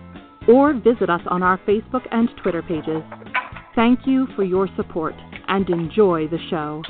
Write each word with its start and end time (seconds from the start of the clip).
or 0.47 0.75
visit 0.75 1.09
us 1.09 1.23
on 1.29 1.43
our 1.43 1.59
Facebook 1.67 2.07
and 2.11 2.29
Twitter 2.43 2.61
pages. 2.62 3.03
Thank 3.75 4.06
you 4.06 4.27
for 4.37 4.45
your 4.45 4.69
support 4.77 5.15
and 5.48 5.67
enjoy 5.69 6.29
the 6.29 6.39
show. 6.51 6.83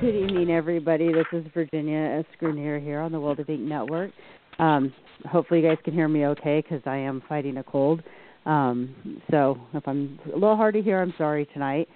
Good 0.00 0.16
evening, 0.16 0.50
everybody. 0.50 1.12
This 1.12 1.26
is 1.32 1.44
Virginia 1.54 2.18
S 2.18 2.24
Grenier 2.40 2.80
here 2.80 2.98
on 2.98 3.12
the 3.12 3.20
World 3.20 3.38
of 3.38 3.48
Ink 3.48 3.60
Network. 3.60 4.10
Um, 4.58 4.92
hopefully, 5.26 5.60
you 5.60 5.68
guys 5.68 5.78
can 5.84 5.94
hear 5.94 6.08
me 6.08 6.26
okay 6.26 6.60
because 6.60 6.82
I 6.86 6.96
am 6.96 7.22
fighting 7.28 7.58
a 7.58 7.62
cold. 7.62 8.02
Um, 8.44 9.20
so, 9.30 9.58
if 9.74 9.86
I'm 9.86 10.18
a 10.26 10.34
little 10.34 10.56
hard 10.56 10.74
to 10.74 10.82
hear, 10.82 11.00
I'm 11.00 11.14
sorry 11.16 11.46
tonight. 11.52 11.88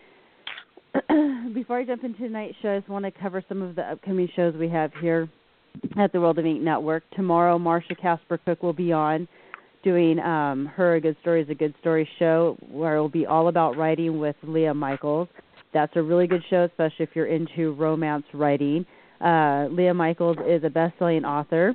Before 1.54 1.78
I 1.78 1.84
jump 1.84 2.04
into 2.04 2.18
tonight's 2.20 2.56
show, 2.62 2.74
I 2.74 2.78
just 2.78 2.88
want 2.88 3.04
to 3.04 3.10
cover 3.10 3.42
some 3.48 3.62
of 3.62 3.74
the 3.74 3.82
upcoming 3.82 4.28
shows 4.36 4.54
we 4.54 4.68
have 4.68 4.92
here 5.00 5.28
at 5.98 6.12
the 6.12 6.20
World 6.20 6.38
of 6.38 6.46
Ink 6.46 6.62
Network. 6.62 7.02
Tomorrow, 7.14 7.58
Marsha 7.58 8.00
Casper 8.00 8.38
Cook 8.38 8.62
will 8.62 8.72
be 8.72 8.92
on 8.92 9.28
doing 9.86 10.18
um, 10.18 10.66
her 10.74 10.96
A 10.96 11.00
Good 11.00 11.16
Story 11.20 11.42
is 11.42 11.48
a 11.48 11.54
Good 11.54 11.74
Story 11.80 12.08
show, 12.18 12.56
where 12.70 12.96
it 12.96 13.00
will 13.00 13.08
be 13.08 13.26
all 13.26 13.48
about 13.48 13.76
writing 13.76 14.18
with 14.18 14.36
Leah 14.42 14.74
Michaels. 14.74 15.28
That's 15.72 15.92
a 15.94 16.02
really 16.02 16.26
good 16.26 16.42
show, 16.50 16.64
especially 16.64 17.04
if 17.04 17.10
you're 17.14 17.26
into 17.26 17.72
romance 17.74 18.24
writing. 18.34 18.84
Uh, 19.20 19.66
Leah 19.70 19.94
Michaels 19.94 20.38
is 20.46 20.64
a 20.64 20.70
best-selling 20.70 21.24
author 21.24 21.74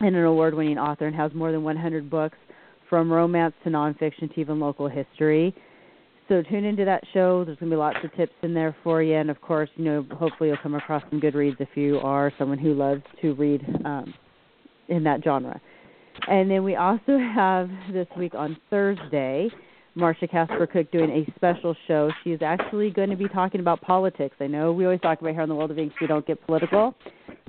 and 0.00 0.16
an 0.16 0.24
award-winning 0.24 0.78
author, 0.78 1.06
and 1.06 1.14
has 1.14 1.32
more 1.32 1.52
than 1.52 1.62
100 1.62 2.10
books, 2.10 2.36
from 2.92 3.10
romance 3.10 3.54
to 3.64 3.70
nonfiction 3.70 4.30
to 4.34 4.38
even 4.38 4.60
local 4.60 4.86
history. 4.86 5.54
So 6.28 6.42
tune 6.42 6.66
into 6.66 6.84
that 6.84 7.02
show. 7.14 7.42
There's 7.42 7.56
going 7.56 7.70
to 7.70 7.74
be 7.74 7.78
lots 7.78 7.96
of 8.04 8.14
tips 8.14 8.34
in 8.42 8.52
there 8.52 8.76
for 8.84 9.02
you, 9.02 9.14
and 9.14 9.30
of 9.30 9.40
course, 9.40 9.70
you 9.76 9.84
know, 9.86 10.06
hopefully 10.12 10.50
you'll 10.50 10.58
come 10.62 10.74
across 10.74 11.02
some 11.08 11.18
good 11.18 11.34
reads 11.34 11.56
if 11.58 11.70
you 11.74 12.00
are 12.00 12.30
someone 12.38 12.58
who 12.58 12.74
loves 12.74 13.00
to 13.22 13.32
read 13.32 13.64
um, 13.86 14.12
in 14.88 15.02
that 15.04 15.24
genre. 15.24 15.58
And 16.28 16.50
then 16.50 16.64
we 16.64 16.76
also 16.76 17.16
have 17.34 17.70
this 17.94 18.08
week 18.18 18.34
on 18.34 18.58
Thursday 18.68 19.48
Marsha 19.96 20.30
Casper 20.30 20.66
Cook 20.66 20.92
doing 20.92 21.08
a 21.08 21.32
special 21.34 21.74
show. 21.88 22.10
She 22.22 22.32
is 22.32 22.42
actually 22.42 22.90
going 22.90 23.08
to 23.08 23.16
be 23.16 23.28
talking 23.28 23.60
about 23.60 23.80
politics. 23.80 24.36
I 24.38 24.48
know 24.48 24.70
we 24.70 24.84
always 24.84 25.00
talk 25.00 25.22
about 25.22 25.32
here 25.32 25.40
on 25.40 25.48
the 25.48 25.54
World 25.54 25.70
of 25.70 25.78
Ink 25.78 25.94
we 25.98 26.06
don't 26.06 26.26
get 26.26 26.44
political, 26.44 26.94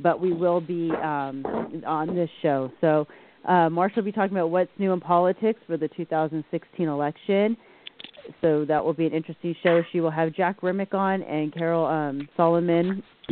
but 0.02 0.22
we 0.22 0.32
will 0.32 0.62
be 0.62 0.90
um, 1.04 1.46
on 1.86 2.16
this 2.16 2.30
show. 2.42 2.72
So 2.80 3.08
uh, 3.46 3.70
Marsha 3.70 3.98
will 3.98 4.04
be 4.04 4.12
talking 4.12 4.36
about 4.36 4.50
what's 4.50 4.72
new 4.78 4.94
in 4.94 5.00
politics 5.00 5.60
for 5.68 5.78
the 5.78 5.88
2016 5.90 6.88
election. 6.88 7.58
So 8.42 8.66
that 8.66 8.84
will 8.84 8.94
be 8.94 9.06
an 9.06 9.14
interesting 9.14 9.56
show. 9.64 9.82
She 9.92 10.00
will 10.00 10.12
have 10.12 10.34
Jack 10.34 10.64
Remick 10.64 10.94
on 10.94 11.22
and 11.24 11.54
Carol 11.54 11.86
um, 11.86 12.28
Solomon 12.38 13.04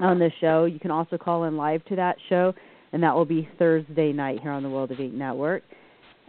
on 0.00 0.18
the 0.18 0.30
show. 0.40 0.64
You 0.64 0.80
can 0.80 0.90
also 0.90 1.18
call 1.18 1.44
in 1.44 1.56
live 1.56 1.84
to 1.86 1.96
that 1.96 2.16
show, 2.28 2.54
and 2.92 3.02
that 3.02 3.14
will 3.14 3.26
be 3.26 3.48
Thursday 3.58 4.12
night 4.12 4.40
here 4.40 4.52
on 4.52 4.62
the 4.62 4.70
World 4.70 4.90
of 4.90 5.00
Ink 5.00 5.12
Network. 5.12 5.62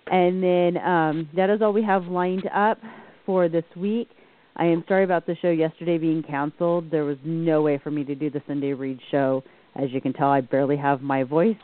And 0.08 0.44
then 0.44 0.78
um, 0.84 1.30
that 1.36 1.50
is 1.50 1.62
all 1.62 1.72
we 1.72 1.84
have 1.84 2.06
lined 2.06 2.50
up 2.54 2.78
for 3.26 3.48
this 3.48 3.64
week. 3.78 4.10
I 4.58 4.66
am 4.66 4.84
sorry 4.88 5.06
about 5.06 5.26
the 5.26 5.36
show 5.42 5.50
yesterday 5.50 5.98
being 5.98 6.24
canceled. 6.24 6.92
There 6.92 7.06
was 7.06 7.18
no 7.24 7.62
way 7.62 7.80
for 7.82 7.90
me 7.90 8.04
to 8.04 8.16
do 8.16 8.30
the 8.30 8.42
Sunday 8.48 8.74
Read 8.74 9.00
show. 9.10 9.44
As 9.76 9.92
you 9.92 10.02
can 10.02 10.12
tell, 10.12 10.28
I 10.28 10.42
barely 10.42 10.76
have 10.76 11.02
my 11.02 11.24
voice. 11.24 11.56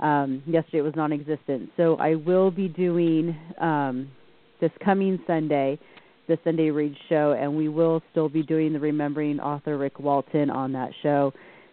Um, 0.00 0.42
yesterday 0.46 0.78
it 0.78 0.82
was 0.82 0.94
non 0.96 1.12
existent. 1.12 1.70
So 1.76 1.96
I 1.96 2.14
will 2.14 2.50
be 2.50 2.68
doing 2.68 3.36
um, 3.60 4.10
this 4.60 4.72
coming 4.84 5.18
Sunday 5.26 5.78
the 6.26 6.38
Sunday 6.42 6.70
Read 6.70 6.96
show, 7.08 7.36
and 7.38 7.54
we 7.54 7.68
will 7.68 8.02
still 8.10 8.28
be 8.28 8.42
doing 8.42 8.72
the 8.72 8.80
Remembering 8.80 9.40
Author 9.40 9.76
Rick 9.76 10.00
Walton 10.00 10.50
on 10.50 10.72
that 10.72 10.90
show. 11.02 11.32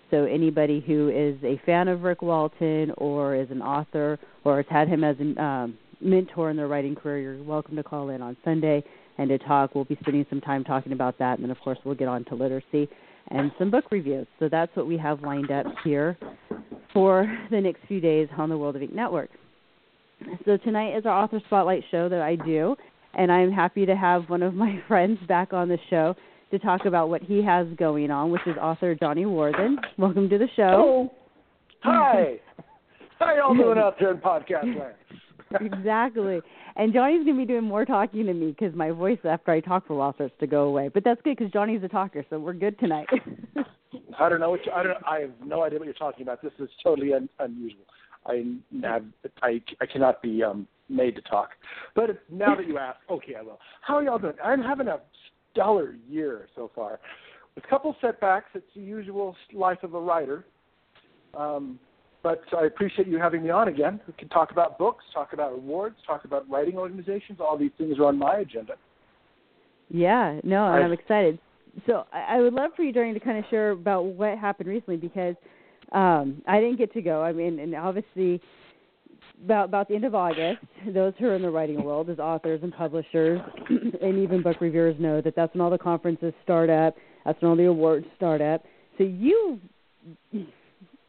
So 0.09 0.25
anybody 0.25 0.83
who 0.85 1.09
is 1.09 1.41
a 1.43 1.61
fan 1.65 1.87
of 1.87 2.01
Rick 2.03 2.21
Walton 2.21 2.91
or 2.97 3.35
is 3.35 3.49
an 3.49 3.61
author 3.61 4.19
or 4.43 4.57
has 4.57 4.65
had 4.69 4.89
him 4.89 5.03
as 5.05 5.15
a 5.19 5.41
um, 5.41 5.77
mentor 6.01 6.49
in 6.49 6.57
their 6.57 6.67
writing 6.67 6.95
career, 6.95 7.35
you're 7.35 7.43
welcome 7.43 7.77
to 7.77 7.83
call 7.83 8.09
in 8.09 8.21
on 8.21 8.35
Sunday 8.43 8.83
and 9.17 9.29
to 9.29 9.37
talk. 9.37 9.73
We'll 9.73 9.85
be 9.85 9.97
spending 10.01 10.25
some 10.29 10.41
time 10.41 10.65
talking 10.65 10.91
about 10.91 11.17
that, 11.19 11.35
and 11.35 11.43
then 11.43 11.51
of 11.51 11.59
course 11.59 11.77
we'll 11.85 11.95
get 11.95 12.09
on 12.09 12.25
to 12.25 12.35
literacy 12.35 12.89
and 13.29 13.51
some 13.57 13.71
book 13.71 13.85
reviews. 13.91 14.27
So 14.39 14.49
that's 14.49 14.75
what 14.75 14.87
we 14.87 14.97
have 14.97 15.21
lined 15.21 15.51
up 15.51 15.65
here 15.83 16.17
for 16.93 17.25
the 17.49 17.61
next 17.61 17.79
few 17.87 18.01
days 18.01 18.27
on 18.37 18.49
the 18.49 18.57
World 18.57 18.75
of 18.75 18.81
Ink 18.81 18.93
Network. 18.93 19.29
So 20.45 20.57
tonight 20.57 20.95
is 20.97 21.05
our 21.05 21.23
author 21.23 21.41
spotlight 21.47 21.83
show 21.89 22.09
that 22.09 22.21
I 22.21 22.35
do, 22.35 22.75
and 23.13 23.31
I'm 23.31 23.51
happy 23.51 23.85
to 23.85 23.95
have 23.95 24.29
one 24.29 24.43
of 24.43 24.53
my 24.53 24.81
friends 24.87 25.19
back 25.27 25.53
on 25.53 25.67
the 25.69 25.79
show 25.89 26.15
to 26.51 26.59
talk 26.59 26.85
about 26.85 27.09
what 27.09 27.21
he 27.21 27.43
has 27.43 27.65
going 27.77 28.11
on, 28.11 28.29
which 28.29 28.41
is 28.45 28.55
author 28.61 28.93
Johnny 28.95 29.25
Worthen. 29.25 29.77
Welcome 29.97 30.29
to 30.29 30.37
the 30.37 30.47
show. 30.55 31.09
Hello. 31.81 31.97
Hi. 32.05 32.39
How 33.19 33.35
y'all 33.35 33.55
doing 33.55 33.77
out 33.77 33.95
there 33.99 34.11
in 34.11 34.17
podcast 34.17 34.77
land? 34.77 34.95
exactly. 35.73 36.41
And 36.75 36.93
Johnny's 36.93 37.25
going 37.25 37.37
to 37.37 37.41
be 37.41 37.45
doing 37.45 37.63
more 37.63 37.85
talking 37.85 38.25
to 38.25 38.33
me 38.33 38.55
because 38.57 38.75
my 38.75 38.91
voice 38.91 39.19
after 39.23 39.51
I 39.51 39.59
talk 39.59 39.87
for 39.87 39.93
a 39.93 39.97
while 39.97 40.13
starts 40.13 40.33
to 40.39 40.47
go 40.47 40.63
away. 40.63 40.87
But 40.87 41.03
that's 41.03 41.21
good 41.21 41.37
because 41.37 41.51
Johnny's 41.51 41.83
a 41.83 41.87
talker, 41.87 42.25
so 42.29 42.39
we're 42.39 42.53
good 42.53 42.79
tonight. 42.79 43.07
I 44.19 44.29
don't 44.29 44.39
know 44.39 44.49
what 44.49 44.65
you, 44.65 44.71
I 44.71 44.83
don't. 44.83 44.97
I 45.05 45.19
have 45.19 45.31
no 45.43 45.63
idea 45.63 45.79
what 45.79 45.85
you're 45.85 45.93
talking 45.93 46.23
about. 46.23 46.41
This 46.41 46.51
is 46.59 46.69
totally 46.83 47.13
un, 47.13 47.29
unusual. 47.39 47.85
I 48.25 48.55
have. 48.83 49.05
I 49.41 49.61
I 49.79 49.85
cannot 49.85 50.21
be 50.21 50.43
um 50.43 50.67
made 50.89 51.15
to 51.15 51.21
talk. 51.21 51.51
But 51.95 52.21
now 52.29 52.55
that 52.55 52.67
you 52.67 52.77
ask, 52.77 52.97
okay, 53.09 53.35
I 53.35 53.41
will. 53.41 53.59
How 53.81 53.95
are 53.95 54.03
y'all 54.03 54.19
doing? 54.19 54.33
I'm 54.43 54.61
having 54.61 54.87
a 54.87 54.99
stellar 55.51 55.95
year 56.09 56.47
so 56.55 56.69
far, 56.75 56.99
with 57.55 57.63
a 57.63 57.67
couple 57.67 57.95
setbacks. 58.01 58.47
It's 58.53 58.65
the 58.75 58.81
usual 58.81 59.35
life 59.53 59.81
of 59.83 59.93
a 59.93 59.99
writer. 59.99 60.45
Um, 61.33 61.79
but 62.23 62.41
I 62.57 62.65
appreciate 62.65 63.07
you 63.07 63.17
having 63.17 63.43
me 63.43 63.49
on 63.49 63.67
again. 63.67 63.99
We 64.05 64.13
can 64.13 64.29
talk 64.29 64.51
about 64.51 64.77
books, 64.77 65.03
talk 65.13 65.33
about 65.33 65.53
awards, 65.53 65.95
talk 66.05 66.25
about 66.25 66.49
writing 66.49 66.77
organizations. 66.77 67.39
All 67.39 67.57
these 67.57 67.71
things 67.77 67.97
are 67.97 68.05
on 68.05 68.17
my 68.17 68.37
agenda. 68.37 68.73
Yeah, 69.89 70.39
no, 70.43 70.71
and 70.71 70.83
I'm 70.83 70.93
excited. 70.93 71.39
So 71.85 72.05
I, 72.13 72.37
I 72.37 72.41
would 72.41 72.53
love 72.53 72.71
for 72.75 72.83
you, 72.83 72.93
Johnny, 72.93 73.13
to 73.13 73.19
kind 73.19 73.37
of 73.37 73.45
share 73.49 73.71
about 73.71 74.05
what 74.05 74.37
happened 74.37 74.69
recently 74.69 74.97
because 74.97 75.35
um, 75.91 76.41
I 76.47 76.59
didn't 76.59 76.77
get 76.77 76.93
to 76.93 77.01
go. 77.01 77.21
I 77.21 77.33
mean, 77.33 77.59
and 77.59 77.75
obviously 77.75 78.41
about 79.43 79.65
about 79.65 79.87
the 79.87 79.95
end 79.95 80.05
of 80.05 80.15
August, 80.15 80.59
those 80.93 81.13
who 81.19 81.27
are 81.27 81.35
in 81.35 81.41
the 81.41 81.49
writing 81.49 81.83
world, 81.83 82.09
as 82.09 82.19
authors 82.19 82.61
and 82.63 82.73
publishers, 82.73 83.41
and 84.01 84.19
even 84.19 84.41
book 84.41 84.61
reviewers, 84.61 84.95
know 84.99 85.21
that 85.21 85.35
that's 85.35 85.53
when 85.53 85.61
all 85.61 85.69
the 85.69 85.77
conferences 85.77 86.33
start 86.43 86.69
up. 86.69 86.95
That's 87.25 87.41
when 87.41 87.51
all 87.51 87.57
the 87.57 87.65
awards 87.65 88.05
start 88.15 88.41
up. 88.41 88.63
So 88.97 89.03
you 89.03 89.59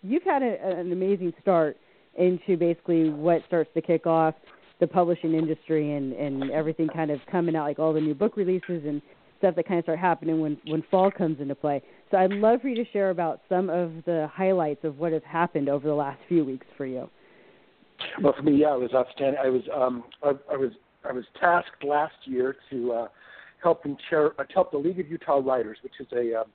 you've 0.02 0.22
had 0.22 0.42
a, 0.42 0.78
an 0.78 0.92
amazing 0.92 1.32
start 1.40 1.76
into 2.16 2.56
basically 2.56 3.08
what 3.08 3.42
starts 3.46 3.70
to 3.74 3.80
kick 3.80 4.06
off 4.06 4.34
the 4.80 4.86
publishing 4.86 5.34
industry 5.34 5.92
and 5.92 6.12
and 6.12 6.50
everything 6.50 6.88
kind 6.88 7.10
of 7.10 7.20
coming 7.30 7.54
out 7.56 7.64
like 7.64 7.78
all 7.78 7.92
the 7.92 8.00
new 8.00 8.14
book 8.14 8.36
releases 8.36 8.84
and 8.84 9.00
stuff 9.38 9.54
that 9.54 9.66
kind 9.66 9.78
of 9.78 9.84
start 9.84 9.98
happening 9.98 10.40
when 10.40 10.58
when 10.66 10.82
fall 10.90 11.10
comes 11.10 11.40
into 11.40 11.54
play. 11.54 11.82
So 12.10 12.16
I'd 12.18 12.32
love 12.32 12.60
for 12.60 12.68
you 12.68 12.84
to 12.84 12.90
share 12.92 13.10
about 13.10 13.40
some 13.48 13.70
of 13.70 13.92
the 14.04 14.28
highlights 14.32 14.84
of 14.84 14.98
what 14.98 15.12
has 15.12 15.22
happened 15.26 15.68
over 15.68 15.88
the 15.88 15.94
last 15.94 16.18
few 16.28 16.44
weeks 16.44 16.66
for 16.76 16.86
you. 16.86 17.08
Well, 18.20 18.34
for 18.36 18.42
me, 18.42 18.56
yeah, 18.56 18.74
it 18.74 18.80
was 18.80 18.90
outstanding. 18.94 19.40
I 19.42 19.48
was 19.48 19.62
um, 19.74 20.04
I, 20.22 20.32
I 20.52 20.56
was 20.56 20.72
I 21.08 21.12
was 21.12 21.24
tasked 21.40 21.84
last 21.84 22.14
year 22.24 22.56
to 22.70 22.92
uh, 22.92 23.08
helping 23.62 23.96
chair, 24.10 24.32
uh, 24.40 24.44
help 24.52 24.72
the 24.72 24.78
League 24.78 25.00
of 25.00 25.08
Utah 25.08 25.40
Writers, 25.44 25.78
which 25.82 25.94
is 26.00 26.06
a 26.12 26.40
um, 26.40 26.46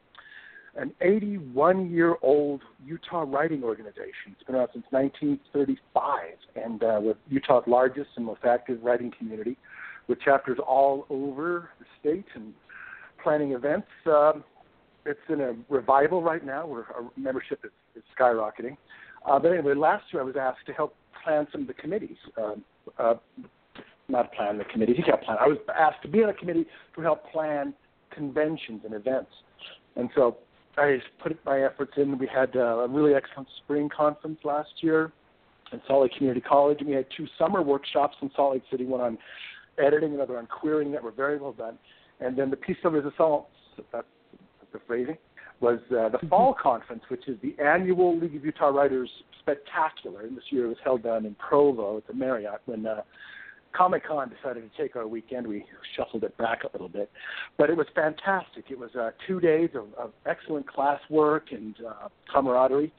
an 0.77 0.93
81 1.01 1.89
year 1.89 2.15
old 2.21 2.61
Utah 2.85 3.25
writing 3.27 3.63
organization. 3.63 4.31
It's 4.31 4.43
been 4.43 4.55
around 4.55 4.69
since 4.73 4.85
1935 4.91 6.19
and 6.55 6.83
uh, 6.83 6.99
with 7.01 7.17
Utah's 7.29 7.63
largest 7.67 8.09
and 8.15 8.25
most 8.25 8.41
active 8.45 8.79
writing 8.83 9.11
community 9.17 9.57
with 10.07 10.21
chapters 10.21 10.59
all 10.65 11.05
over 11.09 11.69
the 11.79 11.85
state 11.99 12.25
and 12.35 12.53
planning 13.21 13.51
events. 13.51 13.87
Um, 14.05 14.43
it's 15.05 15.19
in 15.29 15.41
a 15.41 15.55
revival 15.69 16.21
right 16.21 16.45
now 16.45 16.67
where 16.67 16.85
our 16.95 17.09
membership 17.15 17.59
is, 17.63 17.71
is 17.95 18.03
skyrocketing. 18.17 18.77
Uh, 19.25 19.39
but 19.39 19.51
anyway, 19.51 19.73
last 19.73 20.05
year 20.11 20.21
I 20.21 20.25
was 20.25 20.35
asked 20.39 20.65
to 20.67 20.73
help 20.73 20.95
plan 21.23 21.47
some 21.51 21.61
of 21.61 21.67
the 21.67 21.73
committees. 21.73 22.17
Um, 22.37 22.63
uh, 22.97 23.15
not 24.09 24.31
plan 24.33 24.57
the 24.57 24.63
committees, 24.65 24.95
you 24.97 25.03
can't 25.03 25.21
plan. 25.21 25.37
I 25.39 25.47
was 25.47 25.57
asked 25.77 26.01
to 26.03 26.07
be 26.07 26.23
on 26.23 26.29
a 26.29 26.33
committee 26.33 26.65
to 26.95 27.01
help 27.01 27.29
plan 27.31 27.73
conventions 28.11 28.81
and 28.85 28.93
events. 28.93 29.31
And 29.97 30.09
so 30.15 30.37
I 30.77 30.97
put 31.21 31.37
my 31.45 31.63
efforts 31.63 31.93
in. 31.97 32.17
We 32.17 32.27
had 32.27 32.55
uh, 32.55 32.59
a 32.59 32.87
really 32.87 33.13
excellent 33.15 33.47
spring 33.63 33.89
conference 33.89 34.39
last 34.43 34.69
year 34.81 35.11
in 35.71 35.81
Salt 35.87 36.03
Lake 36.03 36.13
Community 36.17 36.41
College, 36.41 36.77
and 36.79 36.89
we 36.89 36.95
had 36.95 37.05
two 37.15 37.27
summer 37.37 37.61
workshops 37.61 38.15
in 38.21 38.29
Salt 38.35 38.53
Lake 38.53 38.63
City, 38.71 38.85
one 38.85 39.01
on 39.01 39.17
editing, 39.83 40.13
another 40.13 40.37
on 40.37 40.47
querying 40.47 40.91
that 40.91 41.03
were 41.03 41.11
very 41.11 41.37
well 41.37 41.53
done. 41.53 41.77
And 42.19 42.37
then 42.37 42.49
the 42.49 42.57
piece 42.57 42.77
of 42.83 42.93
resistance, 42.93 43.45
that's 43.91 44.07
the 44.71 44.79
phrasing, 44.87 45.17
was 45.59 45.79
uh, 45.89 46.09
the 46.09 46.17
mm-hmm. 46.17 46.27
fall 46.27 46.55
conference, 46.61 47.03
which 47.09 47.27
is 47.27 47.37
the 47.41 47.55
annual 47.63 48.17
League 48.17 48.35
of 48.35 48.45
Utah 48.45 48.67
Writers 48.67 49.09
Spectacular. 49.39 50.21
And 50.21 50.37
this 50.37 50.43
year 50.49 50.65
it 50.65 50.69
was 50.69 50.77
held 50.83 51.03
down 51.03 51.25
in 51.25 51.35
Provo 51.35 51.97
at 51.97 52.07
the 52.07 52.13
Marriott 52.13 52.61
when 52.65 52.85
uh, 52.85 53.01
Comic 53.73 54.07
Con 54.07 54.29
decided 54.29 54.69
to 54.69 54.81
take 54.81 54.95
our 54.95 55.07
weekend. 55.07 55.47
We 55.47 55.65
shuffled 55.95 56.23
it 56.23 56.35
back 56.37 56.63
a 56.63 56.69
little 56.73 56.89
bit, 56.89 57.09
but 57.57 57.69
it 57.69 57.77
was 57.77 57.87
fantastic. 57.95 58.65
It 58.69 58.79
was 58.79 58.89
uh, 58.95 59.11
two 59.27 59.39
days 59.39 59.69
of, 59.75 59.85
of 59.97 60.11
excellent 60.25 60.65
classwork 60.67 61.51
and 61.51 61.75
uh, 61.87 62.07
camaraderie, 62.31 62.91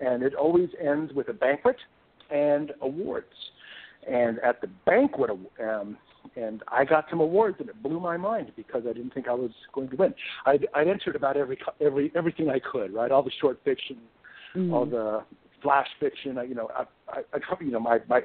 and 0.00 0.22
it 0.22 0.34
always 0.34 0.68
ends 0.82 1.12
with 1.14 1.28
a 1.28 1.32
banquet 1.32 1.76
and 2.30 2.72
awards. 2.82 3.26
And 4.08 4.38
at 4.40 4.60
the 4.60 4.68
banquet, 4.84 5.30
um, 5.62 5.96
and 6.36 6.62
I 6.68 6.84
got 6.84 7.06
some 7.10 7.20
awards, 7.20 7.56
and 7.60 7.68
it 7.68 7.82
blew 7.82 8.00
my 8.00 8.16
mind 8.16 8.52
because 8.56 8.82
I 8.88 8.92
didn't 8.92 9.14
think 9.14 9.28
I 9.28 9.32
was 9.32 9.50
going 9.72 9.88
to 9.90 9.96
win. 9.96 10.14
I'd, 10.44 10.66
I'd 10.74 10.88
entered 10.88 11.16
about 11.16 11.36
every 11.36 11.58
every 11.80 12.12
everything 12.14 12.50
I 12.50 12.58
could, 12.60 12.92
right? 12.92 13.10
All 13.10 13.22
the 13.22 13.30
short 13.40 13.60
fiction, 13.64 13.96
mm-hmm. 14.54 14.72
all 14.72 14.86
the 14.86 15.22
flash 15.62 15.86
fiction. 16.00 16.38
I, 16.38 16.44
you 16.44 16.54
know, 16.54 16.68
I, 16.74 16.84
I, 17.08 17.22
I 17.34 17.38
you 17.60 17.70
know, 17.70 17.80
my 17.80 17.98
my 18.08 18.22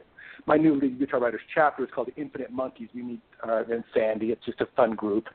my 0.48 0.58
new 0.58 0.76
League 0.76 0.94
of 0.94 1.02
Utah 1.02 1.18
Writers 1.18 1.42
chapter 1.54 1.84
is 1.84 1.90
called 1.94 2.08
the 2.08 2.22
Infinite 2.22 2.52
Monkeys. 2.52 2.90
We 2.94 3.04
meet 3.04 3.22
uh, 3.48 3.64
in 3.66 3.84
Sandy. 3.94 4.28
It's 4.28 4.46
just 4.46 4.62
a 4.62 4.68
fun 4.76 4.96
group. 4.96 5.26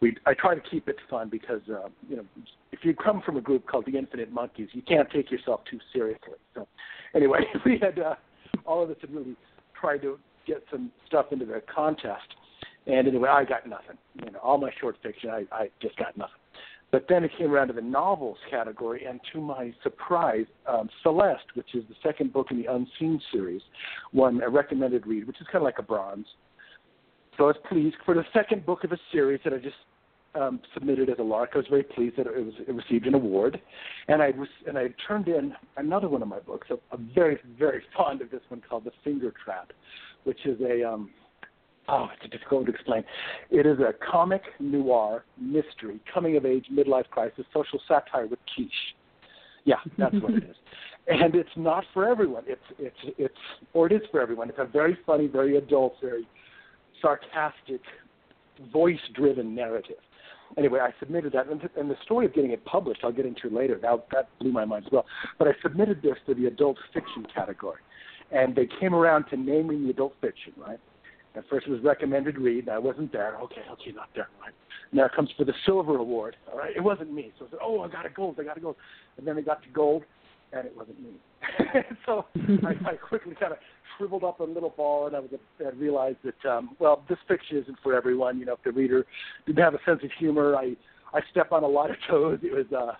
We 0.00 0.16
I 0.26 0.34
try 0.34 0.54
to 0.54 0.60
keep 0.60 0.88
it 0.88 0.96
fun 1.08 1.28
because 1.28 1.62
uh, 1.68 1.88
you 2.08 2.16
know 2.16 2.24
if 2.72 2.80
you 2.84 2.94
come 2.94 3.22
from 3.24 3.36
a 3.36 3.40
group 3.40 3.66
called 3.66 3.86
the 3.86 3.96
Infinite 3.96 4.32
Monkeys, 4.32 4.68
you 4.72 4.82
can't 4.82 5.10
take 5.10 5.30
yourself 5.30 5.60
too 5.70 5.78
seriously. 5.92 6.34
So 6.54 6.66
anyway, 7.14 7.40
we 7.64 7.78
had 7.80 7.98
uh, 7.98 8.14
all 8.66 8.82
of 8.82 8.90
us 8.90 8.96
had 9.00 9.12
really 9.12 9.36
tried 9.78 10.02
to 10.02 10.18
get 10.46 10.62
some 10.70 10.90
stuff 11.06 11.26
into 11.32 11.44
the 11.44 11.62
contest, 11.72 12.34
and 12.86 13.06
anyway, 13.06 13.28
I 13.28 13.44
got 13.44 13.68
nothing. 13.68 13.96
You 14.24 14.32
know, 14.32 14.38
all 14.40 14.58
my 14.58 14.70
short 14.80 14.96
fiction, 15.02 15.30
I 15.30 15.44
I 15.52 15.70
just 15.80 15.96
got 15.96 16.16
nothing. 16.16 16.39
But 16.92 17.06
then 17.08 17.22
it 17.22 17.30
came 17.38 17.52
around 17.52 17.68
to 17.68 17.74
the 17.74 17.82
novels 17.82 18.38
category, 18.50 19.04
and 19.04 19.20
to 19.32 19.40
my 19.40 19.72
surprise, 19.82 20.46
um, 20.66 20.88
Celeste, 21.02 21.54
which 21.54 21.74
is 21.74 21.84
the 21.88 21.94
second 22.02 22.32
book 22.32 22.48
in 22.50 22.60
the 22.60 22.72
Unseen 22.72 23.20
series, 23.32 23.62
won 24.12 24.42
a 24.42 24.48
recommended 24.48 25.06
read, 25.06 25.26
which 25.26 25.40
is 25.40 25.46
kind 25.46 25.58
of 25.58 25.62
like 25.62 25.78
a 25.78 25.82
bronze. 25.82 26.26
So 27.36 27.44
I 27.44 27.46
was 27.48 27.56
pleased 27.68 27.96
for 28.04 28.14
the 28.14 28.24
second 28.32 28.66
book 28.66 28.82
of 28.84 28.92
a 28.92 28.98
series 29.12 29.40
that 29.44 29.52
I 29.52 29.58
just 29.58 29.76
um, 30.34 30.60
submitted 30.74 31.08
as 31.08 31.18
a 31.18 31.22
lark. 31.22 31.50
I 31.54 31.58
was 31.58 31.66
very 31.68 31.82
pleased 31.82 32.16
that 32.16 32.26
it 32.26 32.44
was 32.44 32.54
it 32.66 32.72
received 32.72 33.06
an 33.06 33.14
award, 33.14 33.60
and 34.08 34.22
I 34.22 34.30
was 34.30 34.48
and 34.66 34.78
I 34.78 34.88
turned 35.06 35.28
in 35.28 35.54
another 35.76 36.08
one 36.08 36.22
of 36.22 36.28
my 36.28 36.40
books. 36.40 36.68
I'm 36.92 37.10
very 37.14 37.38
very 37.58 37.82
fond 37.96 38.20
of 38.20 38.30
this 38.30 38.42
one 38.48 38.62
called 38.68 38.84
The 38.84 38.92
Finger 39.02 39.32
Trap, 39.44 39.72
which 40.24 40.44
is 40.44 40.60
a 40.60 40.88
um, 40.88 41.10
oh, 41.90 42.08
it's 42.14 42.30
difficult 42.30 42.66
to 42.66 42.72
explain. 42.72 43.04
It 43.50 43.66
is 43.66 43.78
a 43.80 43.92
comic 44.10 44.42
noir 44.58 45.24
mystery, 45.40 46.00
coming 46.12 46.36
of 46.36 46.46
age, 46.46 46.66
midlife 46.72 47.08
crisis, 47.10 47.44
social 47.52 47.80
satire 47.88 48.26
with 48.26 48.38
quiche. 48.54 48.70
Yeah, 49.64 49.76
that's 49.98 50.14
what 50.16 50.34
it 50.34 50.44
is. 50.50 50.56
And 51.08 51.34
it's 51.34 51.50
not 51.56 51.84
for 51.92 52.08
everyone. 52.08 52.44
It's 52.46 52.62
it's 52.78 53.14
it's 53.18 53.34
or 53.72 53.86
it 53.86 53.92
is 53.92 54.02
for 54.10 54.20
everyone. 54.20 54.48
It's 54.48 54.58
a 54.58 54.64
very 54.64 54.96
funny, 55.04 55.26
very 55.26 55.56
adult, 55.56 55.96
very 56.00 56.26
sarcastic, 57.02 57.80
voice-driven 58.72 59.54
narrative. 59.54 59.96
Anyway, 60.58 60.80
I 60.80 60.90
submitted 60.98 61.32
that, 61.32 61.46
and, 61.48 61.60
and 61.76 61.88
the 61.88 61.96
story 62.02 62.26
of 62.26 62.34
getting 62.34 62.50
it 62.50 62.64
published, 62.64 63.00
I'll 63.04 63.12
get 63.12 63.24
into 63.24 63.48
later. 63.48 63.78
That 63.80 64.06
that 64.12 64.28
blew 64.38 64.52
my 64.52 64.64
mind 64.64 64.86
as 64.86 64.92
well. 64.92 65.06
But 65.38 65.48
I 65.48 65.52
submitted 65.62 66.02
this 66.02 66.16
to 66.26 66.34
the 66.34 66.46
adult 66.46 66.76
fiction 66.92 67.26
category, 67.34 67.80
and 68.30 68.54
they 68.54 68.68
came 68.80 68.94
around 68.94 69.24
to 69.30 69.36
naming 69.36 69.84
the 69.84 69.90
adult 69.90 70.14
fiction, 70.20 70.52
right? 70.56 70.80
At 71.36 71.44
first 71.48 71.66
it 71.66 71.70
was 71.70 71.82
recommended 71.82 72.38
read. 72.38 72.68
I 72.68 72.78
wasn't 72.78 73.12
there. 73.12 73.36
Okay, 73.36 73.62
okay, 73.72 73.92
not 73.94 74.08
there. 74.14 74.28
Right. 74.40 74.52
Now 74.92 75.06
it 75.06 75.12
comes 75.14 75.30
for 75.36 75.44
the 75.44 75.52
silver 75.64 75.96
award. 75.96 76.36
All 76.50 76.58
right, 76.58 76.74
it 76.76 76.82
wasn't 76.82 77.12
me. 77.12 77.32
So 77.38 77.46
I 77.46 77.50
said, 77.50 77.58
oh, 77.62 77.80
I 77.80 77.88
got 77.88 78.06
a 78.06 78.10
gold. 78.10 78.36
I 78.40 78.44
got 78.44 78.56
a 78.56 78.60
gold. 78.60 78.76
And 79.16 79.26
then 79.26 79.38
it 79.38 79.46
got 79.46 79.62
to 79.62 79.68
gold, 79.68 80.02
and 80.52 80.66
it 80.66 80.76
wasn't 80.76 81.00
me. 81.00 81.10
so 82.06 82.26
I, 82.34 82.90
I 82.90 82.94
quickly 82.96 83.34
kind 83.38 83.52
of 83.52 83.58
shriveled 83.96 84.24
up 84.24 84.40
a 84.40 84.44
little 84.44 84.74
ball, 84.76 85.06
and 85.06 85.14
I 85.14 85.20
was 85.20 85.30
I 85.60 85.70
realized 85.70 86.18
that 86.24 86.50
um, 86.50 86.76
well, 86.80 87.04
this 87.08 87.18
fiction 87.28 87.58
isn't 87.58 87.78
for 87.82 87.94
everyone. 87.94 88.38
You 88.38 88.46
know, 88.46 88.54
if 88.54 88.64
the 88.64 88.72
reader 88.72 89.06
didn't 89.46 89.62
have 89.62 89.74
a 89.74 89.80
sense 89.86 90.00
of 90.02 90.10
humor, 90.18 90.56
I 90.56 90.74
I 91.14 91.20
step 91.30 91.52
on 91.52 91.62
a 91.62 91.68
lot 91.68 91.90
of 91.90 91.96
toes. 92.08 92.40
It 92.42 92.52
was 92.52 92.66
uh, 92.76 92.94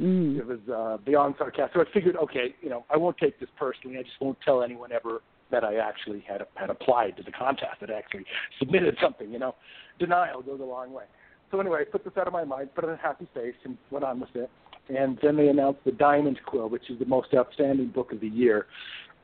Mm. 0.00 0.38
It 0.38 0.46
was 0.46 0.58
uh, 0.72 0.96
beyond 1.04 1.34
sarcastic. 1.38 1.74
So 1.74 1.80
I 1.80 1.84
figured, 1.92 2.16
okay, 2.16 2.54
you 2.60 2.70
know, 2.70 2.84
I 2.90 2.96
won't 2.96 3.16
take 3.18 3.38
this 3.38 3.48
personally. 3.58 3.98
I 3.98 4.02
just 4.02 4.20
won't 4.20 4.38
tell 4.44 4.62
anyone 4.62 4.90
ever 4.92 5.20
that 5.52 5.62
I 5.62 5.76
actually 5.76 6.24
had 6.26 6.42
had 6.56 6.70
applied 6.70 7.16
to 7.18 7.22
the 7.22 7.30
contest, 7.30 7.80
that 7.80 7.90
I 7.90 7.94
actually 7.94 8.24
submitted 8.58 8.96
something. 9.00 9.30
You 9.30 9.38
know, 9.38 9.54
denial 10.00 10.42
goes 10.42 10.58
a 10.60 10.64
long 10.64 10.92
way. 10.92 11.04
So 11.52 11.60
anyway, 11.60 11.82
I 11.82 11.84
put 11.84 12.02
this 12.02 12.14
out 12.18 12.26
of 12.26 12.32
my 12.32 12.44
mind, 12.44 12.74
put 12.74 12.84
in 12.84 12.90
a 12.90 12.96
happy 12.96 13.28
face, 13.34 13.54
and 13.64 13.76
went 13.90 14.04
on 14.04 14.18
with 14.18 14.34
it. 14.34 14.50
And 14.88 15.18
then 15.22 15.36
they 15.36 15.48
announced 15.48 15.80
the 15.84 15.92
Diamond 15.92 16.40
Quill, 16.44 16.68
which 16.68 16.90
is 16.90 16.98
the 16.98 17.04
most 17.04 17.28
outstanding 17.34 17.88
book 17.88 18.10
of 18.12 18.20
the 18.20 18.28
year, 18.28 18.66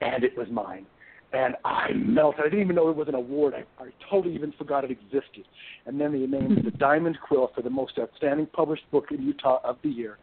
and 0.01 0.23
it 0.23 0.37
was 0.37 0.47
mine. 0.51 0.87
And 1.33 1.57
I 1.65 1.93
melted. 1.93 2.41
I 2.41 2.45
didn't 2.45 2.61
even 2.61 2.77
know 2.77 2.89
it 2.89 2.97
was 2.97 3.09
an 3.09 3.15
award. 3.15 3.55
I, 3.55 3.83
I 3.83 3.89
totally 4.09 4.35
even 4.35 4.53
forgot 4.53 4.85
it 4.85 4.91
existed. 4.91 5.45
And 5.85 6.01
then 6.01 6.13
they 6.13 6.21
named 6.21 6.63
the 6.65 6.71
Diamond 6.79 7.19
Quill 7.27 7.51
for 7.55 7.63
the 7.63 7.71
most 7.71 7.99
outstanding 7.99 8.47
published 8.47 8.91
book 8.91 9.07
in 9.11 9.23
Utah 9.23 9.61
of 9.65 9.77
the 9.83 9.91
year, 9.91 10.19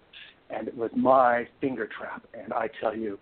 and 0.50 0.68
it 0.68 0.78
was 0.78 0.91
my 0.96 1.48
finger 1.60 1.88
trap. 1.88 2.24
And 2.34 2.53
I 2.53 2.70
tell 2.82 2.96
you, 2.96 3.20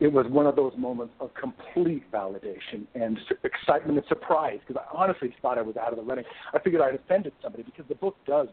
it 0.00 0.12
was 0.12 0.26
one 0.28 0.46
of 0.46 0.54
those 0.54 0.72
moments 0.78 1.12
of 1.20 1.30
complete 1.34 2.10
validation 2.12 2.86
and 2.94 3.18
excitement 3.42 3.98
and 3.98 4.06
surprise 4.08 4.58
because 4.66 4.80
I 4.80 4.96
honestly 4.96 5.34
thought 5.42 5.58
I 5.58 5.62
was 5.62 5.76
out 5.76 5.92
of 5.92 5.98
the 5.98 6.04
running. 6.04 6.24
I 6.54 6.60
figured 6.60 6.82
I'd 6.82 6.94
offended 6.94 7.32
somebody 7.42 7.64
because 7.64 7.84
the 7.88 7.96
book 7.96 8.16
does. 8.26 8.48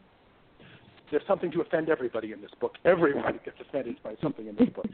There's 1.11 1.23
something 1.27 1.51
to 1.51 1.61
offend 1.61 1.89
everybody 1.89 2.31
in 2.31 2.41
this 2.41 2.49
book. 2.59 2.73
Everyone 2.83 3.39
gets 3.45 3.57
offended 3.61 3.97
by 4.03 4.15
something 4.23 4.47
in 4.47 4.55
this 4.55 4.69
book. 4.69 4.87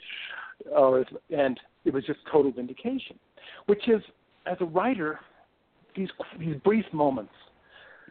Oh, 0.76 1.04
and 1.36 1.60
it 1.86 1.94
was 1.94 2.04
just 2.06 2.20
total 2.30 2.52
vindication, 2.52 3.18
which 3.68 3.88
is, 3.88 4.02
as 4.46 4.58
a 4.60 4.66
writer, 4.66 5.20
these 5.96 6.10
these 6.38 6.56
brief 6.66 6.86
moments. 6.92 7.34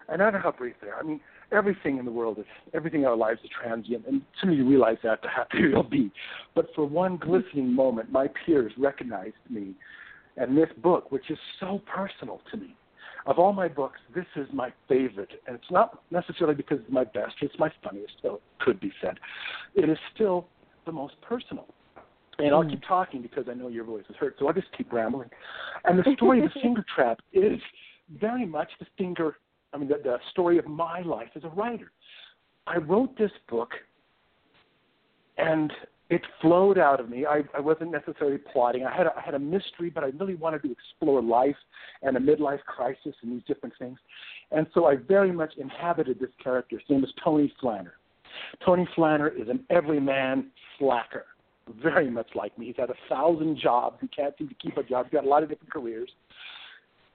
And 0.09 0.23
I 0.23 0.31
don't 0.31 0.35
know 0.35 0.41
how 0.41 0.53
brief 0.53 0.75
they 0.81 0.89
are. 0.89 0.99
I 0.99 1.03
mean, 1.03 1.21
everything 1.53 1.99
in 1.99 2.05
the 2.05 2.11
world 2.11 2.39
is 2.39 2.45
everything 2.75 3.03
in 3.03 3.07
our 3.07 3.17
lives 3.17 3.41
is 3.43 3.51
transient, 3.63 4.07
and 4.07 4.23
soon 4.41 4.53
you 4.53 4.67
realize 4.69 4.99
that, 5.03 5.21
the 5.23 5.29
happier 5.29 5.69
you'll 5.69 5.83
be. 5.83 6.11
But 6.55 6.67
for 6.75 6.85
one 6.85 7.17
glistening 7.17 7.73
moment, 7.73 8.11
my 8.11 8.29
peers 8.45 8.73
recognized 8.79 9.35
me, 9.49 9.75
and 10.37 10.57
this 10.57 10.69
book, 10.83 11.11
which 11.11 11.31
is 11.31 11.39
so 11.59 11.81
personal 11.87 12.41
to 12.51 12.57
me. 12.57 12.77
Of 13.27 13.39
all 13.39 13.53
my 13.53 13.69
books, 13.69 13.99
this 14.15 14.25
is 14.35 14.49
my 14.53 14.73
favorite, 14.89 15.43
and 15.47 15.55
it's 15.55 15.71
not 15.71 16.03
necessarily 16.11 16.55
because 16.55 16.79
it's 16.81 16.93
my 16.93 17.05
best; 17.05 17.35
it's 17.43 17.59
my 17.59 17.71
funniest. 17.85 18.15
though 18.23 18.37
it 18.37 18.43
could 18.61 18.81
be 18.81 18.93
said. 19.03 19.19
It 19.75 19.89
is 19.89 19.99
still 20.15 20.47
the 20.87 20.93
most 20.93 21.15
personal. 21.21 21.67
And 22.39 22.55
I'll 22.55 22.65
mm. 22.65 22.71
keep 22.71 22.83
talking 22.89 23.21
because 23.21 23.45
I 23.51 23.55
know 23.55 23.69
your 23.69 23.85
voice 23.85 24.05
is 24.09 24.17
hurt, 24.17 24.37
so 24.39 24.47
I'll 24.47 24.55
just 24.55 24.75
keep 24.77 24.91
rambling. 24.91 25.29
And 25.85 25.99
the 25.99 26.05
story 26.17 26.43
of 26.43 26.51
the 26.55 26.61
finger 26.63 26.85
trap 26.95 27.21
is 27.35 27.61
very 28.19 28.47
much 28.47 28.69
the 28.79 28.87
finger 28.97 29.37
I 29.73 29.79
mean, 29.79 29.89
the, 29.89 30.01
the 30.03 30.19
story 30.31 30.59
of 30.59 30.67
my 30.67 31.01
life 31.03 31.29
as 31.37 31.45
a 31.45 31.49
writer. 31.49 31.93
I 32.67 32.79
wrote 32.79 33.17
this 33.17 33.31
book, 33.49 33.71
and 35.39 35.73
it 36.11 36.23
flowed 36.41 36.77
out 36.77 36.99
of 36.99 37.09
me. 37.09 37.25
I, 37.25 37.43
I 37.57 37.61
wasn't 37.61 37.93
necessarily 37.93 38.39
plotting. 38.53 38.85
I 38.85 38.95
had 38.95 39.07
a, 39.07 39.15
I 39.17 39.21
had 39.21 39.35
a 39.35 39.39
mystery, 39.39 39.91
but 39.91 40.03
I 40.03 40.09
really 40.19 40.35
wanted 40.35 40.63
to 40.63 40.73
explore 40.73 41.23
life 41.23 41.57
and 42.03 42.17
a 42.17 42.21
midlife 42.21 42.63
crisis 42.65 43.15
and 43.23 43.33
these 43.33 43.43
different 43.47 43.75
things. 43.79 43.99
And 44.51 44.67
so 44.75 44.87
I 44.87 44.97
very 44.97 45.31
much 45.31 45.55
inhabited 45.57 46.19
this 46.19 46.31
character. 46.43 46.79
His 46.79 46.91
name 46.91 47.05
is 47.05 47.11
Tony 47.25 47.53
Flanner. 47.63 47.93
Tony 48.65 48.89
Flanner 48.97 49.29
is 49.29 49.49
an 49.49 49.65
everyman 49.71 50.47
slacker, 50.79 51.27
very 51.83 52.11
much 52.11 52.29
like 52.35 52.57
me. 52.59 52.67
He's 52.67 52.77
had 52.77 52.91
a 52.91 52.95
thousand 53.09 53.59
jobs. 53.59 53.99
He 54.01 54.09
can't 54.09 54.35
seem 54.37 54.49
to 54.49 54.55
keep 54.55 54.77
a 54.77 54.83
job. 54.83 55.07
He's 55.07 55.13
got 55.13 55.25
a 55.25 55.29
lot 55.29 55.43
of 55.45 55.49
different 55.49 55.73
careers. 55.73 56.11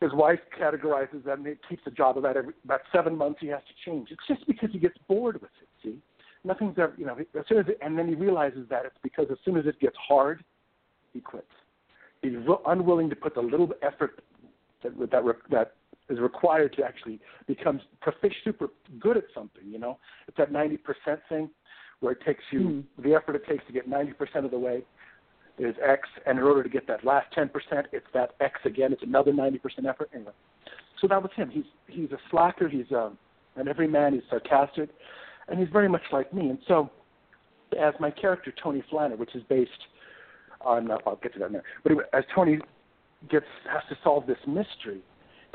His 0.01 0.11
wife 0.13 0.39
categorizes 0.59 1.23
them. 1.23 1.45
He 1.45 1.53
keeps 1.69 1.83
a 1.87 1.91
job 1.91 2.17
about 2.17 2.37
every 2.37 2.53
about 2.63 2.81
seven 2.93 3.17
months. 3.17 3.39
He 3.41 3.47
has 3.47 3.61
to 3.61 3.89
change. 3.89 4.09
It's 4.11 4.27
just 4.27 4.45
because 4.47 4.69
he 4.71 4.79
gets 4.79 4.97
bored 5.07 5.41
with 5.41 5.51
it. 5.61 5.69
See, 5.83 5.97
nothing's 6.43 6.77
ever 6.77 6.93
you 6.97 7.05
know. 7.05 7.17
As 7.17 7.45
soon 7.47 7.59
as 7.59 7.65
it, 7.67 7.77
and 7.81 7.97
then 7.97 8.07
he 8.07 8.15
realizes 8.15 8.67
that 8.69 8.85
it's 8.85 8.97
because 9.03 9.27
as 9.31 9.37
soon 9.45 9.57
as 9.57 9.65
it 9.65 9.79
gets 9.79 9.95
hard, 9.97 10.43
he 11.13 11.21
quits. 11.21 11.47
He's 12.21 12.33
unwilling 12.65 13.09
to 13.09 13.15
put 13.15 13.35
the 13.35 13.41
little 13.41 13.69
effort 13.81 14.21
that 14.83 14.97
that 15.11 15.23
that 15.51 15.73
is 16.09 16.19
required 16.19 16.73
to 16.77 16.83
actually 16.83 17.19
become 17.47 17.79
proficient, 18.01 18.33
super 18.43 18.67
good 18.99 19.17
at 19.17 19.23
something. 19.33 19.63
You 19.65 19.79
know, 19.79 19.97
it's 20.27 20.37
that 20.37 20.51
ninety 20.51 20.77
percent 20.77 21.21
thing 21.29 21.49
where 22.01 22.11
it 22.11 22.19
takes 22.25 22.43
you 22.51 22.59
mm. 22.59 22.83
the 23.03 23.13
effort 23.13 23.35
it 23.35 23.47
takes 23.47 23.65
to 23.67 23.73
get 23.73 23.87
ninety 23.87 24.11
percent 24.11 24.43
of 24.43 24.51
the 24.51 24.59
way 24.59 24.83
is 25.57 25.75
X, 25.85 26.07
and 26.25 26.37
in 26.37 26.43
order 26.43 26.63
to 26.63 26.69
get 26.69 26.87
that 26.87 27.05
last 27.05 27.27
10%, 27.35 27.49
it's 27.91 28.05
that 28.13 28.35
X 28.39 28.59
again. 28.65 28.91
It's 28.91 29.03
another 29.03 29.31
90% 29.31 29.59
effort. 29.87 30.09
Anyway, 30.13 30.31
so 30.99 31.07
that 31.07 31.21
was 31.21 31.31
him. 31.35 31.49
He's 31.49 31.65
he's 31.87 32.11
a 32.11 32.17
slacker. 32.29 32.67
He's 32.67 32.91
um, 32.91 33.17
every 33.67 33.87
man 33.87 34.13
is 34.13 34.21
sarcastic, 34.29 34.89
and 35.47 35.59
he's 35.59 35.69
very 35.71 35.89
much 35.89 36.01
like 36.11 36.33
me. 36.33 36.49
And 36.49 36.59
so, 36.67 36.89
as 37.79 37.93
my 37.99 38.11
character 38.11 38.53
Tony 38.61 38.83
Flanner, 38.91 39.17
which 39.17 39.35
is 39.35 39.43
based 39.49 39.71
on, 40.61 40.91
uh, 40.91 40.97
I'll 41.05 41.17
get 41.17 41.33
to 41.33 41.39
that 41.39 41.49
in 41.49 41.55
a. 41.55 41.61
But 41.83 41.91
anyway, 41.93 42.05
as 42.13 42.23
Tony 42.33 42.59
gets 43.29 43.45
has 43.71 43.83
to 43.89 43.97
solve 44.03 44.27
this 44.27 44.37
mystery, 44.47 45.01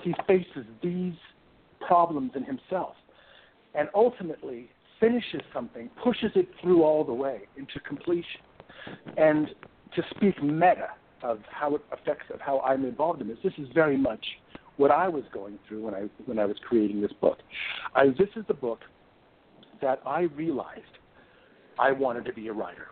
he 0.02 0.14
faces 0.26 0.64
these 0.82 1.14
problems 1.86 2.32
in 2.34 2.44
himself, 2.44 2.94
and 3.74 3.88
ultimately 3.94 4.70
finishes 4.98 5.40
something, 5.52 5.88
pushes 6.02 6.30
it 6.34 6.48
through 6.60 6.82
all 6.82 7.04
the 7.04 7.12
way 7.12 7.40
into 7.56 7.80
completion. 7.80 8.40
And 9.16 9.48
to 9.96 10.02
speak 10.16 10.42
meta 10.42 10.88
of 11.22 11.38
how 11.50 11.74
it 11.74 11.82
affects 11.92 12.26
of 12.32 12.40
how 12.40 12.60
I'm 12.60 12.84
involved 12.84 13.20
in 13.20 13.28
this. 13.28 13.38
This 13.42 13.52
is 13.58 13.68
very 13.74 13.96
much 13.96 14.24
what 14.76 14.90
I 14.90 15.08
was 15.08 15.24
going 15.32 15.58
through 15.68 15.84
when 15.84 15.94
I 15.94 16.08
when 16.26 16.38
I 16.38 16.46
was 16.46 16.56
creating 16.66 17.00
this 17.00 17.12
book. 17.20 17.38
I, 17.94 18.08
this 18.08 18.28
is 18.36 18.44
the 18.48 18.54
book 18.54 18.80
that 19.82 20.00
I 20.06 20.22
realized 20.22 20.80
I 21.78 21.92
wanted 21.92 22.24
to 22.26 22.32
be 22.32 22.48
a 22.48 22.52
writer. 22.52 22.86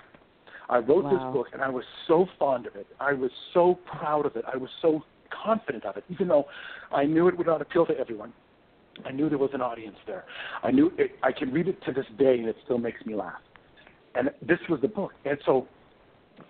I 0.68 0.78
wrote 0.78 1.04
wow. 1.04 1.10
this 1.10 1.32
book 1.32 1.46
and 1.52 1.62
I 1.62 1.68
was 1.68 1.84
so 2.06 2.26
fond 2.38 2.66
of 2.66 2.76
it. 2.76 2.86
I 3.00 3.12
was 3.12 3.30
so 3.54 3.78
proud 3.86 4.26
of 4.26 4.36
it. 4.36 4.44
I 4.52 4.56
was 4.56 4.68
so 4.82 5.02
confident 5.44 5.84
of 5.84 5.96
it, 5.96 6.04
even 6.10 6.28
though 6.28 6.46
I 6.92 7.04
knew 7.04 7.28
it 7.28 7.36
would 7.36 7.46
not 7.46 7.62
appeal 7.62 7.86
to 7.86 7.98
everyone. 7.98 8.32
I 9.06 9.12
knew 9.12 9.28
there 9.28 9.38
was 9.38 9.50
an 9.54 9.60
audience 9.60 9.96
there. 10.06 10.24
I 10.62 10.70
knew 10.70 10.92
it, 10.98 11.12
I 11.22 11.32
can 11.32 11.52
read 11.52 11.68
it 11.68 11.82
to 11.84 11.92
this 11.92 12.06
day 12.18 12.38
and 12.38 12.48
it 12.48 12.56
still 12.64 12.78
makes 12.78 13.04
me 13.06 13.14
laugh. 13.14 13.40
And 14.14 14.30
this 14.42 14.58
was 14.68 14.80
the 14.80 14.88
book. 14.88 15.12
And 15.24 15.38
so 15.46 15.68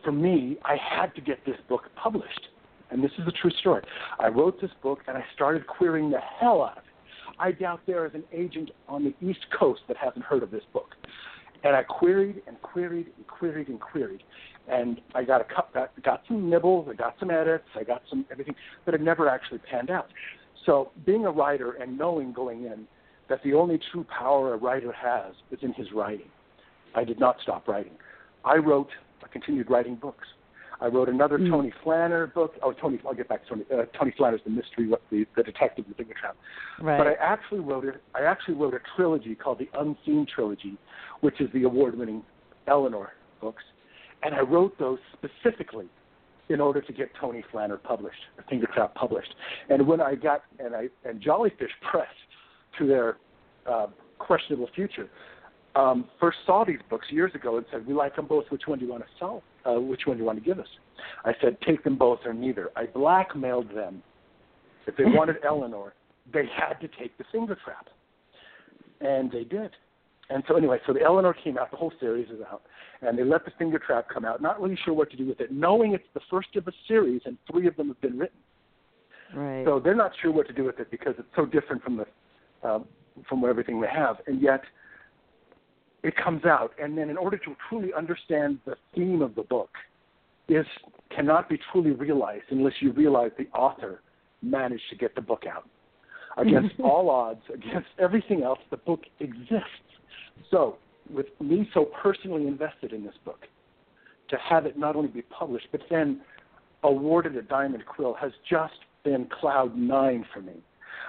for 0.05 0.13
me, 0.13 0.59
I 0.65 0.77
had 0.77 1.15
to 1.15 1.21
get 1.21 1.45
this 1.45 1.57
book 1.69 1.83
published. 1.97 2.49
And 2.91 3.03
this 3.05 3.11
is 3.19 3.27
a 3.27 3.33
true 3.33 3.51
story. 3.61 3.83
I 4.19 4.29
wrote 4.29 4.61
this 4.61 4.71
book 4.83 5.01
and 5.07 5.17
I 5.17 5.25
started 5.35 5.67
querying 5.67 6.11
the 6.11 6.21
hell 6.41 6.63
out 6.63 6.79
of 6.79 6.85
it. 6.85 6.85
I 7.39 7.53
doubt 7.53 7.81
there 7.87 8.07
is 8.07 8.15
an 8.15 8.25
agent 8.33 8.71
on 8.89 9.05
the 9.05 9.15
East 9.27 9.47
Coast 9.59 9.83
that 9.89 9.97
hasn't 9.97 10.25
heard 10.25 10.43
of 10.43 10.51
this 10.51 10.65
book. 10.73 10.95
And 11.65 11.77
I 11.77 11.83
queried 11.83 12.43
and 12.47 12.61
queried 12.63 13.07
and 13.17 13.27
queried 13.27 13.69
and 13.69 13.81
queried. 13.81 14.23
And 14.69 15.01
I 15.15 15.25
got 15.25 15.41
a 15.41 15.47
got, 15.75 16.03
got 16.03 16.23
some 16.29 16.49
nibbles, 16.49 16.89
I 16.91 16.95
got 16.95 17.17
some 17.19 17.31
edits, 17.31 17.65
I 17.75 17.85
got 17.85 18.03
some 18.09 18.25
everything, 18.31 18.55
but 18.85 18.95
it 18.95 19.01
never 19.01 19.29
actually 19.29 19.59
panned 19.59 19.91
out. 19.91 20.09
So 20.67 20.91
being 21.07 21.27
a 21.27 21.31
writer 21.31 21.73
and 21.73 21.97
knowing 21.97 22.33
going 22.33 22.65
in 22.65 22.87
that 23.29 23.43
the 23.43 23.55
only 23.55 23.79
true 23.93 24.07
power 24.17 24.55
a 24.55 24.57
writer 24.57 24.93
has 24.93 25.35
is 25.51 25.59
in 25.63 25.73
his 25.73 25.89
writing, 25.93 26.29
I 26.95 27.05
did 27.05 27.19
not 27.21 27.37
stop 27.43 27.69
writing. 27.69 27.93
I 28.45 28.57
wrote 28.57 28.89
I 29.25 29.29
continued 29.29 29.71
writing 29.71 29.97
books. 29.97 30.27
I 30.81 30.87
wrote 30.87 31.09
another 31.09 31.39
mm. 31.39 31.51
Tony 31.51 31.73
Flanner 31.85 32.33
book. 32.33 32.55
Oh, 32.63 32.73
Tony, 32.73 33.01
I'll 33.05 33.15
get 33.15 33.29
back 33.29 33.43
to 33.45 33.49
Tony. 33.49 33.65
Uh, 33.73 33.85
Tony 33.99 34.15
Flanner's 34.19 34.41
the 34.45 34.51
mystery, 34.51 34.87
what 34.87 35.03
the, 35.11 35.27
the 35.37 35.43
detective, 35.43 35.87
the 35.89 35.95
Finger 35.95 36.15
Trap. 36.21 36.37
Right. 36.81 36.99
But 36.99 37.07
I 37.09 37.15
actually 37.21 37.61
wrote 37.61 37.85
it. 37.85 38.01
I 38.15 38.23
actually 38.23 38.55
wrote 38.55 38.75
a 38.75 38.79
trilogy 38.95 39.35
called 39.35 39.59
the 39.59 39.69
Unseen 39.79 40.27
Trilogy, 40.33 40.77
which 41.21 41.41
is 41.41 41.49
the 41.53 41.65
award-winning 41.65 42.23
Eleanor 42.69 43.13
books, 43.41 43.65
and 44.23 44.35
I 44.35 44.41
wrote 44.41 44.79
those 44.79 44.99
specifically 45.15 45.87
in 46.49 46.61
order 46.61 46.81
to 46.81 46.93
get 46.93 47.11
Tony 47.21 47.45
Flanner 47.53 47.83
published, 47.83 48.21
The 48.37 48.43
Finger 48.45 48.69
Trap 48.75 48.95
published. 48.95 49.35
And 49.69 49.87
when 49.87 50.01
I 50.01 50.15
got 50.15 50.43
and 50.59 50.75
I 50.75 50.89
and 51.05 51.21
Jolly 51.21 51.51
Fish 51.59 51.71
Press, 51.91 52.07
to 52.79 52.87
their 52.87 53.17
uh, 53.67 53.87
questionable 54.19 54.69
future, 54.75 55.09
um, 55.77 56.07
first 56.21 56.39
saw 56.47 56.65
these 56.65 56.81
books 56.91 57.07
years 57.11 57.35
ago 57.35 57.57
and 57.57 57.67
said, 57.71 57.87
"We 57.87 57.95
like 57.95 58.17
them 58.17 58.27
both. 58.27 58.45
Which 58.51 58.67
one 58.67 58.79
do 58.79 58.85
you 58.85 58.91
want 58.91 59.05
to 59.05 59.11
sell? 59.19 59.43
Uh, 59.65 59.81
which 59.81 60.03
one 60.07 60.17
do 60.17 60.23
you 60.23 60.27
want 60.27 60.39
to 60.39 60.45
give 60.45 60.59
us?" 60.59 60.69
I 61.25 61.33
said, 61.41 61.59
"Take 61.67 61.85
them 61.85 61.97
both 61.97 62.21
or 62.25 62.33
neither." 62.33 62.71
I 62.77 62.87
blackmailed 62.87 63.75
them. 63.75 64.03
If 64.87 64.97
they 64.97 65.05
wanted 65.07 65.37
Eleanor, 65.45 65.95
they 66.33 66.47
had 66.47 66.75
to 66.81 66.89
take 67.01 67.17
the 67.19 67.25
Finger 67.31 67.57
Trap, 67.65 67.89
and 69.01 69.31
they 69.31 69.45
did. 69.45 69.71
And 70.31 70.43
so 70.47 70.57
anyway, 70.57 70.79
so 70.87 70.93
the 70.93 71.03
Eleanor 71.03 71.33
came 71.33 71.57
out. 71.57 71.71
The 71.71 71.77
whole 71.77 71.93
series 72.01 72.29
is 72.29 72.41
out, 72.51 72.63
and 73.01 73.19
they 73.19 73.25
let 73.25 73.45
the 73.45 73.53
Finger 73.59 73.79
Trap 73.79 74.09
come 74.13 74.25
out. 74.25 74.43
Not 74.43 74.61
really 74.61 74.79
sure 74.85 74.95
what 74.95 75.11
to 75.11 75.17
do 75.17 75.27
with 75.27 75.41
it, 75.41 75.51
knowing 75.51 75.95
it's 75.95 76.05
the 76.15 76.21
first 76.31 76.55
of 76.57 76.69
a 76.69 76.73
series, 76.87 77.23
and 77.25 77.39
three 77.51 77.67
of 77.67 77.77
them 77.77 77.89
have 77.89 78.01
been 78.01 78.19
written. 78.19 78.39
Right. 79.35 79.65
So 79.65 79.81
they're 79.83 79.95
not 79.95 80.13
sure 80.21 80.33
what 80.33 80.47
to 80.49 80.53
do 80.53 80.65
with 80.65 80.81
it 80.81 80.91
because 80.91 81.15
it's 81.19 81.29
so 81.37 81.47
different 81.47 81.83
from 81.83 81.99
the 81.99 82.69
um, 82.69 82.87
from 83.29 83.45
everything 83.45 83.81
they 83.81 83.89
have, 83.89 84.17
and 84.27 84.41
yet 84.41 84.63
it 86.03 86.15
comes 86.17 86.45
out, 86.45 86.73
and 86.81 86.97
then 86.97 87.11
in 87.11 87.17
order 87.17 87.37
to 87.39 87.57
truly 87.69 87.93
understand 87.97 88.59
the 88.65 88.77
theme 88.95 89.23
of 89.23 89.35
the 89.35 89.43
book, 89.43 89.71
is 90.49 90.67
cannot 91.15 91.49
be 91.49 91.59
truly 91.73 91.91
realized 91.91 92.45
unless 92.51 92.75
you 92.81 92.93
realize 92.93 93.31
the 93.39 93.49
author 93.57 94.01
managed 94.43 94.85
to 94.91 94.97
get 94.97 95.15
the 95.15 95.21
book 95.21 95.45
out. 95.51 95.69
Against 96.39 96.75
all 96.79 97.11
odds, 97.11 97.41
against 97.53 97.89
everything 97.99 98.45
else, 98.45 98.61
the 98.71 98.77
book 98.77 99.01
exists. 99.19 99.65
So, 100.53 100.77
with 101.13 101.27
me 101.41 101.69
so 101.75 101.87
personally 102.01 102.47
invested 102.47 102.93
in 102.93 103.03
this 103.03 103.17
book, 103.25 103.47
to 104.29 104.37
have 104.37 104.65
it 104.65 104.79
not 104.79 104.95
only 104.95 105.09
be 105.09 105.23
published, 105.23 105.67
but 105.73 105.81
then 105.91 106.21
awarded 106.85 107.37
a 107.37 107.43
Diamond 107.43 107.85
Quill 107.87 108.15
has 108.15 108.31
just 108.49 108.75
been 109.03 109.27
cloud 109.41 109.77
nine 109.77 110.25
for 110.33 110.41
me. 110.41 110.63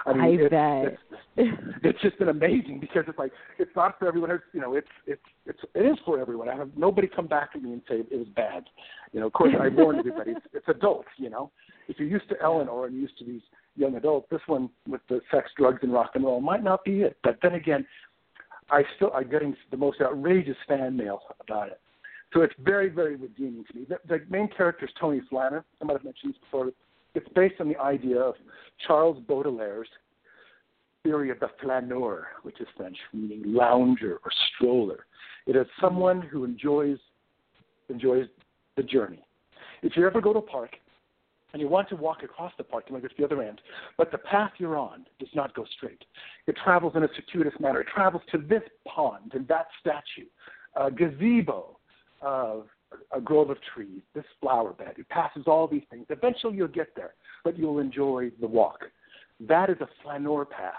I 0.06 0.12
mean, 0.12 0.20
I 0.22 0.28
it's, 0.28 0.50
bet. 0.50 0.98
It's, 1.36 1.62
it's 1.82 2.02
just 2.02 2.18
been 2.18 2.28
amazing 2.28 2.80
because 2.80 3.04
it's 3.06 3.18
like 3.18 3.32
it's 3.58 3.70
not 3.76 3.98
for 3.98 4.08
everyone. 4.08 4.30
It's 4.30 4.44
you 4.52 4.60
know, 4.60 4.74
it's 4.74 4.88
it's 5.06 5.22
it's 5.46 5.58
it 5.74 5.80
is 5.80 5.98
for 6.04 6.18
everyone. 6.20 6.48
I 6.48 6.56
have 6.56 6.70
nobody 6.76 7.08
come 7.08 7.26
back 7.26 7.52
to 7.52 7.58
me 7.58 7.72
and 7.72 7.82
say 7.88 7.96
it 7.96 8.18
was 8.18 8.28
bad. 8.34 8.64
You 9.12 9.20
know, 9.20 9.26
of 9.26 9.32
course 9.32 9.54
I 9.60 9.68
warned 9.68 9.98
everybody. 9.98 10.32
It's, 10.32 10.46
it's 10.52 10.68
adult. 10.68 11.06
You 11.18 11.30
know, 11.30 11.50
if 11.88 11.98
you're 11.98 12.08
used 12.08 12.28
to 12.30 12.36
Eleanor 12.42 12.86
and 12.86 12.96
used 12.96 13.18
to 13.18 13.24
these 13.24 13.42
young 13.76 13.96
adults, 13.96 14.28
this 14.30 14.40
one 14.46 14.70
with 14.88 15.02
the 15.08 15.20
sex, 15.30 15.50
drugs, 15.56 15.80
and 15.82 15.92
rock 15.92 16.12
and 16.14 16.24
roll 16.24 16.40
might 16.40 16.64
not 16.64 16.84
be 16.84 17.00
it. 17.02 17.16
But 17.22 17.38
then 17.42 17.54
again, 17.54 17.86
I 18.70 18.82
still 18.96 19.12
I'm 19.14 19.30
getting 19.30 19.54
the 19.70 19.76
most 19.76 20.00
outrageous 20.00 20.56
fan 20.66 20.96
mail 20.96 21.20
about 21.40 21.68
it. 21.68 21.80
So 22.32 22.42
it's 22.42 22.54
very, 22.60 22.88
very 22.88 23.16
redeeming 23.16 23.64
to 23.70 23.76
me. 23.76 23.86
The, 23.88 23.98
the 24.06 24.24
main 24.30 24.48
character 24.56 24.86
is 24.86 24.92
Tony 25.00 25.20
Flanner. 25.30 25.64
I 25.80 25.84
might 25.84 25.94
have 25.94 26.04
mentioned 26.04 26.34
this 26.34 26.40
before. 26.40 26.70
It's 27.14 27.28
based 27.34 27.60
on 27.60 27.68
the 27.68 27.78
idea 27.78 28.18
of 28.18 28.34
Charles 28.86 29.22
Baudelaire's 29.28 29.88
theory 31.02 31.30
of 31.30 31.40
the 31.40 31.48
flaneur, 31.62 32.28
which 32.42 32.60
is 32.60 32.68
French, 32.76 32.96
meaning 33.12 33.42
lounger 33.46 34.20
or 34.24 34.30
stroller. 34.54 35.06
It 35.46 35.56
is 35.56 35.66
someone 35.80 36.20
who 36.22 36.44
enjoys 36.44 36.98
enjoys 37.88 38.26
the 38.76 38.82
journey. 38.84 39.24
If 39.82 39.96
you 39.96 40.06
ever 40.06 40.20
go 40.20 40.32
to 40.32 40.38
a 40.38 40.42
park 40.42 40.76
and 41.52 41.60
you 41.60 41.68
want 41.68 41.88
to 41.88 41.96
walk 41.96 42.22
across 42.22 42.52
the 42.56 42.62
park, 42.62 42.84
you 42.86 42.94
might 42.94 43.02
go 43.02 43.08
to 43.08 43.14
the 43.18 43.24
other 43.24 43.42
end, 43.42 43.60
but 43.98 44.12
the 44.12 44.18
path 44.18 44.52
you're 44.58 44.78
on 44.78 45.06
does 45.18 45.28
not 45.34 45.52
go 45.54 45.64
straight. 45.76 46.04
It 46.46 46.56
travels 46.62 46.92
in 46.94 47.02
a 47.02 47.08
circuitous 47.16 47.58
manner. 47.58 47.80
It 47.80 47.88
travels 47.92 48.22
to 48.30 48.38
this 48.38 48.62
pond 48.86 49.32
and 49.34 49.48
that 49.48 49.66
statue, 49.80 50.28
a 50.76 50.90
gazebo, 50.90 51.78
uh, 52.22 52.56
a 53.12 53.20
grove 53.20 53.50
of 53.50 53.58
trees, 53.74 54.02
this 54.14 54.24
flower 54.40 54.72
bed. 54.72 54.94
It 54.98 55.08
passes 55.08 55.44
all 55.46 55.66
these 55.66 55.84
things. 55.90 56.06
Eventually 56.08 56.56
you'll 56.56 56.68
get 56.68 56.94
there, 56.96 57.14
but 57.44 57.58
you'll 57.58 57.78
enjoy 57.78 58.30
the 58.40 58.46
walk. 58.46 58.80
That 59.40 59.70
is 59.70 59.76
a 59.80 59.88
flaneur 60.02 60.44
path. 60.44 60.74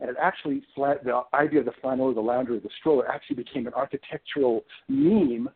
And 0.00 0.08
it 0.08 0.16
actually, 0.20 0.62
the 0.76 1.22
idea 1.34 1.60
of 1.60 1.66
the 1.66 1.72
flaneur, 1.80 2.14
the 2.14 2.20
lounger, 2.20 2.60
the 2.60 2.70
stroller 2.78 3.10
actually 3.10 3.36
became 3.36 3.66
an 3.66 3.74
architectural 3.74 4.64
meme 4.88 5.48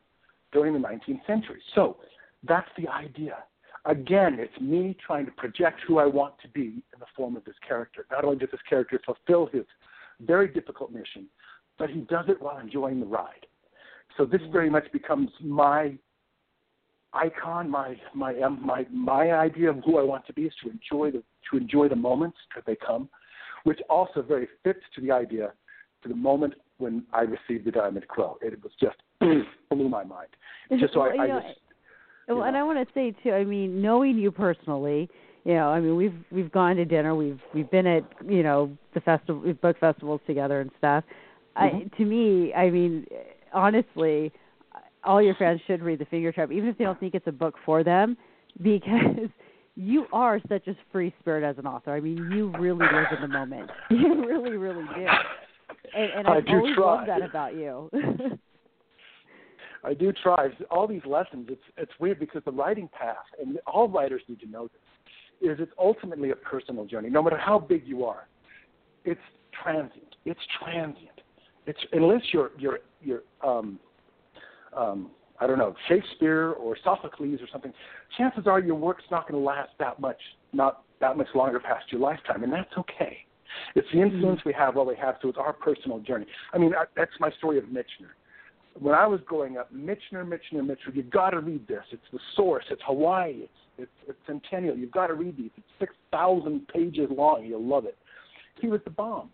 during 0.52 0.72
the 0.72 0.80
19th 0.80 1.24
century. 1.26 1.60
So 1.74 1.98
that's 2.46 2.68
the 2.76 2.88
idea. 2.88 3.36
Again, 3.84 4.38
it's 4.38 4.60
me 4.60 4.96
trying 5.04 5.26
to 5.26 5.32
project 5.32 5.80
who 5.86 5.98
I 5.98 6.06
want 6.06 6.34
to 6.42 6.48
be 6.48 6.82
in 6.92 7.00
the 7.00 7.06
form 7.16 7.36
of 7.36 7.44
this 7.44 7.54
character. 7.66 8.06
Not 8.10 8.24
only 8.24 8.36
does 8.36 8.50
this 8.50 8.60
character 8.68 9.00
fulfill 9.04 9.46
his 9.46 9.64
very 10.20 10.48
difficult 10.48 10.92
mission, 10.92 11.26
but 11.78 11.90
he 11.90 12.00
does 12.02 12.26
it 12.28 12.40
while 12.40 12.58
enjoying 12.58 13.00
the 13.00 13.06
ride. 13.06 13.46
So 14.16 14.24
this 14.24 14.40
very 14.52 14.70
much 14.70 14.90
becomes 14.92 15.30
my 15.40 15.96
icon, 17.12 17.70
my 17.70 17.96
my 18.14 18.38
um, 18.40 18.60
my 18.64 18.86
my 18.92 19.32
idea 19.32 19.70
of 19.70 19.78
who 19.84 19.98
I 19.98 20.02
want 20.02 20.26
to 20.26 20.32
be 20.32 20.42
is 20.42 20.52
to 20.62 20.70
enjoy 20.70 21.10
the 21.10 21.22
to 21.50 21.56
enjoy 21.56 21.88
the 21.88 21.96
moments 21.96 22.38
as 22.56 22.62
they 22.66 22.76
come, 22.76 23.08
which 23.64 23.80
also 23.88 24.22
very 24.22 24.48
fits 24.64 24.80
to 24.94 25.00
the 25.00 25.10
idea 25.10 25.52
to 26.02 26.08
the 26.08 26.16
moment 26.16 26.54
when 26.78 27.04
I 27.12 27.22
received 27.22 27.66
the 27.66 27.70
Diamond 27.70 28.06
Quill. 28.08 28.38
It 28.42 28.62
was 28.62 28.72
just 28.80 28.96
blew 29.20 29.88
my 29.88 30.04
mind. 30.04 30.28
Just 30.78 30.94
so 30.94 31.00
well, 31.00 31.10
I, 31.18 31.24
I 31.24 31.26
know, 31.26 31.40
just, 31.40 31.60
well, 32.28 32.38
know. 32.38 32.42
and 32.44 32.56
I 32.56 32.62
want 32.62 32.86
to 32.86 32.94
say 32.94 33.14
too. 33.22 33.32
I 33.32 33.44
mean, 33.44 33.80
knowing 33.80 34.18
you 34.18 34.30
personally, 34.30 35.08
you 35.44 35.54
know, 35.54 35.68
I 35.68 35.80
mean, 35.80 35.96
we've 35.96 36.14
we've 36.30 36.52
gone 36.52 36.76
to 36.76 36.84
dinner, 36.84 37.14
we've 37.14 37.40
we've 37.54 37.70
been 37.70 37.86
at 37.86 38.04
you 38.26 38.42
know 38.42 38.76
the 38.94 39.00
festival, 39.00 39.52
book 39.54 39.78
festivals 39.78 40.20
together 40.26 40.60
and 40.60 40.70
stuff. 40.78 41.04
Mm-hmm. 41.56 41.76
I, 41.76 41.96
to 41.98 42.04
me, 42.04 42.54
I 42.54 42.70
mean, 42.70 43.06
honestly, 43.52 44.32
all 45.04 45.22
your 45.22 45.34
fans 45.34 45.60
should 45.66 45.82
read 45.82 45.98
The 45.98 46.04
Finger 46.06 46.32
Trap, 46.32 46.52
even 46.52 46.68
if 46.68 46.78
they 46.78 46.84
don't 46.84 46.98
think 47.00 47.14
it's 47.14 47.26
a 47.26 47.32
book 47.32 47.54
for 47.64 47.82
them, 47.82 48.16
because 48.62 49.28
you 49.76 50.06
are 50.12 50.40
such 50.48 50.66
a 50.68 50.76
free 50.90 51.14
spirit 51.20 51.44
as 51.48 51.58
an 51.58 51.66
author. 51.66 51.92
I 51.92 52.00
mean, 52.00 52.30
you 52.32 52.52
really 52.58 52.86
live 52.86 53.06
in 53.14 53.20
the 53.22 53.28
moment. 53.28 53.70
You 53.90 54.24
really, 54.26 54.56
really 54.56 54.84
do. 54.94 55.06
And, 55.94 56.10
and 56.12 56.28
I, 56.28 56.36
I 56.36 56.42
always 56.48 56.76
love 56.78 57.06
that 57.06 57.22
about 57.22 57.54
you. 57.54 57.90
I 59.84 59.94
do 59.94 60.12
try. 60.12 60.48
All 60.70 60.86
these 60.86 61.04
lessons, 61.04 61.48
it's 61.50 61.62
it's 61.76 61.92
weird 61.98 62.20
because 62.20 62.42
the 62.44 62.52
writing 62.52 62.88
path, 62.96 63.16
and 63.40 63.58
all 63.66 63.88
writers 63.88 64.22
need 64.28 64.40
to 64.40 64.46
know 64.46 64.68
this, 64.68 65.50
is 65.50 65.58
it's 65.60 65.72
ultimately 65.78 66.30
a 66.30 66.36
personal 66.36 66.86
journey. 66.86 67.10
No 67.10 67.22
matter 67.22 67.36
how 67.36 67.58
big 67.58 67.82
you 67.84 68.04
are, 68.04 68.28
it's 69.04 69.20
transient. 69.62 70.14
It's 70.24 70.40
transient. 70.62 71.20
It's 71.66 71.80
unless 71.92 72.22
you're 72.32 72.52
you're 72.58 72.78
you're 73.02 73.22
um, 73.44 73.78
um, 74.76 75.10
I 75.40 75.46
don't 75.46 75.58
know 75.58 75.74
Shakespeare 75.88 76.52
or 76.52 76.76
Sophocles 76.82 77.40
or 77.40 77.48
something. 77.50 77.72
Chances 78.16 78.46
are 78.46 78.60
your 78.60 78.76
work's 78.76 79.04
not 79.10 79.28
going 79.28 79.40
to 79.40 79.46
last 79.46 79.70
that 79.78 80.00
much, 80.00 80.20
not 80.52 80.84
that 81.00 81.16
much 81.16 81.28
longer 81.34 81.60
past 81.60 81.86
your 81.90 82.00
lifetime, 82.00 82.44
and 82.44 82.52
that's 82.52 82.72
okay. 82.78 83.18
It's 83.74 83.88
the 83.92 84.00
influence 84.00 84.40
mm-hmm. 84.40 84.48
we 84.48 84.54
have 84.54 84.76
while 84.76 84.86
we 84.86 84.96
have, 84.96 85.16
so 85.20 85.28
it's 85.28 85.38
our 85.38 85.52
personal 85.52 85.98
journey. 85.98 86.26
I 86.54 86.58
mean, 86.58 86.72
that's 86.96 87.12
my 87.20 87.30
story 87.32 87.58
of 87.58 87.64
Michener 87.64 88.12
when 88.78 88.94
I 88.94 89.06
was 89.06 89.20
growing 89.26 89.58
up, 89.58 89.72
Michener, 89.72 90.24
Michener, 90.24 90.62
Michener, 90.62 90.94
you've 90.94 91.10
got 91.10 91.30
to 91.30 91.40
read 91.40 91.66
this. 91.68 91.82
It's 91.90 92.02
the 92.12 92.18
source. 92.36 92.64
It's 92.70 92.82
Hawaii. 92.86 93.42
It's 93.42 93.52
it's, 93.78 93.90
it's 94.06 94.18
Centennial. 94.26 94.76
You've 94.76 94.92
got 94.92 95.06
to 95.06 95.14
read 95.14 95.36
these. 95.36 95.50
It's 95.56 95.66
six 95.78 95.94
thousand 96.10 96.68
pages 96.68 97.08
long. 97.10 97.44
You'll 97.44 97.66
love 97.66 97.86
it. 97.86 97.96
He 98.60 98.68
was 98.68 98.80
the 98.84 98.90
bomb. 98.90 99.30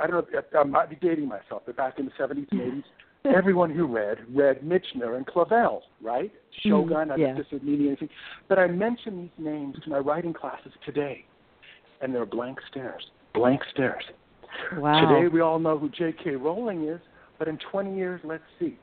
I 0.00 0.06
don't 0.06 0.32
know. 0.32 0.38
If, 0.38 0.44
I 0.54 0.64
might 0.64 0.90
be 0.90 0.96
dating 0.96 1.28
myself, 1.28 1.62
but 1.66 1.76
back 1.76 1.98
in 1.98 2.06
the 2.06 2.12
seventies 2.18 2.46
and 2.50 2.60
eighties, 2.60 2.84
everyone 3.24 3.70
who 3.70 3.86
read 3.86 4.18
read 4.32 4.60
Michener 4.60 5.16
and 5.16 5.26
Clavell, 5.26 5.80
right? 6.02 6.32
Mm-hmm. 6.32 6.68
Shogun. 6.68 7.08
Mm, 7.08 7.18
yeah. 7.18 7.32
I, 7.32 7.34
this 7.34 7.46
doesn't 7.50 7.64
mean 7.64 7.86
anything. 7.86 8.08
But 8.48 8.58
I 8.58 8.66
mention 8.66 9.22
these 9.22 9.44
names 9.44 9.76
to 9.84 9.90
my 9.90 9.98
writing 9.98 10.32
classes 10.32 10.72
today, 10.84 11.24
and 12.00 12.14
they're 12.14 12.26
blank 12.26 12.58
stares. 12.70 13.04
Blank 13.34 13.62
stares. 13.72 14.04
Wow. 14.76 15.00
Today 15.00 15.28
we 15.28 15.40
all 15.40 15.58
know 15.58 15.78
who 15.78 15.90
J.K. 15.90 16.36
Rowling 16.36 16.88
is 16.88 17.00
but 17.38 17.48
in 17.48 17.58
20 17.70 17.96
years, 17.96 18.20
let's 18.24 18.42
see. 18.58 18.78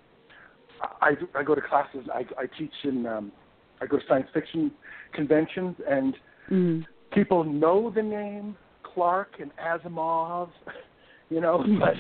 I, 1.01 1.13
I 1.35 1.43
go 1.43 1.55
to 1.55 1.61
classes. 1.61 2.07
I, 2.13 2.25
I 2.37 2.45
teach 2.57 2.73
in. 2.83 3.05
Um, 3.05 3.31
I 3.81 3.85
go 3.85 3.97
to 3.97 4.03
science 4.07 4.27
fiction 4.33 4.71
conventions, 5.13 5.75
and 5.89 6.15
mm. 6.51 6.85
people 7.11 7.43
know 7.43 7.89
the 7.93 8.01
name 8.01 8.55
Clarke 8.83 9.35
and 9.39 9.51
Asimov, 9.57 10.49
you 11.33 11.41
know, 11.41 11.63
but 11.79 11.95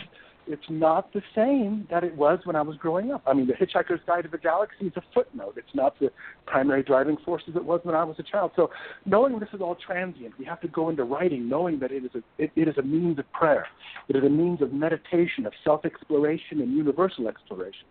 it's 0.45 0.65
not 0.69 1.13
the 1.13 1.21
same 1.35 1.87
that 1.89 2.03
it 2.03 2.15
was 2.15 2.39
when 2.43 2.55
I 2.55 2.61
was 2.61 2.75
growing 2.77 3.11
up. 3.11 3.23
I 3.25 3.33
mean, 3.33 3.47
The 3.47 3.53
Hitchhiker's 3.53 4.01
Guide 4.05 4.23
to 4.23 4.29
the 4.29 4.37
Galaxy 4.37 4.87
is 4.87 4.93
a 4.97 5.01
footnote. 5.13 5.53
It's 5.57 5.73
not 5.73 5.97
the 5.99 6.11
primary 6.45 6.83
driving 6.83 7.17
force 7.23 7.43
as 7.47 7.55
it 7.55 7.63
was 7.63 7.79
when 7.83 7.95
I 7.95 8.03
was 8.03 8.17
a 8.19 8.23
child. 8.23 8.51
So, 8.55 8.69
knowing 9.05 9.39
this 9.39 9.49
is 9.53 9.61
all 9.61 9.75
transient, 9.75 10.37
we 10.37 10.45
have 10.45 10.59
to 10.61 10.67
go 10.67 10.89
into 10.89 11.03
writing 11.03 11.47
knowing 11.47 11.79
that 11.79 11.91
it 11.91 12.03
is 12.03 12.11
a 12.15 12.21
it, 12.37 12.51
it 12.55 12.67
is 12.67 12.77
a 12.77 12.81
means 12.81 13.19
of 13.19 13.31
prayer. 13.31 13.67
It 14.09 14.15
is 14.15 14.23
a 14.23 14.29
means 14.29 14.61
of 14.61 14.73
meditation, 14.73 15.45
of 15.45 15.53
self-exploration, 15.63 16.59
and 16.59 16.73
universal 16.73 17.27
exploration. 17.27 17.85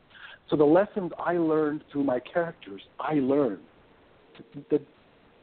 So, 0.51 0.57
the 0.57 0.65
lessons 0.65 1.13
I 1.19 1.39
learned 1.39 1.85
through 1.91 2.05
my 2.05 2.21
characters, 2.21 2.83
I 3.01 3.15
learned. 3.15 3.61
That, 4.71 4.83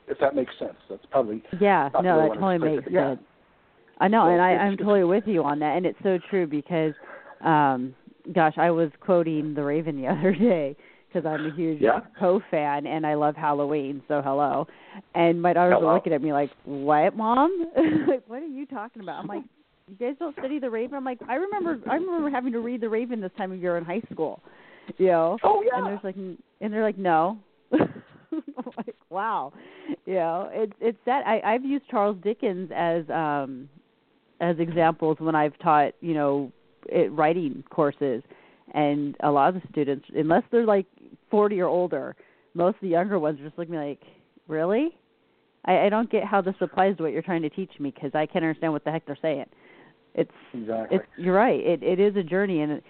if 0.08 0.18
that 0.20 0.36
makes 0.36 0.52
sense, 0.58 0.76
that's 0.90 1.06
probably 1.12 1.44
yeah. 1.62 1.90
No, 2.02 2.18
that 2.18 2.34
totally 2.34 2.58
makes 2.58 2.84
sense. 2.86 3.20
I 4.00 4.08
know, 4.08 4.28
and 4.28 4.42
I, 4.42 4.52
I'm 4.52 4.78
totally 4.78 5.04
with 5.04 5.26
you 5.28 5.44
on 5.44 5.60
that, 5.60 5.76
and 5.76 5.86
it's 5.86 5.98
so 6.04 6.20
true 6.30 6.48
because, 6.48 6.94
um, 7.44 7.94
gosh, 8.34 8.54
I 8.58 8.72
was 8.72 8.90
quoting 9.02 9.54
The 9.54 9.64
Raven 9.64 10.02
the 10.02 10.08
other 10.12 10.34
day 10.34 10.76
because 11.08 11.26
I'm 11.26 11.46
a 11.46 11.56
huge 11.56 11.82
yeah. 11.82 12.02
Poe 12.20 12.40
fan 12.52 12.86
and 12.86 13.06
I 13.06 13.16
love 13.16 13.36
Halloween. 13.36 14.02
So 14.08 14.22
hello, 14.24 14.68
and 15.16 15.42
my 15.42 15.54
daughters 15.54 15.78
were 15.82 15.94
looking 15.94 16.14
at 16.14 16.22
me 16.22 16.32
like, 16.32 16.52
"What, 16.66 17.16
mom? 17.16 17.66
like, 18.08 18.24
what 18.28 18.42
are 18.42 18.48
you 18.48 18.66
talking 18.66 19.02
about?" 19.02 19.20
I'm 19.20 19.28
like, 19.28 19.44
"You 19.88 19.96
guys 19.96 20.16
don't 20.20 20.36
study 20.38 20.60
The 20.60 20.70
Raven." 20.70 20.96
I'm 20.96 21.06
like, 21.06 21.20
"I 21.28 21.36
remember, 21.36 21.80
I 21.90 21.96
remember 21.96 22.30
having 22.30 22.54
to 22.54 22.60
read 22.60 22.82
The 22.82 22.90
Raven 22.90 23.22
this 23.22 23.32
time 23.38 23.52
of 23.52 23.60
year 23.60 23.78
in 23.78 23.86
high 23.86 24.02
school." 24.12 24.42
You 24.98 25.08
know? 25.08 25.38
Oh 25.44 25.64
yeah. 25.64 25.78
And 25.80 25.88
there's 25.88 26.04
like, 26.04 26.16
and 26.16 26.74
they're 26.74 26.84
like, 26.84 26.98
"No." 26.98 27.40
I'm 28.32 28.44
like, 28.78 28.96
wow, 29.10 29.54
you 30.06 30.14
know, 30.16 30.50
it's 30.52 30.74
it's 30.80 30.98
that 31.06 31.26
I 31.26 31.42
I've 31.42 31.66
used 31.66 31.86
Charles 31.90 32.18
Dickens 32.24 32.70
as 32.76 33.04
um 33.10 33.70
as 34.40 34.58
examples 34.60 35.18
when 35.20 35.36
I've 35.36 35.58
taught, 35.60 35.94
you 36.02 36.14
know, 36.14 36.52
it, 36.88 37.12
writing 37.12 37.64
courses, 37.70 38.24
and 38.74 39.16
a 39.22 39.32
lot 39.32 39.56
of 39.56 39.62
the 39.62 39.68
students, 39.72 40.06
unless 40.16 40.44
they're 40.52 40.66
like 40.66 40.86
40 41.32 41.60
or 41.62 41.68
older, 41.68 42.16
most 42.54 42.76
of 42.76 42.82
the 42.82 42.88
younger 42.88 43.20
ones 43.20 43.40
are 43.40 43.46
just 43.46 43.58
looking 43.58 43.76
like, 43.76 44.02
really? 44.48 44.96
I, 45.66 45.86
I 45.86 45.90
don't 45.90 46.10
get 46.10 46.24
how 46.24 46.42
this 46.42 46.56
applies 46.62 46.98
to 46.98 47.04
what 47.04 47.12
you're 47.12 47.22
trying 47.22 47.42
to 47.42 47.50
teach 47.50 47.72
me 47.80 47.92
because 47.92 48.12
I 48.14 48.26
can't 48.26 48.46
understand 48.46 48.74
what 48.74 48.84
the 48.84 48.92
heck 48.92 49.06
they're 49.06 49.18
saying. 49.22 49.46
It's 50.16 50.32
exactly. 50.54 50.98
It's, 50.98 51.06
you're 51.18 51.36
right. 51.36 51.60
It 51.60 51.84
it 51.84 52.00
is 52.00 52.16
a 52.16 52.24
journey, 52.24 52.62
and 52.62 52.74
it, 52.74 52.84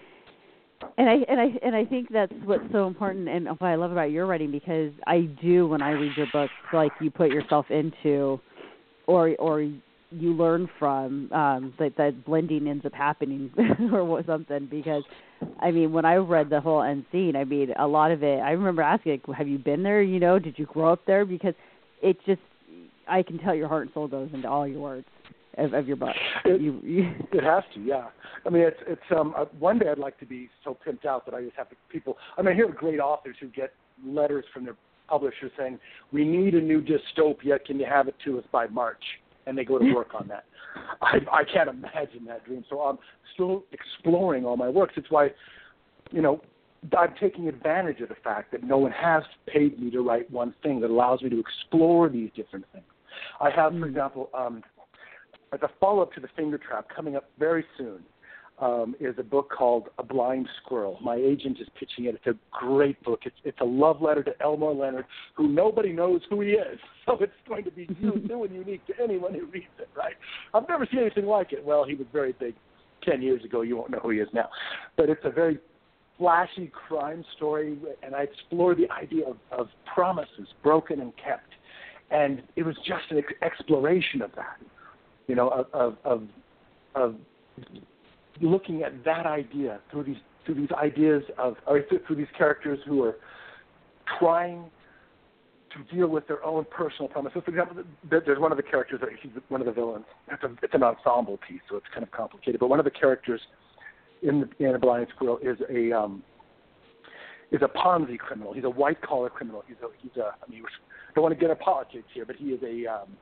and 0.96 1.08
I 1.08 1.14
and 1.28 1.40
I 1.40 1.46
and 1.62 1.76
I 1.76 1.84
think 1.84 2.08
that's 2.10 2.32
what's 2.44 2.64
so 2.72 2.86
important, 2.86 3.28
and 3.28 3.46
what 3.46 3.62
I 3.62 3.74
love 3.74 3.92
about 3.92 4.10
your 4.10 4.26
writing 4.26 4.50
because 4.50 4.92
I 5.06 5.28
do 5.42 5.66
when 5.68 5.82
I 5.82 5.90
read 5.90 6.12
your 6.16 6.28
books, 6.32 6.52
like 6.72 6.92
you 7.00 7.10
put 7.10 7.30
yourself 7.30 7.66
into, 7.70 8.40
or 9.06 9.34
or 9.38 9.70
you 10.10 10.32
learn 10.32 10.68
from 10.78 11.30
um 11.32 11.72
that 11.78 11.96
that 11.96 12.24
blending 12.24 12.66
ends 12.66 12.84
up 12.84 12.92
happening 12.92 13.50
or 13.92 14.22
something 14.26 14.66
because 14.66 15.04
I 15.60 15.70
mean 15.70 15.92
when 15.92 16.04
I 16.04 16.16
read 16.16 16.50
the 16.50 16.60
whole 16.60 16.82
end 16.82 17.04
scene 17.12 17.36
I 17.36 17.44
mean 17.44 17.72
a 17.78 17.86
lot 17.86 18.10
of 18.10 18.22
it 18.22 18.40
I 18.40 18.50
remember 18.50 18.82
asking 18.82 19.20
like, 19.26 19.36
have 19.36 19.48
you 19.48 19.58
been 19.58 19.82
there? 19.82 20.02
You 20.02 20.18
know 20.18 20.38
did 20.38 20.58
you 20.58 20.66
grow 20.66 20.92
up 20.92 21.00
there? 21.06 21.24
Because 21.24 21.54
it 22.02 22.16
just 22.26 22.40
I 23.08 23.22
can 23.22 23.38
tell 23.38 23.54
your 23.54 23.68
heart 23.68 23.82
and 23.82 23.94
soul 23.94 24.08
goes 24.08 24.30
into 24.32 24.48
all 24.48 24.66
your 24.66 24.80
words 24.80 25.06
of, 25.58 25.74
of 25.74 25.86
your 25.86 25.96
book. 25.96 26.14
It, 26.44 26.60
you, 26.60 26.80
you 26.82 27.10
it 27.32 27.44
has 27.44 27.62
to 27.74 27.80
yeah. 27.80 28.08
I 28.44 28.50
mean 28.50 28.62
it's 28.62 28.80
it's 28.86 29.00
um 29.16 29.34
uh, 29.36 29.44
one 29.58 29.78
day 29.78 29.88
I'd 29.88 29.98
like 29.98 30.18
to 30.20 30.26
be 30.26 30.48
so 30.64 30.76
pimped 30.86 31.06
out 31.06 31.24
that 31.26 31.34
I 31.34 31.42
just 31.42 31.56
have 31.56 31.68
to 31.70 31.76
people 31.88 32.16
I 32.36 32.42
mean 32.42 32.52
I 32.52 32.56
hear 32.56 32.68
great 32.68 32.98
authors 32.98 33.36
who 33.40 33.46
get 33.48 33.72
letters 34.04 34.44
from 34.52 34.64
their 34.64 34.76
publishers 35.08 35.52
saying 35.56 35.78
we 36.12 36.24
need 36.24 36.54
a 36.54 36.60
new 36.60 36.82
dystopia. 36.82 37.64
Can 37.64 37.78
you 37.78 37.86
have 37.86 38.08
it 38.08 38.16
to 38.24 38.38
us 38.38 38.44
by 38.50 38.66
March 38.68 39.02
and 39.46 39.56
they 39.56 39.64
go 39.64 39.78
to 39.78 39.94
work 39.94 40.14
on 40.14 40.28
that. 40.28 40.44
I, 41.02 41.18
I 41.32 41.44
can't 41.44 41.68
imagine 41.68 42.24
that 42.26 42.44
dream. 42.44 42.64
So 42.68 42.80
I'm 42.80 42.98
still 43.34 43.64
exploring 43.72 44.44
all 44.44 44.56
my 44.56 44.68
works. 44.68 44.94
It's 44.96 45.10
why, 45.10 45.30
you 46.10 46.22
know, 46.22 46.40
I'm 46.96 47.14
taking 47.20 47.48
advantage 47.48 48.00
of 48.00 48.08
the 48.08 48.14
fact 48.22 48.52
that 48.52 48.64
no 48.64 48.78
one 48.78 48.92
has 48.92 49.22
paid 49.46 49.78
me 49.78 49.90
to 49.90 50.00
write 50.00 50.30
one 50.30 50.54
thing 50.62 50.80
that 50.80 50.90
allows 50.90 51.22
me 51.22 51.28
to 51.30 51.40
explore 51.40 52.08
these 52.08 52.30
different 52.34 52.64
things. 52.72 52.84
I 53.40 53.50
have, 53.50 53.72
for 53.72 53.80
mm. 53.80 53.88
example, 53.88 54.30
um, 54.34 54.62
as 55.52 55.60
a 55.62 55.68
follow 55.80 56.02
up 56.02 56.12
to 56.12 56.20
The 56.20 56.28
Finger 56.36 56.58
Trap 56.58 56.88
coming 56.94 57.16
up 57.16 57.30
very 57.38 57.64
soon 57.76 58.00
um, 58.60 58.94
is 59.00 59.14
a 59.18 59.22
book 59.22 59.50
called 59.50 59.88
A 59.98 60.02
Blind 60.02 60.48
Squirrel. 60.62 60.98
My 61.02 61.16
agent 61.16 61.58
is 61.60 61.68
pitching 61.78 62.04
it. 62.04 62.14
It's 62.14 62.26
a 62.26 62.38
great 62.52 63.02
book. 63.02 63.20
It's, 63.24 63.36
it's 63.44 63.58
a 63.60 63.64
love 63.64 64.02
letter 64.02 64.22
to 64.22 64.32
Elmore 64.40 64.74
Leonard, 64.74 65.06
who 65.34 65.48
nobody 65.48 65.92
knows 65.92 66.20
who 66.28 66.40
he 66.40 66.50
is. 66.50 66.78
So 67.06 67.16
it's 67.18 67.32
going 67.48 67.64
to 67.64 67.72
be 67.72 67.88
new 68.00 68.44
and 68.44 68.54
unique 68.54 68.86
to 68.86 68.92
anyone 69.02 69.34
who 69.34 69.46
reads 69.46 69.66
it, 69.80 69.88
right? 69.96 70.14
I've 70.54 70.68
never 70.68 70.86
seen 70.88 71.00
anything 71.00 71.26
like 71.26 71.52
it. 71.52 71.64
Well, 71.64 71.84
he 71.84 71.94
was 71.94 72.06
very 72.12 72.32
big 72.38 72.54
10 73.02 73.20
years 73.20 73.44
ago. 73.44 73.62
You 73.62 73.78
won't 73.78 73.90
know 73.90 73.98
who 73.98 74.10
he 74.10 74.18
is 74.18 74.28
now. 74.32 74.48
But 74.96 75.08
it's 75.08 75.22
a 75.24 75.30
very 75.30 75.58
flashy 76.18 76.70
crime 76.88 77.24
story, 77.36 77.76
and 78.04 78.14
I 78.14 78.24
explore 78.24 78.76
the 78.76 78.88
idea 78.92 79.24
of, 79.26 79.38
of 79.50 79.68
promises 79.92 80.46
broken 80.62 81.00
and 81.00 81.12
kept. 81.16 81.50
And 82.12 82.42
it 82.54 82.62
was 82.62 82.76
just 82.86 83.10
an 83.10 83.18
ex- 83.18 83.32
exploration 83.42 84.22
of 84.22 84.30
that, 84.36 84.58
you 85.26 85.34
know, 85.34 85.48
of, 85.48 85.66
of, 85.72 85.96
of, 86.04 86.24
of 86.94 87.16
looking 88.40 88.82
at 88.82 89.04
that 89.04 89.26
idea 89.26 89.80
through 89.90 90.04
these 90.04 90.16
through 90.46 90.54
these 90.54 90.72
ideas 90.72 91.22
of 91.38 91.56
or 91.66 91.82
through 92.06 92.16
these 92.16 92.26
characters 92.36 92.78
who 92.86 93.04
are 93.04 93.16
trying 94.18 94.64
to 95.72 95.94
deal 95.94 96.08
with 96.08 96.26
their 96.26 96.44
own 96.44 96.64
personal 96.70 97.08
promises. 97.08 97.42
For 97.44 97.50
example, 97.50 97.84
there's 98.08 98.38
one 98.38 98.50
of 98.50 98.56
the 98.56 98.62
characters 98.62 99.00
that 99.00 99.10
he's 99.22 99.30
one 99.48 99.60
of 99.60 99.66
the 99.66 99.72
villains. 99.72 100.04
It's, 100.30 100.42
a, 100.42 100.50
it's 100.62 100.74
an 100.74 100.82
ensemble 100.82 101.38
piece, 101.48 101.60
so 101.70 101.76
it's 101.76 101.86
kind 101.92 102.02
of 102.02 102.10
complicated. 102.10 102.58
But 102.58 102.68
one 102.68 102.80
of 102.80 102.84
the 102.84 102.90
characters 102.90 103.40
in 104.22 104.40
the 104.40 104.66
in 104.66 104.74
a 104.74 104.78
blind 104.78 105.06
squirrel 105.14 105.38
is 105.42 105.58
a 105.70 105.92
um, 105.92 106.22
is 107.52 107.60
a 107.62 107.68
Ponzi 107.68 108.18
criminal. 108.18 108.52
He's 108.52 108.64
a 108.64 108.70
white 108.70 109.00
collar 109.02 109.30
criminal. 109.30 109.62
He's 109.66 109.76
a 109.82 109.88
he's 110.00 110.16
a 110.16 110.34
I 110.42 110.50
mean, 110.50 110.62
I 110.64 111.12
don't 111.14 111.22
want 111.22 111.34
to 111.34 111.40
get 111.40 111.50
into 111.50 111.62
politics 111.62 112.08
here, 112.12 112.24
but 112.24 112.36
he 112.36 112.46
is 112.46 112.62
a 112.62 112.92
um, 112.92 113.16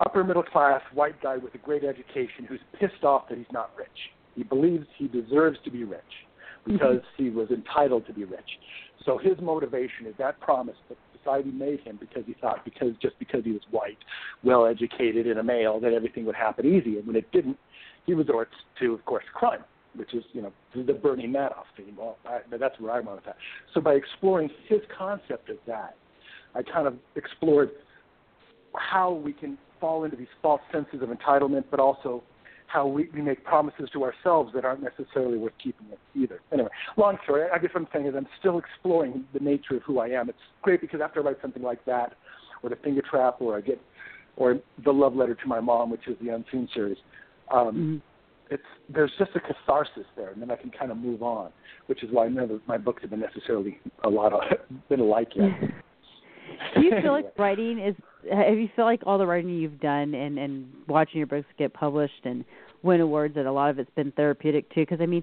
upper 0.00 0.24
middle 0.24 0.42
class 0.42 0.80
white 0.92 1.20
guy 1.22 1.36
with 1.36 1.54
a 1.54 1.58
great 1.58 1.84
education 1.84 2.44
who's 2.48 2.60
pissed 2.78 3.04
off 3.04 3.28
that 3.28 3.38
he's 3.38 3.46
not 3.52 3.70
rich. 3.76 3.88
He 4.34 4.44
believes 4.44 4.86
he 4.96 5.08
deserves 5.08 5.58
to 5.64 5.70
be 5.70 5.84
rich 5.84 6.00
because 6.64 6.98
mm-hmm. 6.98 7.24
he 7.24 7.30
was 7.30 7.50
entitled 7.50 8.06
to 8.06 8.12
be 8.12 8.24
rich. 8.24 8.48
So 9.04 9.18
his 9.18 9.34
motivation 9.40 10.06
is 10.06 10.14
that 10.18 10.40
promise 10.40 10.76
that 10.88 10.98
society 11.18 11.50
made 11.50 11.80
him 11.80 11.96
because 12.00 12.24
he 12.26 12.34
thought 12.40 12.64
because 12.64 12.92
just 13.00 13.18
because 13.18 13.44
he 13.44 13.52
was 13.52 13.62
white, 13.70 13.98
well 14.44 14.66
educated, 14.66 15.26
and 15.26 15.38
a 15.38 15.42
male 15.42 15.80
that 15.80 15.92
everything 15.92 16.24
would 16.26 16.34
happen 16.34 16.66
easy, 16.66 16.98
and 16.98 17.06
when 17.06 17.16
it 17.16 17.30
didn't, 17.32 17.56
he 18.06 18.14
resorts 18.14 18.52
to, 18.80 18.94
of 18.94 19.04
course, 19.04 19.24
crime, 19.34 19.64
which 19.96 20.14
is 20.14 20.24
you 20.32 20.42
know 20.42 20.52
the 20.74 20.92
Bernie 20.92 21.26
Madoff 21.26 21.64
theme. 21.76 21.96
Well, 21.96 22.18
I, 22.26 22.40
that's 22.58 22.78
where 22.80 22.92
I 22.92 23.00
went 23.00 23.16
with 23.16 23.24
that. 23.24 23.36
So 23.74 23.80
by 23.80 23.94
exploring 23.94 24.50
his 24.68 24.80
concept 24.96 25.50
of 25.50 25.56
that, 25.66 25.96
I 26.54 26.62
kind 26.62 26.86
of 26.86 26.94
explored 27.16 27.70
how 28.74 29.12
we 29.12 29.32
can 29.32 29.58
fall 29.80 30.04
into 30.04 30.16
these 30.16 30.26
false 30.42 30.60
senses 30.72 31.02
of 31.02 31.08
entitlement, 31.08 31.64
but 31.70 31.80
also 31.80 32.22
how 32.68 32.86
we, 32.86 33.08
we 33.14 33.22
make 33.22 33.42
promises 33.44 33.88
to 33.92 34.04
ourselves 34.04 34.52
that 34.54 34.64
aren't 34.64 34.82
necessarily 34.82 35.38
worth 35.38 35.54
keeping 35.62 35.86
either. 36.14 36.40
Anyway, 36.52 36.68
long 36.96 37.16
story. 37.24 37.48
I 37.52 37.58
guess 37.58 37.70
what 37.72 37.82
I'm 37.82 37.88
saying 37.92 38.06
is 38.06 38.14
I'm 38.14 38.28
still 38.38 38.58
exploring 38.58 39.24
the 39.32 39.40
nature 39.40 39.76
of 39.76 39.82
who 39.82 39.98
I 39.98 40.08
am. 40.08 40.28
It's 40.28 40.38
great 40.62 40.80
because 40.80 41.00
after 41.02 41.20
I 41.20 41.24
write 41.24 41.38
something 41.40 41.62
like 41.62 41.84
that, 41.86 42.14
or 42.62 42.70
the 42.70 42.76
finger 42.76 43.02
trap, 43.08 43.36
or 43.40 43.56
I 43.56 43.60
get, 43.62 43.80
or 44.36 44.58
the 44.84 44.92
love 44.92 45.14
letter 45.14 45.34
to 45.34 45.46
my 45.46 45.60
mom, 45.60 45.90
which 45.90 46.06
is 46.06 46.16
the 46.20 46.28
Unseen 46.28 46.68
series, 46.74 46.98
um, 47.52 47.66
mm-hmm. 47.66 47.96
it's 48.54 48.62
there's 48.92 49.12
just 49.18 49.30
a 49.34 49.40
catharsis 49.40 50.04
there, 50.16 50.30
and 50.30 50.42
then 50.42 50.50
I 50.50 50.56
can 50.56 50.70
kind 50.70 50.90
of 50.90 50.98
move 50.98 51.22
on, 51.22 51.50
which 51.86 52.02
is 52.02 52.10
why 52.12 52.28
none 52.28 52.50
of 52.50 52.60
my 52.66 52.76
books 52.76 53.02
have 53.02 53.10
been 53.10 53.20
necessarily 53.20 53.80
a 54.04 54.08
lot 54.08 54.32
of 54.32 54.40
been 54.88 55.00
alike 55.00 55.28
yet. 55.34 55.48
Do 56.74 56.82
you 56.82 56.92
feel 57.02 57.12
like 57.18 57.32
writing 57.38 57.78
is? 57.78 57.94
Have 58.32 58.58
you 58.58 58.68
feel 58.74 58.84
like 58.84 59.00
all 59.06 59.18
the 59.18 59.26
writing 59.26 59.50
you've 59.50 59.80
done 59.80 60.14
and 60.14 60.38
and 60.38 60.66
watching 60.86 61.18
your 61.18 61.26
books 61.26 61.46
get 61.58 61.72
published 61.72 62.24
and 62.24 62.44
win 62.82 63.00
awards 63.00 63.34
that 63.34 63.46
a 63.46 63.52
lot 63.52 63.70
of 63.70 63.78
it's 63.78 63.90
been 63.96 64.12
therapeutic 64.12 64.68
too? 64.74 64.82
Because 64.82 65.00
I 65.00 65.06
mean, 65.06 65.22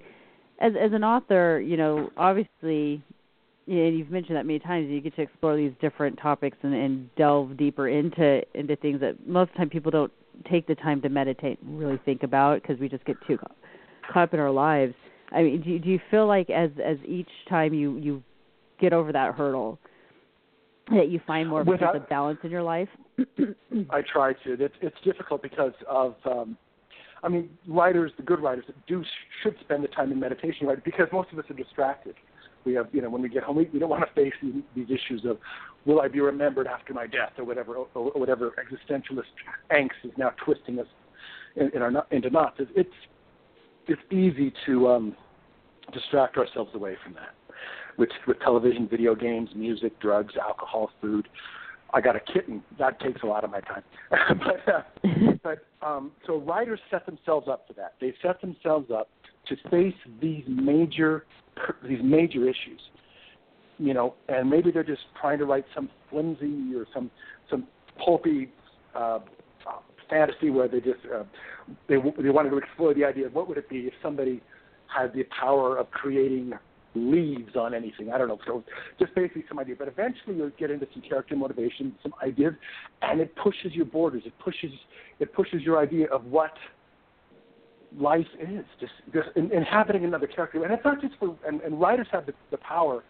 as 0.59 0.73
as 0.79 0.91
an 0.93 1.03
author, 1.03 1.59
you 1.59 1.77
know, 1.77 2.09
obviously, 2.17 3.03
know, 3.67 3.89
you've 3.89 4.11
mentioned 4.11 4.38
that 4.38 4.45
many 4.45 4.59
times. 4.59 4.89
You 4.89 5.01
get 5.01 5.15
to 5.17 5.21
explore 5.21 5.55
these 5.55 5.73
different 5.81 6.17
topics 6.19 6.57
and, 6.61 6.73
and 6.73 7.15
delve 7.15 7.57
deeper 7.57 7.88
into 7.88 8.41
into 8.53 8.75
things 8.77 9.01
that 9.01 9.27
most 9.27 9.49
of 9.49 9.53
the 9.53 9.57
time 9.59 9.69
people 9.69 9.91
don't 9.91 10.11
take 10.49 10.67
the 10.67 10.75
time 10.75 11.01
to 11.01 11.09
meditate 11.09 11.61
and 11.61 11.79
really 11.79 11.99
think 12.05 12.23
about 12.23 12.61
because 12.61 12.79
we 12.79 12.89
just 12.89 13.05
get 13.05 13.15
too 13.27 13.38
caught 14.11 14.23
up 14.23 14.33
in 14.33 14.39
our 14.39 14.51
lives. 14.51 14.93
I 15.31 15.43
mean, 15.43 15.61
do 15.61 15.79
do 15.79 15.89
you 15.89 15.99
feel 16.11 16.27
like 16.27 16.49
as 16.49 16.69
as 16.83 16.97
each 17.05 17.29
time 17.49 17.73
you 17.73 17.97
you 17.97 18.23
get 18.79 18.93
over 18.93 19.11
that 19.11 19.35
hurdle? 19.35 19.79
That 20.91 21.09
you 21.09 21.19
find 21.25 21.49
more 21.49 21.61
of 21.61 21.67
a 21.67 22.05
balance 22.09 22.39
in 22.43 22.51
your 22.51 22.63
life? 22.63 22.89
I 23.89 24.01
try 24.01 24.33
to. 24.33 24.53
It's 24.53 24.75
it's 24.81 24.97
difficult 25.03 25.41
because 25.41 25.73
of 25.87 26.15
um 26.25 26.57
I 27.23 27.27
mean, 27.27 27.49
writers, 27.67 28.11
the 28.17 28.23
good 28.23 28.39
writers 28.39 28.65
do 28.87 29.03
should 29.41 29.55
spend 29.61 29.83
the 29.83 29.87
time 29.87 30.11
in 30.11 30.19
meditation, 30.19 30.67
right? 30.67 30.83
Because 30.83 31.07
most 31.11 31.31
of 31.33 31.39
us 31.39 31.45
are 31.49 31.55
distracted. 31.55 32.13
We 32.65 32.73
have, 32.75 32.87
you 32.91 33.01
know, 33.01 33.09
when 33.09 33.23
we 33.23 33.29
get 33.29 33.41
home, 33.41 33.55
we, 33.55 33.69
we 33.73 33.79
don't 33.79 33.89
want 33.89 34.03
to 34.07 34.13
face 34.13 34.33
these, 34.43 34.61
these 34.75 34.85
issues 34.85 35.25
of, 35.25 35.37
will 35.85 36.01
I 36.01 36.07
be 36.07 36.19
remembered 36.19 36.67
after 36.67 36.93
my 36.93 37.07
death, 37.07 37.31
or 37.39 37.43
whatever, 37.43 37.75
or, 37.75 37.87
or 37.95 38.19
whatever 38.19 38.51
existentialist 38.51 39.23
angst 39.71 40.03
is 40.03 40.11
now 40.17 40.31
twisting 40.43 40.79
us 40.79 40.87
in, 41.55 41.71
in 41.73 41.81
our 41.81 42.05
into 42.11 42.29
knots. 42.29 42.59
It's 42.75 42.89
it's 43.87 44.01
easy 44.11 44.53
to 44.65 44.87
um, 44.87 45.15
distract 45.93 46.37
ourselves 46.37 46.71
away 46.73 46.95
from 47.03 47.13
that 47.13 47.33
with 47.97 48.10
with 48.27 48.39
television, 48.39 48.88
video 48.88 49.15
games, 49.15 49.49
music, 49.55 49.99
drugs, 49.99 50.34
alcohol, 50.41 50.91
food. 51.01 51.27
I 51.93 52.01
got 52.01 52.15
a 52.15 52.19
kitten. 52.19 52.63
That 52.77 52.99
takes 52.99 53.21
a 53.23 53.25
lot 53.25 53.43
of 53.43 53.51
my 53.51 53.62
time. 53.62 53.84
but 54.10 54.73
uh, 54.73 54.81
but 55.43 55.60
um, 55.86 56.12
so 56.25 56.39
writers 56.39 56.79
set 56.91 57.05
themselves 57.05 57.47
up 57.49 57.65
for 57.67 57.73
that. 57.73 57.93
They 58.01 58.13
set 58.21 58.41
themselves 58.41 58.89
up 58.91 59.10
to 59.47 59.55
face 59.69 59.95
these 60.21 60.43
major 60.47 61.25
these 61.88 61.99
major 62.03 62.43
issues. 62.43 62.81
You 63.77 63.93
know, 63.93 64.15
and 64.29 64.49
maybe 64.49 64.71
they're 64.71 64.84
just 64.84 65.01
trying 65.19 65.38
to 65.39 65.45
write 65.45 65.65
some 65.73 65.89
flimsy 66.10 66.73
or 66.75 66.86
some 66.93 67.12
some 67.49 67.67
pulpy 68.03 68.49
uh, 68.95 69.19
fantasy 70.10 70.49
where 70.49 70.67
they 70.67 70.79
just 70.79 70.99
uh, 71.13 71.23
they 71.88 71.95
they 72.21 72.29
wanted 72.29 72.49
to 72.51 72.58
explore 72.58 72.93
the 72.93 73.03
idea 73.03 73.27
of 73.27 73.34
what 73.34 73.47
would 73.47 73.58
it 73.58 73.69
be 73.69 73.79
if 73.79 73.93
somebody 74.01 74.41
had 74.88 75.13
the 75.13 75.23
power 75.39 75.77
of 75.77 75.89
creating 75.91 76.53
leaves 76.95 77.55
on 77.55 77.73
anything. 77.73 78.12
I 78.12 78.17
don't 78.17 78.27
know. 78.27 78.39
So 78.45 78.63
just 78.99 79.13
basically 79.15 79.43
some 79.47 79.60
idea. 79.60 79.75
But 79.77 79.88
eventually 79.88 80.36
you'll 80.36 80.51
get 80.58 80.71
into 80.71 80.88
some 80.93 81.01
character 81.01 81.36
motivation, 81.36 81.93
some 82.01 82.13
ideas, 82.23 82.53
and 83.01 83.19
it 83.19 83.36
pushes 83.36 83.73
your 83.73 83.86
borders. 83.86 84.23
It 84.25 84.34
pushes 84.39 84.71
it 85.19 85.34
pushes 85.34 85.62
your 85.62 85.79
idea 85.79 86.08
of 86.08 86.25
what 86.25 86.53
life 87.97 88.27
is. 88.39 88.65
Just 88.79 88.93
just 89.13 89.29
inhabiting 89.36 90.05
another 90.05 90.27
character. 90.27 90.63
And 90.63 90.73
it's 90.73 90.86
not 90.86 91.01
just 91.01 91.13
for 91.19 91.36
and, 91.45 91.62
and 91.62 91.79
writers 91.79 92.08
have 92.12 92.25
the, 92.25 92.34
the 92.51 92.58
power 92.58 93.03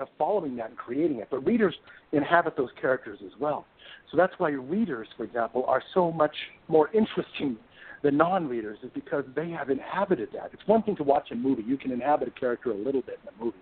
of 0.00 0.08
following 0.18 0.56
that 0.56 0.70
and 0.70 0.78
creating 0.78 1.18
it, 1.18 1.28
but 1.30 1.44
readers 1.44 1.74
inhabit 2.12 2.56
those 2.56 2.70
characters 2.80 3.18
as 3.24 3.32
well. 3.40 3.66
So 4.10 4.16
that's 4.16 4.32
why 4.38 4.50
your 4.50 4.60
readers, 4.60 5.08
for 5.16 5.24
example, 5.24 5.64
are 5.66 5.82
so 5.94 6.12
much 6.12 6.34
more 6.68 6.88
interesting 6.94 7.56
the 8.02 8.10
non-readers 8.10 8.78
is 8.82 8.90
because 8.94 9.24
they 9.34 9.50
have 9.50 9.70
inhabited 9.70 10.30
that. 10.32 10.50
It's 10.52 10.66
one 10.66 10.82
thing 10.82 10.96
to 10.96 11.02
watch 11.02 11.30
a 11.30 11.34
movie; 11.34 11.62
you 11.62 11.76
can 11.76 11.92
inhabit 11.92 12.28
a 12.28 12.30
character 12.32 12.70
a 12.70 12.76
little 12.76 13.02
bit 13.02 13.18
in 13.22 13.28
a 13.28 13.44
movie, 13.44 13.58